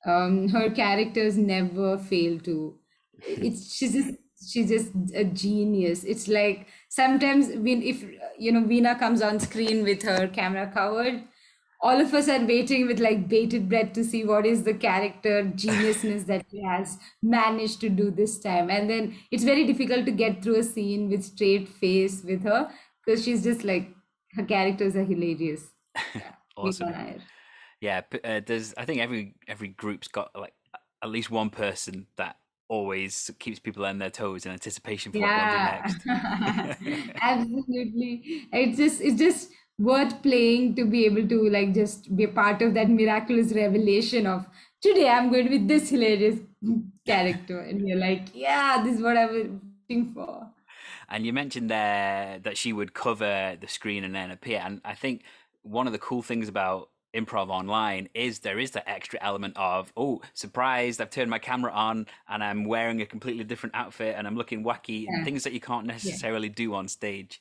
Um, 0.04 0.48
her 0.48 0.70
characters 0.70 1.36
never 1.36 1.98
fail 1.98 2.40
to. 2.40 2.78
It's 3.22 3.72
she's 3.74 3.92
just 3.92 4.16
she's 4.50 4.68
just 4.68 4.92
a 5.14 5.24
genius. 5.24 6.02
It's 6.04 6.26
like 6.26 6.66
sometimes 6.88 7.48
when 7.48 7.82
if 7.82 8.02
you 8.36 8.50
know 8.50 8.62
Veena 8.62 8.98
comes 8.98 9.22
on 9.22 9.38
screen 9.38 9.84
with 9.84 10.02
her 10.02 10.26
camera 10.26 10.70
covered, 10.74 11.22
all 11.80 12.00
of 12.00 12.12
us 12.14 12.28
are 12.28 12.44
waiting 12.46 12.86
with 12.86 12.98
like 13.00 13.28
bated 13.28 13.68
breath 13.68 13.92
to 13.92 14.04
see 14.04 14.24
what 14.24 14.46
is 14.46 14.64
the 14.64 14.74
character 14.74 15.44
geniusness 15.64 16.26
that 16.26 16.44
she 16.50 16.62
has 16.62 16.98
managed 17.22 17.80
to 17.80 17.88
do 17.88 18.10
this 18.10 18.38
time 18.40 18.70
and 18.70 18.88
then 18.88 19.14
it's 19.30 19.44
very 19.44 19.66
difficult 19.66 20.06
to 20.06 20.12
get 20.12 20.42
through 20.42 20.56
a 20.56 20.62
scene 20.62 21.08
with 21.08 21.22
straight 21.24 21.68
face 21.68 22.22
with 22.24 22.42
her 22.42 22.70
because 23.04 23.24
she's 23.24 23.42
just 23.44 23.64
like 23.64 23.94
her 24.32 24.44
characters 24.44 24.96
are 24.96 25.04
hilarious 25.04 25.72
Awesome. 26.56 26.96
Yeah, 27.80 28.02
uh, 28.24 28.40
there's. 28.46 28.74
I 28.76 28.84
think 28.84 29.00
every 29.00 29.36
every 29.48 29.68
group's 29.68 30.08
got 30.08 30.34
like 30.34 30.54
at 31.02 31.08
least 31.10 31.30
one 31.30 31.50
person 31.50 32.08
that 32.16 32.36
always 32.68 33.30
keeps 33.38 33.58
people 33.60 33.84
on 33.86 33.98
their 33.98 34.10
toes 34.10 34.46
in 34.46 34.52
anticipation 34.52 35.12
for 35.12 35.30
what 35.30 35.34
yeah 35.36 35.48
do 35.48 35.60
next. 35.60 36.06
absolutely 37.20 38.48
it's 38.52 38.76
just 38.78 39.00
it's 39.00 39.18
just 39.18 39.50
worth 39.78 40.22
playing 40.22 40.74
to 40.74 40.84
be 40.86 41.04
able 41.06 41.26
to 41.28 41.48
like 41.50 41.74
just 41.74 42.14
be 42.16 42.24
a 42.24 42.28
part 42.28 42.62
of 42.62 42.74
that 42.74 42.88
miraculous 42.88 43.52
revelation 43.52 44.26
of 44.26 44.46
today 44.80 45.08
i'm 45.08 45.30
going 45.30 45.44
to 45.44 45.50
be 45.50 45.58
this 45.58 45.90
hilarious 45.90 46.38
character 47.06 47.60
and 47.60 47.86
you're 47.86 47.98
like 47.98 48.22
yeah 48.34 48.82
this 48.82 48.96
is 48.96 49.02
what 49.02 49.16
i 49.16 49.26
was 49.26 49.46
looking 49.46 50.12
for 50.12 50.46
And 51.08 51.24
you 51.26 51.32
mentioned 51.32 51.70
there 51.70 52.38
that 52.40 52.56
she 52.58 52.72
would 52.72 52.92
cover 52.94 53.56
the 53.60 53.68
screen 53.68 54.04
and 54.04 54.14
then 54.14 54.30
appear. 54.30 54.60
And 54.64 54.80
I 54.84 54.94
think 54.94 55.22
one 55.62 55.86
of 55.86 55.92
the 55.92 55.98
cool 55.98 56.22
things 56.22 56.48
about 56.48 56.90
improv 57.14 57.48
online 57.48 58.08
is 58.14 58.40
there 58.40 58.58
is 58.58 58.72
that 58.72 58.88
extra 58.88 59.18
element 59.22 59.56
of, 59.56 59.92
oh, 59.96 60.20
surprised, 60.34 61.00
I've 61.00 61.10
turned 61.10 61.30
my 61.30 61.38
camera 61.38 61.72
on 61.72 62.06
and 62.28 62.42
I'm 62.42 62.64
wearing 62.64 63.00
a 63.00 63.06
completely 63.06 63.44
different 63.44 63.74
outfit 63.76 64.14
and 64.16 64.26
I'm 64.26 64.36
looking 64.36 64.64
wacky, 64.64 65.06
Yeah. 65.08 65.24
things 65.24 65.44
that 65.44 65.52
you 65.52 65.60
can't 65.60 65.86
necessarily 65.86 66.48
do 66.48 66.74
on 66.74 66.88
stage. 66.88 67.40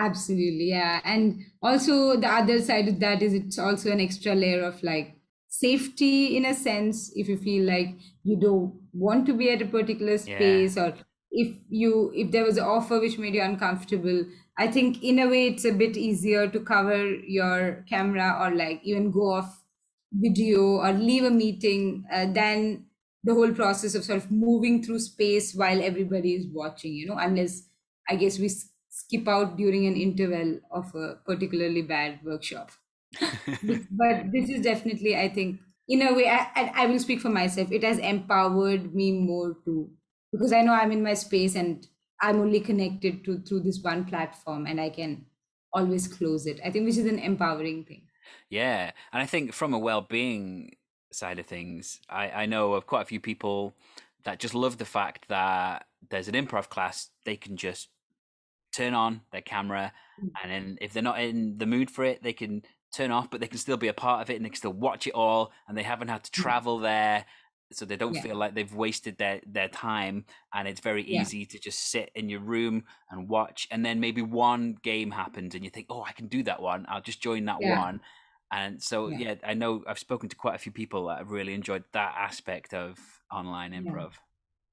Absolutely, 0.00 0.68
yeah. 0.70 1.00
And 1.04 1.40
also 1.60 2.16
the 2.16 2.28
other 2.28 2.60
side 2.62 2.88
of 2.88 3.00
that 3.00 3.20
is 3.22 3.34
it's 3.34 3.58
also 3.58 3.90
an 3.90 4.00
extra 4.00 4.34
layer 4.34 4.62
of 4.62 4.80
like 4.82 5.16
safety 5.48 6.36
in 6.36 6.44
a 6.44 6.54
sense 6.54 7.10
if 7.16 7.28
you 7.28 7.36
feel 7.36 7.64
like 7.66 7.96
you 8.22 8.38
don't 8.38 8.80
want 8.92 9.26
to 9.26 9.32
be 9.34 9.50
at 9.50 9.62
a 9.62 9.66
particular 9.66 10.16
Yeah. 10.24 10.28
space 10.34 10.76
or 10.76 10.94
if 11.32 11.56
you 11.68 12.12
if 12.14 12.30
there 12.30 12.44
was 12.44 12.58
an 12.58 12.64
offer 12.64 13.00
which 13.00 13.18
made 13.18 13.34
you 13.34 13.42
uncomfortable 13.42 14.24
I 14.56 14.68
think 14.70 15.02
in 15.02 15.18
a 15.18 15.26
way 15.28 15.48
it's 15.48 15.64
a 15.64 15.72
bit 15.72 15.96
easier 15.96 16.48
to 16.48 16.60
cover 16.60 17.14
your 17.14 17.84
camera 17.88 18.36
or 18.40 18.54
like 18.54 18.82
even 18.84 19.10
go 19.10 19.32
off 19.32 19.64
video 20.12 20.60
or 20.78 20.92
leave 20.92 21.24
a 21.24 21.30
meeting 21.30 22.04
uh, 22.12 22.26
than 22.32 22.86
the 23.24 23.34
whole 23.34 23.52
process 23.52 23.94
of 23.94 24.04
sort 24.04 24.18
of 24.18 24.30
moving 24.30 24.82
through 24.82 25.00
space 25.00 25.54
while 25.54 25.82
everybody 25.82 26.34
is 26.34 26.46
watching, 26.52 26.92
you 26.94 27.06
know, 27.06 27.16
unless 27.18 27.68
I 28.08 28.16
guess 28.16 28.38
we 28.38 28.48
skip 28.98 29.28
out 29.28 29.56
during 29.56 29.86
an 29.86 29.96
interval 29.96 30.60
of 30.70 30.94
a 30.94 31.16
particularly 31.24 31.82
bad 31.82 32.20
workshop. 32.24 32.70
but 33.20 34.32
this 34.32 34.50
is 34.50 34.62
definitely, 34.62 35.16
I 35.16 35.28
think, 35.28 35.60
in 35.86 36.02
a 36.02 36.12
way, 36.12 36.28
I, 36.28 36.72
I 36.74 36.86
will 36.86 36.98
speak 36.98 37.20
for 37.20 37.30
myself. 37.30 37.72
It 37.72 37.84
has 37.84 37.98
empowered 37.98 38.94
me 38.94 39.12
more 39.12 39.56
too, 39.64 39.90
because 40.32 40.52
I 40.52 40.62
know 40.62 40.74
I'm 40.74 40.92
in 40.92 41.02
my 41.02 41.14
space 41.14 41.54
and 41.54 41.86
I'm 42.20 42.40
only 42.40 42.60
connected 42.60 43.24
to 43.24 43.38
through 43.38 43.60
this 43.60 43.80
one 43.80 44.04
platform, 44.04 44.66
and 44.66 44.80
I 44.80 44.90
can 44.90 45.26
always 45.72 46.08
close 46.08 46.46
it. 46.46 46.60
I 46.64 46.70
think 46.70 46.84
which 46.84 46.98
is 46.98 47.06
an 47.06 47.18
empowering 47.18 47.84
thing. 47.84 48.02
Yeah, 48.50 48.90
and 49.12 49.22
I 49.22 49.26
think 49.26 49.52
from 49.52 49.72
a 49.72 49.78
well-being 49.78 50.76
side 51.12 51.38
of 51.38 51.46
things, 51.46 52.00
I, 52.10 52.30
I 52.30 52.46
know 52.46 52.74
of 52.74 52.86
quite 52.86 53.02
a 53.02 53.06
few 53.06 53.20
people 53.20 53.74
that 54.24 54.40
just 54.40 54.54
love 54.54 54.78
the 54.78 54.84
fact 54.84 55.28
that 55.28 55.86
there's 56.10 56.28
an 56.28 56.34
improv 56.34 56.68
class 56.68 57.10
they 57.24 57.36
can 57.36 57.56
just 57.56 57.88
turn 58.72 58.94
on 58.94 59.20
their 59.32 59.42
camera 59.42 59.92
mm. 60.22 60.30
and 60.42 60.52
then 60.52 60.78
if 60.80 60.92
they're 60.92 61.02
not 61.02 61.20
in 61.20 61.58
the 61.58 61.66
mood 61.66 61.90
for 61.90 62.04
it 62.04 62.22
they 62.22 62.32
can 62.32 62.62
turn 62.94 63.10
off 63.10 63.30
but 63.30 63.40
they 63.40 63.46
can 63.46 63.58
still 63.58 63.76
be 63.76 63.88
a 63.88 63.94
part 63.94 64.22
of 64.22 64.30
it 64.30 64.36
and 64.36 64.44
they 64.44 64.48
can 64.48 64.56
still 64.56 64.72
watch 64.72 65.06
it 65.06 65.14
all 65.14 65.52
and 65.66 65.76
they 65.76 65.82
haven't 65.82 66.08
had 66.08 66.22
to 66.22 66.30
mm. 66.30 66.42
travel 66.42 66.78
there 66.78 67.24
so 67.70 67.84
they 67.84 67.96
don't 67.96 68.14
yeah. 68.14 68.22
feel 68.22 68.36
like 68.36 68.54
they've 68.54 68.74
wasted 68.74 69.18
their 69.18 69.40
their 69.46 69.68
time 69.68 70.24
and 70.54 70.66
it's 70.66 70.80
very 70.80 71.02
easy 71.04 71.40
yeah. 71.40 71.46
to 71.50 71.58
just 71.58 71.90
sit 71.90 72.10
in 72.14 72.28
your 72.28 72.40
room 72.40 72.84
and 73.10 73.28
watch 73.28 73.68
and 73.70 73.84
then 73.84 74.00
maybe 74.00 74.22
one 74.22 74.76
game 74.82 75.10
happens 75.10 75.54
and 75.54 75.64
you 75.64 75.70
think 75.70 75.86
oh 75.90 76.02
i 76.02 76.12
can 76.12 76.28
do 76.28 76.42
that 76.42 76.62
one 76.62 76.86
i'll 76.88 77.02
just 77.02 77.22
join 77.22 77.44
that 77.44 77.58
yeah. 77.60 77.78
one 77.78 78.00
and 78.50 78.82
so 78.82 79.08
yeah. 79.08 79.34
i 79.44 79.52
know 79.52 79.82
i've 79.86 79.98
spoken 79.98 80.28
to 80.30 80.36
quite 80.36 80.54
a 80.54 80.58
few 80.58 80.72
people 80.72 81.08
that 81.08 81.18
have 81.18 81.30
really 81.30 81.52
enjoyed 81.52 81.84
that 81.92 82.14
aspect 82.18 82.72
of 82.72 82.98
online 83.30 83.72
improv 83.72 84.12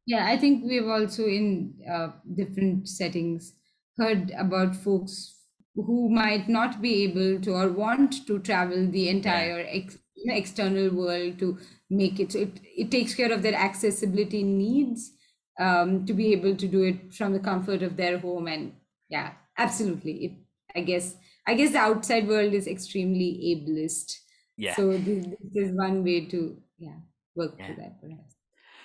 yeah, 0.06 0.28
I 0.28 0.38
think 0.38 0.64
we've 0.66 0.88
also 0.88 1.26
in 1.26 1.74
uh, 1.91 2.10
different 2.36 2.88
settings 2.88 3.54
heard 3.98 4.32
about 4.32 4.76
folks 4.76 5.36
who 5.76 6.10
might 6.10 6.48
not 6.48 6.82
be 6.82 7.04
able 7.04 7.41
to 7.41 7.54
or 7.54 7.70
want 7.72 8.26
to 8.28 8.39
travel 8.39 8.89
the 8.89 9.10
entire 9.10 9.66
ex- 9.68 9.98
external 10.28 10.89
world 10.96 11.38
to 11.39 11.58
make 11.89 12.20
it. 12.20 12.32
So 12.32 12.39
it, 12.39 12.60
it 12.64 12.91
takes 12.91 13.14
care 13.14 13.32
of 13.32 13.41
their 13.41 13.56
accessibility 13.56 14.43
needs 14.43 15.12
um, 15.60 16.06
to 16.06 16.14
be 16.14 16.32
able 16.34 16.56
to 16.56 16.68
do 16.68 16.84
it 16.84 17.14
from 17.14 17.34
the 17.34 17.39
comfort 17.39 17.82
of 17.82 17.98
their 17.98 18.18
home 18.20 18.48
and 18.48 18.76
yeah 19.10 19.34
absolutely. 19.58 20.26
It, 20.26 20.32
i 20.76 20.82
guess 20.82 21.16
i 21.48 21.54
guess 21.54 21.72
the 21.72 21.78
outside 21.78 22.28
world 22.28 22.54
is 22.54 22.68
extremely 22.68 23.30
ableist. 23.56 24.18
Yeah. 24.58 24.76
So 24.76 24.98
this, 24.98 25.26
this 25.26 25.68
is 25.70 25.76
one 25.76 26.04
way 26.04 26.26
to 26.28 26.62
yeah 26.78 27.00
work 27.36 27.58
yeah. 27.58 27.66
through 27.68 27.76
that 27.78 28.02
perhaps. 28.02 28.36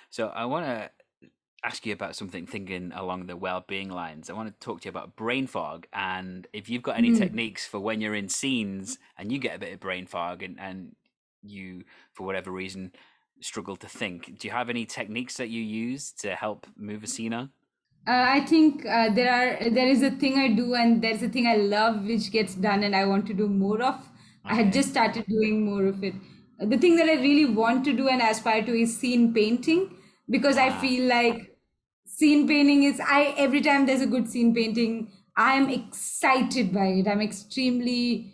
So 0.09 0.27
i 0.29 0.45
want 0.45 0.65
to 0.65 0.91
ask 1.63 1.85
you 1.85 1.93
about 1.93 2.15
something 2.15 2.47
thinking 2.47 2.91
along 2.95 3.27
the 3.27 3.37
well-being 3.37 3.89
lines. 3.89 4.29
I 4.29 4.33
want 4.33 4.49
to 4.49 4.65
talk 4.65 4.81
to 4.81 4.85
you 4.85 4.89
about 4.89 5.15
brain 5.15 5.47
fog 5.47 5.85
and 5.93 6.47
if 6.53 6.69
you've 6.69 6.81
got 6.81 6.97
any 6.97 7.11
mm. 7.11 7.17
techniques 7.17 7.67
for 7.67 7.79
when 7.79 8.01
you're 8.01 8.15
in 8.15 8.29
scenes 8.29 8.97
and 9.17 9.31
you 9.31 9.37
get 9.37 9.55
a 9.55 9.59
bit 9.59 9.73
of 9.73 9.79
brain 9.79 10.07
fog 10.07 10.41
and, 10.41 10.59
and 10.59 10.95
you 11.43 11.83
for 12.13 12.25
whatever 12.25 12.51
reason 12.51 12.91
struggle 13.41 13.75
to 13.75 13.87
think. 13.87 14.39
Do 14.39 14.47
you 14.47 14.53
have 14.53 14.69
any 14.69 14.85
techniques 14.85 15.37
that 15.37 15.49
you 15.49 15.61
use 15.61 16.11
to 16.13 16.35
help 16.35 16.67
move 16.75 17.03
a 17.03 17.07
scene 17.07 17.33
on? 17.33 17.51
Uh, 18.07 18.25
I 18.29 18.39
think 18.41 18.83
uh, 18.85 19.13
there 19.13 19.31
are 19.31 19.69
there 19.69 19.87
is 19.87 20.01
a 20.01 20.09
thing 20.09 20.39
I 20.39 20.47
do 20.47 20.73
and 20.73 21.03
there's 21.03 21.21
a 21.21 21.29
thing 21.29 21.45
I 21.45 21.57
love 21.57 22.03
which 22.03 22.31
gets 22.31 22.55
done 22.55 22.83
and 22.83 22.95
I 22.95 23.05
want 23.05 23.27
to 23.27 23.33
do 23.33 23.47
more 23.47 23.81
of. 23.83 23.95
Okay. 23.95 24.05
I 24.45 24.55
had 24.55 24.73
just 24.73 24.89
started 24.89 25.25
doing 25.27 25.63
more 25.65 25.85
of 25.85 26.03
it. 26.03 26.15
The 26.59 26.77
thing 26.77 26.95
that 26.95 27.07
I 27.07 27.13
really 27.13 27.45
want 27.45 27.85
to 27.85 27.93
do 27.93 28.07
and 28.07 28.21
aspire 28.21 28.63
to 28.65 28.73
is 28.73 28.97
scene 28.97 29.33
painting 29.33 29.95
because 30.29 30.57
ah. 30.57 30.65
I 30.65 30.81
feel 30.81 31.07
like 31.07 31.50
scene 32.21 32.47
painting 32.47 32.83
is 32.83 33.01
i 33.19 33.33
every 33.45 33.61
time 33.69 33.85
there's 33.85 34.05
a 34.07 34.11
good 34.13 34.29
scene 34.31 34.53
painting 34.59 34.95
i 35.37 35.53
am 35.53 35.69
excited 35.69 36.73
by 36.73 36.87
it. 36.87 37.07
I'm 37.07 37.21
extremely 37.21 38.33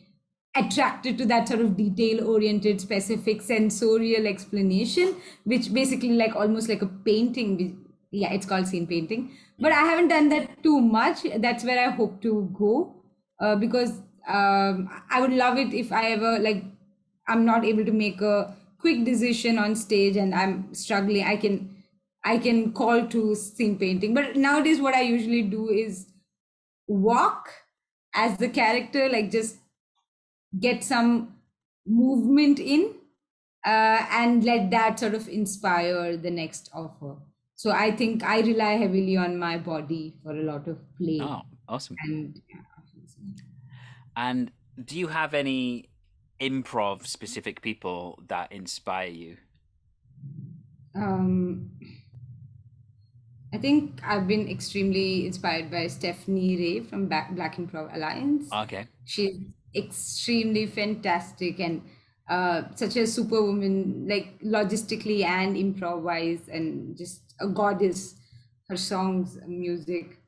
attracted 0.56 1.18
to 1.20 1.26
that 1.32 1.48
sort 1.48 1.62
of 1.62 1.78
detail 1.78 2.28
oriented 2.28 2.82
specific 2.82 3.42
sensorial 3.42 4.26
explanation 4.28 5.16
which 5.44 5.72
basically 5.74 6.14
like 6.22 6.36
almost 6.36 6.70
like 6.70 6.82
a 6.82 6.88
painting 7.10 7.86
yeah 8.12 8.34
it's 8.34 8.46
called 8.46 8.68
scene 8.68 8.88
painting. 8.88 9.32
But 9.60 9.72
i 9.72 9.82
haven't 9.82 10.10
done 10.10 10.30
that 10.30 10.64
too 10.64 10.80
much. 10.82 11.24
That's 11.38 11.64
where 11.64 11.80
i 11.86 11.92
hope 11.92 12.22
to 12.24 12.50
go 12.58 12.74
uh, 13.40 13.56
because 13.56 13.92
um, 14.28 14.90
i 15.12 15.22
would 15.22 15.32
love 15.32 15.58
it 15.58 15.74
if 15.74 15.92
i 15.92 16.06
ever 16.12 16.40
like 16.40 16.64
i'm 17.28 17.46
not 17.46 17.64
able 17.64 17.86
to 17.86 17.92
make 17.92 18.22
a 18.22 18.56
quick 18.80 19.06
decision 19.06 19.58
on 19.58 19.76
stage 19.76 20.18
and 20.18 20.36
i'm 20.36 20.74
struggling. 20.74 21.24
I 21.24 21.38
can 21.38 21.77
I 22.28 22.38
can 22.38 22.74
call 22.74 23.08
to 23.08 23.36
scene 23.36 23.78
painting. 23.80 24.14
But 24.14 24.36
nowadays, 24.36 24.82
what 24.82 24.94
I 24.94 25.02
usually 25.02 25.44
do 25.44 25.70
is 25.70 26.12
walk 26.88 27.54
as 28.14 28.38
the 28.38 28.50
character, 28.50 29.10
like 29.10 29.32
just 29.32 29.58
get 30.60 30.84
some 30.84 31.40
movement 31.86 32.60
in 32.60 32.96
uh, 33.66 34.06
and 34.12 34.44
let 34.44 34.72
that 34.72 35.00
sort 35.00 35.14
of 35.14 35.28
inspire 35.28 36.18
the 36.18 36.32
next 36.32 36.70
offer. 36.74 37.18
So 37.56 37.72
I 37.72 37.96
think 37.96 38.24
I 38.24 38.42
rely 38.42 38.74
heavily 38.74 39.18
on 39.18 39.38
my 39.38 39.58
body 39.58 40.16
for 40.24 40.32
a 40.32 40.44
lot 40.44 40.68
of 40.68 40.80
play. 40.98 41.20
Oh, 41.20 41.42
awesome. 41.68 41.96
And, 42.04 42.42
and 44.16 44.52
do 44.84 44.98
you 44.98 45.08
have 45.08 45.34
any 45.34 45.90
improv 46.40 47.06
specific 47.08 47.62
people 47.62 48.24
that 48.28 48.52
inspire 48.52 49.08
you? 49.10 49.38
Um, 50.96 51.78
I 53.54 53.58
think 53.58 54.02
I've 54.04 54.28
been 54.28 54.48
extremely 54.50 55.26
inspired 55.26 55.72
by 55.72 55.88
Stephanie 55.88 56.58
Ray 56.58 56.80
from 56.82 57.08
Black, 57.08 57.30
and 57.30 57.70
Improv 57.70 57.94
Alliance. 57.96 58.50
Okay. 58.52 58.88
She's 59.06 59.38
extremely 59.76 60.66
fantastic 60.66 61.60
and 61.60 61.82
uh, 62.30 62.64
such 62.76 62.98
a 62.98 63.08
superwoman, 63.08 64.08
like 64.08 64.40
logistically 64.42 65.24
and 65.24 65.56
improv 65.56 66.02
wise, 66.02 66.50
and 66.50 66.98
just 66.98 67.34
a 67.40 67.48
goddess. 67.48 68.16
Her 68.68 68.76
songs, 68.76 69.40
music. 69.48 70.22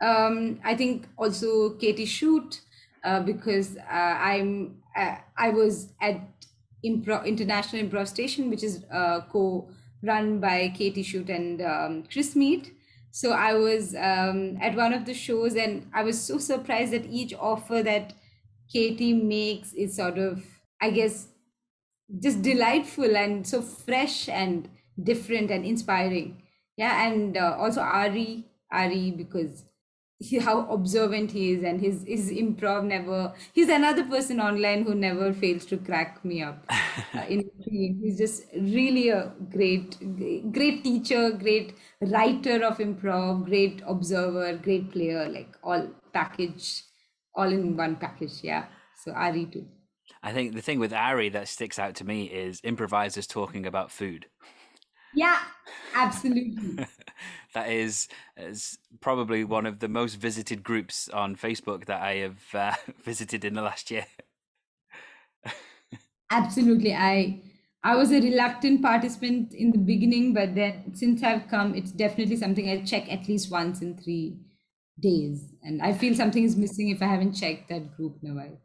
Um, 0.00 0.60
I 0.64 0.74
think 0.74 1.08
also 1.18 1.76
Katy 1.76 2.06
Schutte, 2.06 2.62
uh, 3.04 3.20
because 3.22 3.76
uh, 3.76 3.82
I'm 3.82 4.82
uh, 4.96 5.18
I 5.36 5.50
was 5.50 5.92
at 6.00 6.46
Improv 6.84 7.26
International 7.26 7.82
Improv 7.82 8.08
Station, 8.08 8.48
which 8.50 8.62
is 8.62 8.84
uh, 8.90 9.20
co 9.30 9.70
run 10.02 10.40
by 10.40 10.72
Katy 10.76 11.02
Schutte 11.02 11.34
and 11.34 11.62
um, 11.62 12.04
Chris 12.10 12.34
Mead. 12.34 12.70
So 13.10 13.32
I 13.32 13.54
was 13.54 13.94
um, 13.94 14.58
at 14.60 14.74
one 14.74 14.92
of 14.92 15.04
the 15.04 15.14
shows 15.14 15.54
and 15.54 15.86
I 15.92 16.02
was 16.02 16.20
so 16.20 16.38
surprised 16.38 16.92
that 16.92 17.06
each 17.06 17.34
offer 17.34 17.82
that 17.82 18.14
Katie 18.72 19.12
makes 19.12 19.72
is 19.74 19.96
sort 19.96 20.18
of, 20.18 20.44
I 20.80 20.90
guess, 20.90 21.28
just 22.22 22.42
delightful 22.42 23.16
and 23.16 23.46
so 23.46 23.62
fresh 23.62 24.28
and 24.28 24.68
different 25.02 25.50
and 25.50 25.64
inspiring. 25.64 26.42
Yeah, 26.76 27.06
and 27.06 27.36
uh, 27.36 27.56
also 27.58 27.80
Ari, 27.80 28.44
Ari, 28.70 29.10
because 29.12 29.64
he, 30.22 30.38
how 30.38 30.66
observant 30.70 31.30
he 31.30 31.52
is 31.52 31.62
and 31.62 31.80
his 31.80 32.04
his 32.06 32.30
improv 32.30 32.84
never 32.84 33.32
he's 33.52 33.68
another 33.68 34.04
person 34.04 34.40
online 34.40 34.84
who 34.84 34.94
never 34.94 35.32
fails 35.32 35.64
to 35.66 35.76
crack 35.76 36.24
me 36.24 36.42
up. 36.42 36.64
Uh, 37.14 37.24
in 37.28 37.50
he's 37.58 38.18
just 38.18 38.44
really 38.54 39.08
a 39.08 39.32
great 39.50 39.96
great 40.52 40.82
teacher 40.84 41.30
great 41.30 41.74
writer 42.00 42.64
of 42.64 42.78
improv 42.78 43.44
great 43.44 43.82
observer 43.86 44.56
great 44.56 44.90
player 44.92 45.28
like 45.28 45.56
all 45.62 45.86
package 46.12 46.82
all 47.34 47.50
in 47.50 47.76
one 47.76 47.96
package 47.96 48.42
yeah. 48.42 48.66
So 49.04 49.12
ari 49.12 49.46
too. 49.46 49.66
I 50.22 50.32
think 50.32 50.54
the 50.54 50.62
thing 50.62 50.78
with 50.78 50.92
ari 50.92 51.28
that 51.30 51.48
sticks 51.48 51.78
out 51.78 51.94
to 51.96 52.04
me 52.04 52.24
is 52.24 52.60
improvisers 52.62 53.26
talking 53.26 53.66
about 53.66 53.90
food 53.90 54.26
yeah, 55.12 55.44
absolutely. 55.94 56.78
that 57.54 57.70
is, 57.70 58.08
is 58.36 58.78
probably 59.00 59.44
one 59.44 59.66
of 59.66 59.80
the 59.80 59.88
most 59.88 60.14
visited 60.14 60.62
groups 60.62 61.08
on 61.08 61.36
Facebook 61.36 61.86
that 61.86 62.00
I 62.00 62.16
have 62.16 62.54
uh, 62.54 62.74
visited 63.02 63.44
in 63.44 63.54
the 63.54 63.62
last 63.62 63.90
year. 63.90 64.06
absolutely. 66.30 66.94
I 66.94 67.42
I 67.84 67.96
was 67.96 68.12
a 68.12 68.20
reluctant 68.20 68.80
participant 68.82 69.54
in 69.54 69.72
the 69.72 69.78
beginning, 69.78 70.34
but 70.34 70.54
then 70.54 70.94
since 70.94 71.22
I've 71.22 71.48
come, 71.48 71.74
it's 71.74 71.90
definitely 71.90 72.36
something 72.36 72.68
I 72.68 72.84
check 72.84 73.10
at 73.12 73.28
least 73.28 73.50
once 73.50 73.82
in 73.82 73.98
three 73.98 74.38
days. 75.00 75.52
And 75.62 75.82
I 75.82 75.92
feel 75.92 76.14
something 76.14 76.44
is 76.44 76.56
missing 76.56 76.90
if 76.90 77.02
I 77.02 77.06
haven't 77.06 77.34
checked 77.34 77.68
that 77.70 77.96
group 77.96 78.18
in 78.22 78.30
a 78.30 78.34
while. 78.34 78.58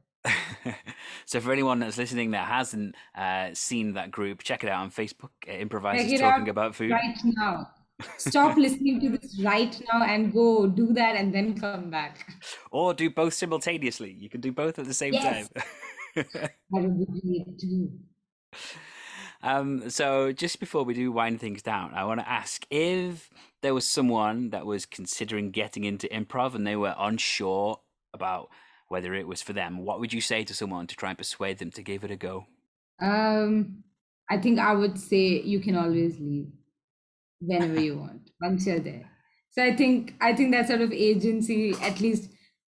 So 1.25 1.39
for 1.39 1.51
anyone 1.51 1.79
that's 1.79 1.97
listening 1.97 2.31
that 2.31 2.47
hasn't 2.47 2.95
uh, 3.15 3.49
seen 3.53 3.93
that 3.93 4.11
group, 4.11 4.43
check 4.43 4.63
it 4.63 4.69
out 4.69 4.81
on 4.81 4.91
Facebook. 4.91 5.29
Uh, 5.47 5.51
improvisers 5.53 6.19
talking 6.19 6.49
about 6.49 6.75
food 6.75 6.91
right 6.91 7.17
now. 7.23 7.69
stop 8.17 8.57
listening 8.65 8.99
to 9.01 9.09
this 9.17 9.41
right 9.43 9.81
now 9.91 10.03
and 10.03 10.31
go 10.33 10.67
do 10.67 10.93
that 10.93 11.15
and 11.15 11.33
then 11.33 11.59
come 11.59 11.89
back. 11.89 12.31
Or 12.71 12.93
do 12.93 13.09
both 13.09 13.33
simultaneously. 13.33 14.11
You 14.11 14.29
can 14.29 14.41
do 14.41 14.51
both 14.51 14.77
at 14.79 14.85
the 14.85 14.93
same 14.93 15.13
Yes. 15.13 15.49
time. 15.49 15.63
That 16.71 16.81
would 16.81 16.97
be 16.97 17.05
great 17.21 17.59
too. 17.59 17.91
Um, 19.43 19.89
so 19.89 20.31
just 20.31 20.59
before 20.59 20.83
we 20.83 20.93
do 20.93 21.11
wind 21.11 21.39
things 21.39 21.61
down, 21.61 21.93
I 21.93 22.03
want 22.05 22.19
to 22.19 22.27
ask 22.29 22.65
if 22.71 23.29
there 23.61 23.73
was 23.73 23.87
someone 23.87 24.49
that 24.49 24.65
was 24.65 24.85
considering 24.85 25.51
getting 25.51 25.83
into 25.83 26.07
improv 26.07 26.55
and 26.55 26.65
they 26.65 26.75
were 26.75 26.95
unsure 26.97 27.79
about 28.13 28.49
whether 28.87 29.13
it 29.13 29.27
was 29.27 29.41
for 29.41 29.53
them, 29.53 29.79
what 29.79 29.99
would 29.99 30.13
you 30.13 30.21
say 30.21 30.43
to 30.43 30.53
someone 30.53 30.87
to 30.87 30.95
try 30.95 31.09
and 31.09 31.17
persuade 31.17 31.59
them 31.59 31.71
to 31.71 31.83
give 31.83 32.03
it 32.03 32.11
a 32.11 32.15
go? 32.15 32.47
Um, 33.01 33.83
I 34.29 34.37
think 34.37 34.59
I 34.59 34.73
would 34.73 34.97
say 34.99 35.41
you 35.41 35.59
can 35.59 35.75
always 35.75 36.19
leave 36.19 36.47
whenever 37.39 37.79
you 37.79 37.97
want 37.97 38.29
once 38.41 38.65
you're 38.65 38.79
there. 38.79 39.09
So 39.51 39.63
I 39.63 39.75
think 39.75 40.15
I 40.21 40.33
think 40.33 40.51
that 40.51 40.67
sort 40.67 40.81
of 40.81 40.91
agency, 40.91 41.73
at 41.81 41.99
least 41.99 42.29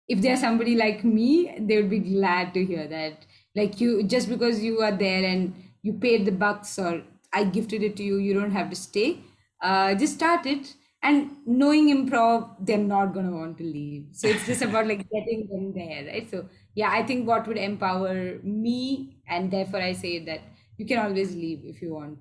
if 0.09 0.23
there's 0.23 0.41
somebody 0.41 0.77
like 0.77 1.05
me, 1.05 1.57
they 1.59 1.77
would 1.77 1.91
be 1.91 1.99
glad 1.99 2.55
to 2.55 2.65
hear 2.65 2.87
that. 2.89 3.27
Like 3.55 3.81
you, 3.81 4.03
just 4.05 4.29
because 4.29 4.63
you 4.63 4.81
are 4.81 4.93
there 4.93 5.25
and 5.25 5.55
you 5.83 5.95
paid 5.95 6.25
the 6.25 6.33
bucks 6.33 6.79
or 6.79 7.03
I 7.33 7.45
gifted 7.45 7.83
it 7.83 7.97
to 7.97 8.03
you, 8.03 8.19
you 8.19 8.33
don't 8.33 8.53
have 8.53 8.71
to 8.71 8.77
stay. 8.77 9.21
Uh, 9.61 9.95
just 9.95 10.15
start 10.15 10.47
it. 10.47 10.75
And 11.03 11.37
knowing 11.47 11.89
improv, 11.95 12.57
they're 12.61 12.77
not 12.79 13.15
gonna 13.15 13.31
want 13.31 13.59
to 13.59 13.65
leave. 13.65 14.09
So 14.13 14.29
it's 14.29 14.47
just 14.47 14.63
about 14.63 14.87
like 14.87 15.09
getting 15.13 15.47
them 15.49 15.73
there, 15.73 16.07
right? 16.07 16.29
So 16.29 16.49
yeah, 16.75 16.91
I 16.91 17.05
think 17.07 17.27
what 17.27 17.47
would 17.47 17.57
empower 17.57 18.39
me, 18.43 19.23
and 19.29 19.51
therefore 19.51 19.81
I 19.81 19.93
say 19.93 20.25
that 20.25 20.41
you 20.77 20.87
can 20.87 20.99
always 20.99 21.35
leave 21.35 21.65
if 21.65 21.81
you 21.81 21.95
want 21.95 22.19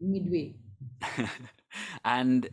midway. 0.00 0.54
and 2.04 2.48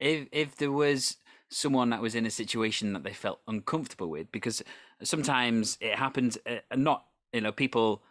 if 0.00 0.28
if 0.32 0.56
there 0.56 0.72
was 0.72 1.16
someone 1.50 1.90
that 1.90 2.02
was 2.02 2.14
in 2.14 2.26
a 2.26 2.30
situation 2.30 2.92
that 2.92 3.04
they 3.04 3.12
felt 3.12 3.40
uncomfortable 3.46 4.10
with 4.10 4.30
because 4.32 4.62
sometimes 5.02 5.78
it 5.80 5.94
happens 5.94 6.36
uh, 6.46 6.58
not 6.76 7.06
you 7.32 7.40
know 7.40 7.52
people 7.52 8.02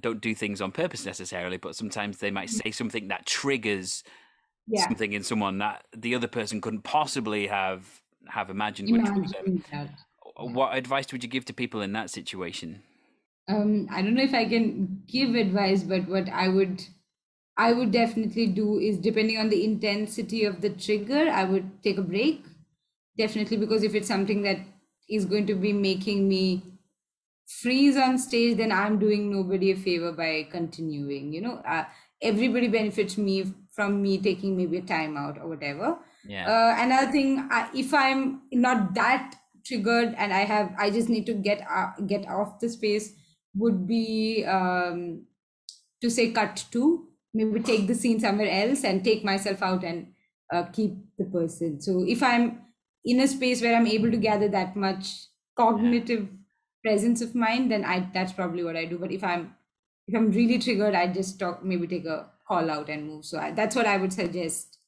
don't 0.00 0.20
do 0.20 0.34
things 0.34 0.60
on 0.60 0.72
purpose 0.72 1.06
necessarily 1.06 1.56
but 1.56 1.76
sometimes 1.76 2.18
they 2.18 2.30
might 2.30 2.50
say 2.50 2.70
something 2.70 3.08
that 3.08 3.26
triggers 3.26 4.02
Yeah, 4.70 4.86
something 4.86 5.12
in 5.12 5.22
someone 5.22 5.58
that 5.58 5.86
the 5.96 6.14
other 6.14 6.28
person 6.28 6.60
couldn't 6.60 6.82
possibly 6.82 7.46
have 7.48 8.02
have 8.28 8.50
imagined 8.50 8.90
would 8.90 9.02
them. 9.32 9.62
what 10.36 10.76
advice 10.76 11.12
would 11.12 11.22
you 11.22 11.28
give 11.30 11.44
to 11.46 11.52
people 11.54 11.80
in 11.82 11.92
that 11.92 12.10
situation 12.10 12.82
Um, 13.48 13.88
I 13.90 14.02
don't 14.02 14.14
know 14.14 14.22
if 14.22 14.34
I 14.34 14.44
can 14.48 15.02
give 15.06 15.34
advice, 15.34 15.82
but 15.82 16.06
what 16.08 16.28
I 16.28 16.48
would 16.48 16.84
I 17.56 17.72
would 17.72 17.90
definitely 17.92 18.46
do 18.46 18.78
is 18.78 18.98
depending 18.98 19.38
on 19.38 19.48
the 19.50 19.64
intensity 19.64 20.44
of 20.44 20.60
the 20.60 20.70
trigger, 20.70 21.28
I 21.28 21.44
would 21.44 21.82
take 21.82 21.98
a 21.98 22.02
break. 22.02 22.44
Definitely 23.18 23.56
because 23.58 23.82
if 23.82 23.94
it's 23.94 24.08
something 24.08 24.42
that 24.42 24.60
is 25.08 25.24
going 25.26 25.46
to 25.48 25.54
be 25.54 25.72
making 25.72 26.28
me 26.28 26.62
freeze 27.46 27.96
on 27.96 28.18
stage, 28.18 28.56
then 28.56 28.72
I'm 28.72 28.98
doing 28.98 29.30
nobody 29.30 29.72
a 29.72 29.76
favor 29.76 30.12
by 30.12 30.48
continuing. 30.50 31.32
You 31.32 31.42
know, 31.42 31.56
uh, 31.58 31.86
everybody 32.22 32.68
benefits 32.68 33.18
me 33.18 33.44
from 33.80 34.00
me 34.02 34.18
taking 34.28 34.56
maybe 34.56 34.78
a 34.78 34.86
time 34.94 35.16
out 35.16 35.38
or 35.40 35.48
whatever. 35.48 35.90
yeah 36.32 36.48
Uh, 36.54 36.72
another 36.84 37.10
thing, 37.12 37.48
I, 37.50 37.60
if 37.82 37.94
I'm 37.94 38.42
not 38.52 38.94
that 38.94 39.36
triggered 39.68 40.14
and 40.16 40.34
I 40.38 40.44
have, 40.52 40.72
I 40.78 40.90
just 40.96 41.08
need 41.08 41.26
to 41.26 41.34
get 41.34 41.66
uh, 41.80 41.92
get 42.06 42.28
off 42.28 42.58
the 42.60 42.68
space, 42.68 43.12
would 43.62 43.86
be 43.86 44.44
um, 44.44 45.24
to 46.02 46.10
say 46.10 46.30
cut 46.40 46.64
to 46.72 47.06
maybe 47.32 47.60
take 47.60 47.86
the 47.86 47.94
scene 47.94 48.20
somewhere 48.20 48.50
else 48.50 48.84
and 48.84 49.04
take 49.04 49.24
myself 49.24 49.62
out 49.62 49.84
and 49.84 50.12
uh, 50.52 50.64
keep 50.78 50.98
the 51.18 51.24
person. 51.36 51.80
So 51.80 52.04
if 52.16 52.22
I'm 52.22 52.62
in 53.04 53.20
a 53.20 53.28
space 53.28 53.62
where 53.62 53.76
I'm 53.76 53.86
able 53.86 54.10
to 54.10 54.16
gather 54.16 54.48
that 54.48 54.76
much 54.76 55.06
cognitive 55.56 56.28
presence 56.84 57.22
of 57.22 57.34
mind, 57.34 57.70
then 57.70 57.84
I 57.84 58.10
that's 58.12 58.32
probably 58.32 58.64
what 58.64 58.76
I 58.76 58.84
do. 58.84 58.98
But 58.98 59.12
if 59.12 59.24
I'm 59.24 59.54
if 60.08 60.14
I'm 60.20 60.30
really 60.32 60.58
triggered, 60.58 60.94
I 60.94 61.06
just 61.06 61.38
talk 61.38 61.64
maybe 61.64 61.86
take 61.86 62.06
a 62.06 62.26
call 62.50 62.70
out 62.70 62.88
and 62.90 63.06
move. 63.06 63.24
So 63.24 63.38
I, 63.38 63.52
that's 63.52 63.76
what 63.76 63.86
I 63.86 63.96
would 63.96 64.12
suggest 64.12 64.78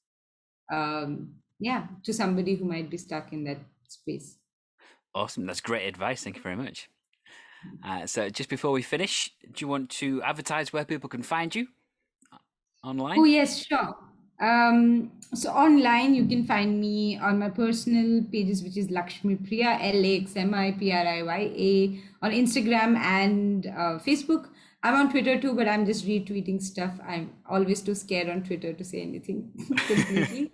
um 0.73 1.35
yeah 1.59 1.87
to 2.05 2.13
somebody 2.13 2.55
who 2.57 2.65
might 2.65 2.91
be 2.91 2.97
stuck 2.97 3.33
in 3.33 3.45
that 3.45 3.59
space. 3.89 4.39
Awesome. 5.15 5.47
That's 5.47 5.61
great 5.61 5.87
advice. 5.87 6.25
Thank 6.25 6.37
you 6.37 6.43
very 6.43 6.57
much. 6.57 6.89
Uh, 7.85 8.07
so 8.07 8.29
just 8.29 8.49
before 8.49 8.73
we 8.73 8.83
finish 8.83 9.31
do 9.53 9.59
you 9.65 9.69
want 9.69 9.89
to 9.91 10.21
advertise 10.23 10.73
where 10.73 10.85
people 10.85 11.09
can 11.09 11.23
find 11.23 11.55
you? 11.55 11.69
Uh, 12.33 12.39
online? 12.89 13.19
Oh 13.21 13.25
yes 13.25 13.65
sure. 13.65 13.95
Um 14.41 15.13
so 15.35 15.51
online 15.51 16.15
you 16.15 16.27
can 16.27 16.45
find 16.45 16.81
me 16.81 17.17
on 17.19 17.39
my 17.39 17.51
personal 17.51 18.25
pages 18.33 18.63
which 18.65 18.77
is 18.77 18.91
lakshmi 18.91 19.37
priya 19.37 19.79
l-a-x-m-i-p-r-i-y-a 19.81 21.73
on 22.25 22.31
instagram 22.41 22.97
and 22.97 23.67
uh, 23.67 23.95
facebook 24.09 24.49
i'm 24.83 24.95
on 24.95 25.11
twitter 25.11 25.41
too 25.41 25.55
but 25.55 25.69
i'm 25.69 25.87
just 25.87 26.07
retweeting 26.07 26.61
stuff. 26.61 26.99
I'm 27.07 27.33
always 27.49 27.83
too 27.83 27.95
scared 27.95 28.29
on 28.29 28.43
twitter 28.43 28.73
to 28.73 28.85
say 28.85 29.03
anything 29.03 29.53
completely. 29.87 30.53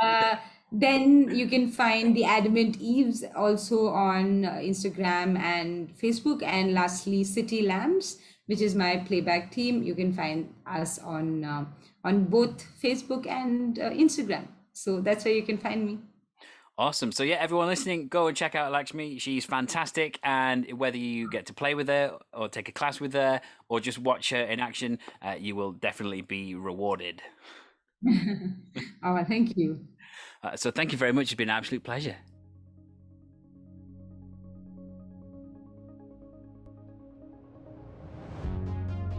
Uh, 0.00 0.36
then 0.72 1.34
you 1.34 1.48
can 1.48 1.70
find 1.70 2.16
the 2.16 2.24
adamant 2.24 2.76
eves 2.78 3.24
also 3.34 3.88
on 3.88 4.44
uh, 4.44 4.52
instagram 4.52 5.38
and 5.38 5.90
facebook. 5.98 6.42
And 6.42 6.74
lastly 6.74 7.24
city 7.24 7.62
Lamps, 7.62 8.18
which 8.46 8.60
is 8.60 8.74
my 8.74 8.98
playback 8.98 9.50
team. 9.50 9.82
You 9.82 9.94
can 9.94 10.12
find 10.12 10.54
us 10.66 10.98
on 11.00 11.44
uh, 11.44 11.64
on 12.04 12.24
both 12.24 12.64
facebook 12.82 13.26
and 13.26 13.78
uh, 13.78 13.90
instagram. 13.90 14.46
So 14.72 15.00
that's 15.00 15.24
where 15.24 15.34
you 15.34 15.42
can 15.42 15.58
find 15.58 15.84
me 15.84 15.98
Awesome. 16.80 17.12
So 17.12 17.24
yeah, 17.24 17.36
everyone 17.38 17.66
listening, 17.66 18.08
go 18.08 18.26
and 18.28 18.34
check 18.34 18.54
out 18.54 18.72
Lakshmi. 18.72 19.18
She's 19.18 19.44
fantastic, 19.44 20.18
and 20.22 20.64
whether 20.78 20.96
you 20.96 21.28
get 21.28 21.44
to 21.48 21.52
play 21.52 21.74
with 21.74 21.88
her 21.88 22.16
or 22.32 22.48
take 22.48 22.70
a 22.70 22.72
class 22.72 22.98
with 22.98 23.12
her 23.12 23.42
or 23.68 23.80
just 23.80 23.98
watch 23.98 24.30
her 24.30 24.40
in 24.40 24.60
action, 24.60 24.98
uh, 25.20 25.34
you 25.38 25.54
will 25.54 25.72
definitely 25.72 26.22
be 26.22 26.54
rewarded. 26.54 27.20
oh 29.04 29.24
thank 29.28 29.58
you 29.58 29.78
Uh, 30.42 30.56
so 30.56 30.70
thank 30.70 30.90
you 30.90 30.96
very 30.96 31.12
much. 31.12 31.24
It's 31.24 31.34
been 31.34 31.50
an 31.50 31.56
absolute 31.56 31.84
pleasure. 31.84 32.16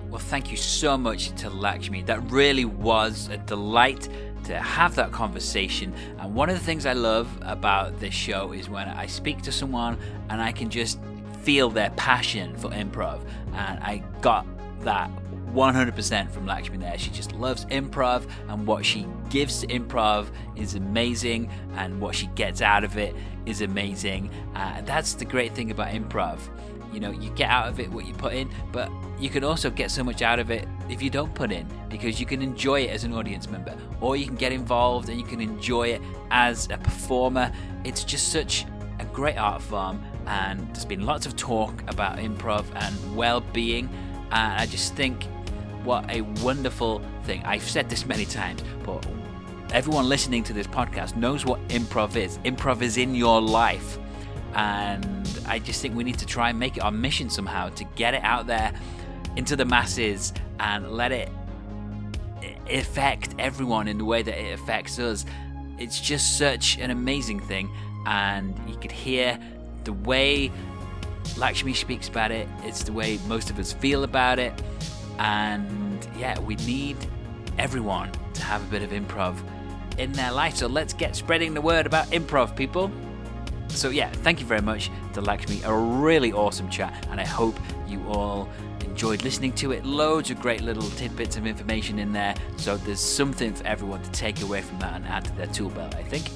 Well, 0.10 0.20
thank 0.20 0.50
you 0.50 0.58
so 0.58 0.98
much 0.98 1.30
to 1.42 1.52
Lakshmi. 1.52 2.02
That 2.02 2.22
really 2.32 2.66
was 2.66 3.30
a 3.32 3.38
delight 3.38 4.10
to 4.46 4.60
have 4.60 4.96
that 4.96 5.12
conversation. 5.12 5.94
And 6.20 6.34
one 6.34 6.50
of 6.50 6.58
the 6.58 6.64
things 6.64 6.86
I 6.86 6.94
love 6.94 7.28
about 7.42 8.00
this 8.00 8.14
show 8.14 8.52
is 8.52 8.70
when 8.70 8.88
I 8.88 9.06
speak 9.06 9.42
to 9.44 9.52
someone 9.52 9.98
and 10.30 10.42
I 10.42 10.52
can 10.52 10.70
just 10.70 11.00
feel 11.44 11.70
their 11.70 11.90
passion 11.92 12.56
for 12.56 12.70
improv. 12.70 13.22
And 13.54 13.80
I 13.80 14.04
got 14.22 14.46
that 14.82 15.10
100% 15.54 16.32
from 16.32 16.46
Lakshmi 16.46 16.78
there. 16.78 16.98
She 16.98 17.10
just 17.12 17.34
loves 17.34 17.66
improv, 17.66 18.30
and 18.48 18.66
what 18.66 18.86
she 18.86 19.06
gives 19.30 19.60
to 19.62 19.68
improv 19.68 20.28
is 20.56 20.76
amazing, 20.76 21.50
and 21.76 22.00
what 22.00 22.16
she 22.16 22.28
gets 22.28 22.62
out 22.62 22.84
of 22.84 22.98
it 22.98 23.16
is 23.46 23.62
amazing. 23.62 24.32
Uh, 24.56 24.82
that's 24.82 25.14
the 25.14 25.26
great 25.26 25.54
thing 25.54 25.72
about 25.72 25.90
improv. 25.90 26.40
You 26.92 27.00
know, 27.00 27.12
you 27.12 27.30
get 27.32 27.50
out 27.50 27.68
of 27.68 27.80
it 27.80 27.90
what 27.90 28.06
you 28.06 28.14
put 28.14 28.34
in, 28.34 28.50
but 28.72 28.92
you 29.20 29.30
can 29.30 29.44
also 29.44 29.70
get 29.70 29.92
so 29.92 30.04
much 30.04 30.22
out 30.22 30.40
of 30.40 30.52
it 30.52 30.68
if 30.90 31.02
you 31.02 31.10
don't 31.10 31.34
put 31.34 31.52
in 31.52 31.68
because 31.90 32.20
you 32.20 32.26
can 32.26 32.42
enjoy 32.42 32.82
it 32.82 32.90
as 32.90 33.04
an 33.04 33.14
audience 33.14 33.50
member, 33.50 33.76
or 34.02 34.16
you 34.16 34.26
can 34.26 34.36
get 34.36 34.52
involved 34.52 35.10
and 35.10 35.20
you 35.20 35.26
can 35.26 35.40
enjoy 35.40 35.90
it 35.90 36.02
as 36.32 36.68
a 36.70 36.78
performer. 36.78 37.52
It's 37.84 38.04
just 38.04 38.32
such 38.32 38.66
a 39.00 39.06
great 39.06 39.38
art 39.38 39.62
form, 39.62 40.04
and 40.28 40.68
there's 40.68 40.86
been 40.86 41.06
lots 41.06 41.26
of 41.26 41.36
talk 41.36 41.82
about 41.90 42.18
improv 42.18 42.66
and 42.76 43.16
well 43.16 43.42
being. 43.42 43.90
And 44.32 44.62
I 44.62 44.66
just 44.66 44.96
think 44.96 45.26
what 45.84 46.10
a 46.10 46.22
wonderful 46.44 47.02
thing. 47.24 47.42
I've 47.44 47.64
said 47.64 47.90
this 47.90 48.06
many 48.06 48.26
times, 48.26 48.64
but 48.84 49.06
everyone 49.72 50.08
listening 50.10 50.44
to 50.44 50.54
this 50.54 50.68
podcast 50.68 51.16
knows 51.16 51.46
what 51.46 51.66
improv 51.70 52.16
is. 52.16 52.38
Improv 52.40 52.82
is 52.82 52.98
in 52.98 53.16
your 53.16 53.42
life. 53.42 53.98
And 54.54 55.40
I 55.48 55.60
just 55.60 55.82
think 55.82 55.96
we 55.96 56.04
need 56.04 56.20
to 56.20 56.26
try 56.26 56.50
and 56.50 56.60
make 56.60 56.78
it 56.78 56.82
our 56.82 56.92
mission 56.92 57.30
somehow 57.30 57.70
to 57.70 57.84
get 57.96 58.14
it 58.14 58.24
out 58.24 58.48
there 58.48 58.74
into 59.36 59.56
the 59.56 59.66
masses 59.66 60.34
and 60.60 60.92
let 60.92 61.12
it 61.12 61.30
affect 62.70 63.36
everyone 63.40 63.88
in 63.88 63.98
the 63.98 64.06
way 64.06 64.22
that 64.22 64.38
it 64.38 64.60
affects 64.60 65.00
us. 65.00 65.26
It's 65.78 66.00
just 66.00 66.38
such 66.38 66.78
an 66.78 66.92
amazing 66.92 67.40
thing. 67.40 67.70
And 68.06 68.58
you 68.68 68.76
could 68.76 68.92
hear 68.92 69.40
the 69.84 69.94
way 69.94 70.52
Lakshmi 71.38 71.74
speaks 71.74 72.08
about 72.08 72.32
it, 72.32 72.48
it's 72.64 72.84
the 72.84 72.94
way 72.94 73.20
most 73.28 73.50
of 73.50 73.60
us 73.60 73.74
feel 73.74 74.04
about 74.04 74.40
it. 74.40 74.54
And 75.20 76.08
yeah, 76.18 76.40
we 76.40 76.56
need 76.56 76.98
everyone 77.58 78.12
to 78.34 78.44
have 78.44 78.62
a 78.64 78.72
bit 78.72 78.82
of 78.82 78.90
improv 78.90 79.36
in 79.98 80.12
their 80.14 80.32
life. 80.32 80.56
So 80.56 80.68
let's 80.68 80.94
get 80.94 81.16
spreading 81.16 81.54
the 81.54 81.62
word 81.62 81.86
about 81.86 82.08
improv, 82.08 82.56
people. 82.56 82.92
So 83.74 83.90
yeah, 83.90 84.10
thank 84.10 84.40
you 84.40 84.46
very 84.46 84.62
much 84.62 84.92
to 85.14 85.22
Lakshmi. 85.22 85.62
A 85.64 85.74
really 85.74 86.32
awesome 86.34 86.70
chat, 86.70 87.08
and 87.10 87.20
I 87.20 87.26
hope 87.26 87.60
you 87.88 88.04
all 88.08 88.48
enjoyed 88.82 89.24
listening 89.24 89.54
to 89.54 89.72
it. 89.72 89.86
Loads 89.86 90.30
of 90.30 90.40
great 90.40 90.62
little 90.62 90.88
tidbits 90.92 91.38
of 91.38 91.48
information 91.48 91.98
in 91.98 92.12
there, 92.12 92.36
so 92.58 92.78
there's 92.78 93.00
something 93.00 93.54
for 93.54 93.66
everyone 93.66 94.04
to 94.04 94.12
take 94.12 94.42
away 94.42 94.62
from 94.62 94.80
that 94.80 94.94
and 94.94 95.06
add 95.08 95.26
to 95.26 95.32
their 95.36 95.48
tool 95.48 95.70
belt, 95.70 95.96
I 95.96 96.04
think. 96.04 96.30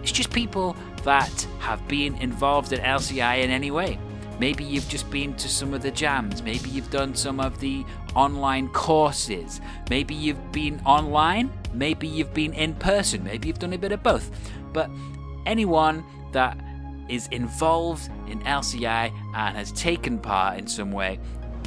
it's 0.04 0.12
just 0.12 0.32
people 0.32 0.76
that 1.04 1.48
have 1.58 1.88
been 1.88 2.16
involved 2.18 2.72
in 2.72 2.82
LCI 2.82 3.44
in 3.44 3.50
any 3.50 3.72
way. 3.72 3.98
Maybe 4.40 4.64
you've 4.64 4.88
just 4.90 5.10
been 5.10 5.34
to 5.36 5.48
some 5.48 5.74
of 5.74 5.82
the 5.82 5.92
jams. 5.92 6.42
Maybe 6.42 6.70
you've 6.70 6.92
done 6.92 7.16
some 7.16 7.40
of 7.40 7.60
the 7.60 7.86
online 8.16 8.70
courses. 8.70 9.62
Maybe 9.90 10.14
you've 10.14 10.52
been 10.52 10.82
online. 10.86 11.52
Maybe 11.74 12.08
you've 12.08 12.34
been 12.34 12.54
in 12.54 12.76
person. 12.76 13.24
Maybe 13.24 13.48
you've 13.48 13.60
done 13.60 13.74
a 13.74 13.78
bit 13.78 13.92
of 13.92 14.04
both. 14.04 14.30
But 14.74 14.90
anyone 15.46 16.04
that 16.32 16.58
is 17.08 17.28
involved 17.28 18.10
in 18.28 18.40
LCI 18.42 19.14
and 19.36 19.58
has 19.58 19.72
taken 19.72 20.20
part 20.20 20.58
in 20.60 20.68
some 20.68 20.92
way, 20.92 21.20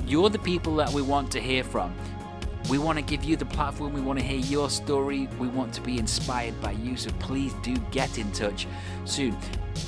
you're 0.06 0.30
the 0.30 0.38
people 0.38 0.76
that 0.76 0.90
we 0.90 1.02
want 1.02 1.30
to 1.32 1.40
hear 1.40 1.64
from. 1.64 1.94
We 2.68 2.78
want 2.78 2.98
to 2.98 3.02
give 3.02 3.24
you 3.24 3.36
the 3.36 3.46
platform. 3.46 3.94
We 3.94 4.00
want 4.00 4.18
to 4.18 4.24
hear 4.24 4.38
your 4.38 4.68
story. 4.68 5.28
We 5.38 5.48
want 5.48 5.72
to 5.74 5.80
be 5.80 5.98
inspired 5.98 6.60
by 6.60 6.72
you. 6.72 6.96
So 6.96 7.10
please 7.18 7.54
do 7.62 7.74
get 7.90 8.18
in 8.18 8.30
touch 8.32 8.66
soon. 9.04 9.36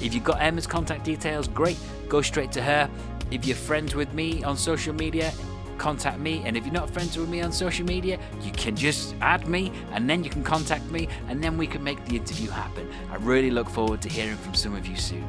If 0.01 0.15
you've 0.15 0.25
got 0.25 0.41
Emma's 0.41 0.67
contact 0.67 1.05
details, 1.05 1.47
great. 1.47 1.77
Go 2.09 2.23
straight 2.23 2.53
to 2.53 2.63
her. 2.63 2.89
If 3.31 3.45
you're 3.45 3.57
friends 3.57 3.95
with 3.95 4.13
me 4.15 4.43
on 4.45 4.57
social 4.57 4.95
media, 4.95 5.33
contact 5.77 6.21
me. 6.21 6.43
And 6.45 6.57
if 6.57 6.65
you're 6.65 6.73
not 6.73 6.89
friends 6.91 7.19
with 7.19 7.29
me 7.29 7.43
on 7.43 7.53
social 7.53 7.85
media, 7.85 8.19
you 8.43 8.51
can 8.53 8.77
just 8.77 9.15
add 9.21 9.47
me 9.47 9.73
and 9.93 10.09
then 10.09 10.25
you 10.25 10.31
can 10.31 10.43
contact 10.43 10.85
me 10.91 11.09
and 11.29 11.43
then 11.45 11.59
we 11.59 11.67
can 11.67 11.85
make 11.85 12.05
the 12.07 12.17
interview 12.17 12.49
happen. 12.49 12.89
I 13.11 13.17
really 13.17 13.51
look 13.51 13.69
forward 13.69 14.01
to 14.03 14.09
hearing 14.09 14.37
from 14.37 14.55
some 14.55 14.75
of 14.75 14.87
you 14.87 14.97
soon. 14.97 15.27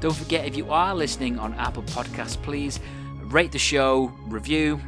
Don't 0.00 0.16
forget, 0.16 0.46
if 0.46 0.56
you 0.56 0.70
are 0.70 0.94
listening 0.94 1.38
on 1.38 1.54
Apple 1.54 1.84
Podcasts, 1.84 2.40
please 2.42 2.80
rate 3.24 3.52
the 3.52 3.58
show, 3.58 4.12
review, 4.26 4.80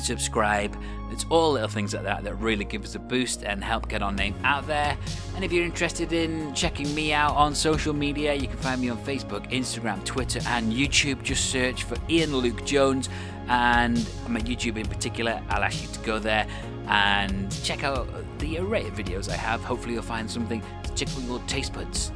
subscribe. 0.00 0.76
It's 1.10 1.26
all 1.28 1.52
little 1.52 1.68
things 1.68 1.92
like 1.92 2.04
that 2.04 2.22
that 2.24 2.34
really 2.36 2.64
give 2.64 2.84
us 2.84 2.94
a 2.94 2.98
boost 2.98 3.42
and 3.42 3.62
help 3.64 3.88
get 3.88 4.02
our 4.02 4.12
name 4.12 4.34
out 4.44 4.66
there. 4.66 4.96
And 5.34 5.44
if 5.44 5.52
you're 5.52 5.64
interested 5.64 6.12
in 6.12 6.54
checking 6.54 6.94
me 6.94 7.12
out 7.12 7.34
on 7.34 7.54
social 7.54 7.92
media, 7.92 8.34
you 8.34 8.46
can 8.46 8.58
find 8.58 8.80
me 8.80 8.88
on 8.90 8.98
Facebook, 8.98 9.50
Instagram, 9.50 10.04
Twitter, 10.04 10.40
and 10.46 10.72
YouTube. 10.72 11.22
Just 11.22 11.50
search 11.50 11.82
for 11.84 11.96
Ian 12.08 12.36
Luke 12.36 12.64
Jones 12.64 13.08
and 13.48 13.96
my 14.28 14.40
YouTube 14.40 14.76
in 14.76 14.86
particular. 14.86 15.42
I'll 15.48 15.64
ask 15.64 15.82
you 15.82 15.88
to 15.88 16.00
go 16.00 16.18
there 16.18 16.46
and 16.86 17.50
check 17.64 17.82
out 17.82 18.08
the 18.38 18.58
array 18.58 18.86
of 18.86 18.94
videos 18.94 19.28
I 19.28 19.36
have. 19.36 19.62
Hopefully, 19.64 19.94
you'll 19.94 20.02
find 20.02 20.30
something 20.30 20.62
to 20.84 20.92
tickle 20.94 21.22
your 21.22 21.40
taste 21.40 21.72
buds. 21.72 22.12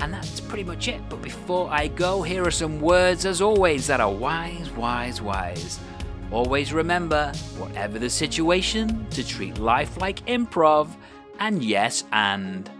And 0.00 0.12
that's 0.12 0.40
pretty 0.40 0.64
much 0.64 0.88
it. 0.88 1.00
But 1.08 1.22
before 1.22 1.68
I 1.70 1.88
go, 1.88 2.22
here 2.22 2.46
are 2.46 2.52
some 2.52 2.80
words, 2.80 3.26
as 3.26 3.42
always, 3.42 3.86
that 3.88 4.00
are 4.00 4.12
wise, 4.12 4.70
wise, 4.70 5.20
wise. 5.20 5.80
Always 6.30 6.72
remember, 6.72 7.32
whatever 7.56 7.98
the 7.98 8.10
situation, 8.10 9.06
to 9.10 9.26
treat 9.26 9.58
life 9.58 9.96
like 9.96 10.24
improv, 10.26 10.88
and 11.40 11.64
yes, 11.64 12.04
and. 12.12 12.70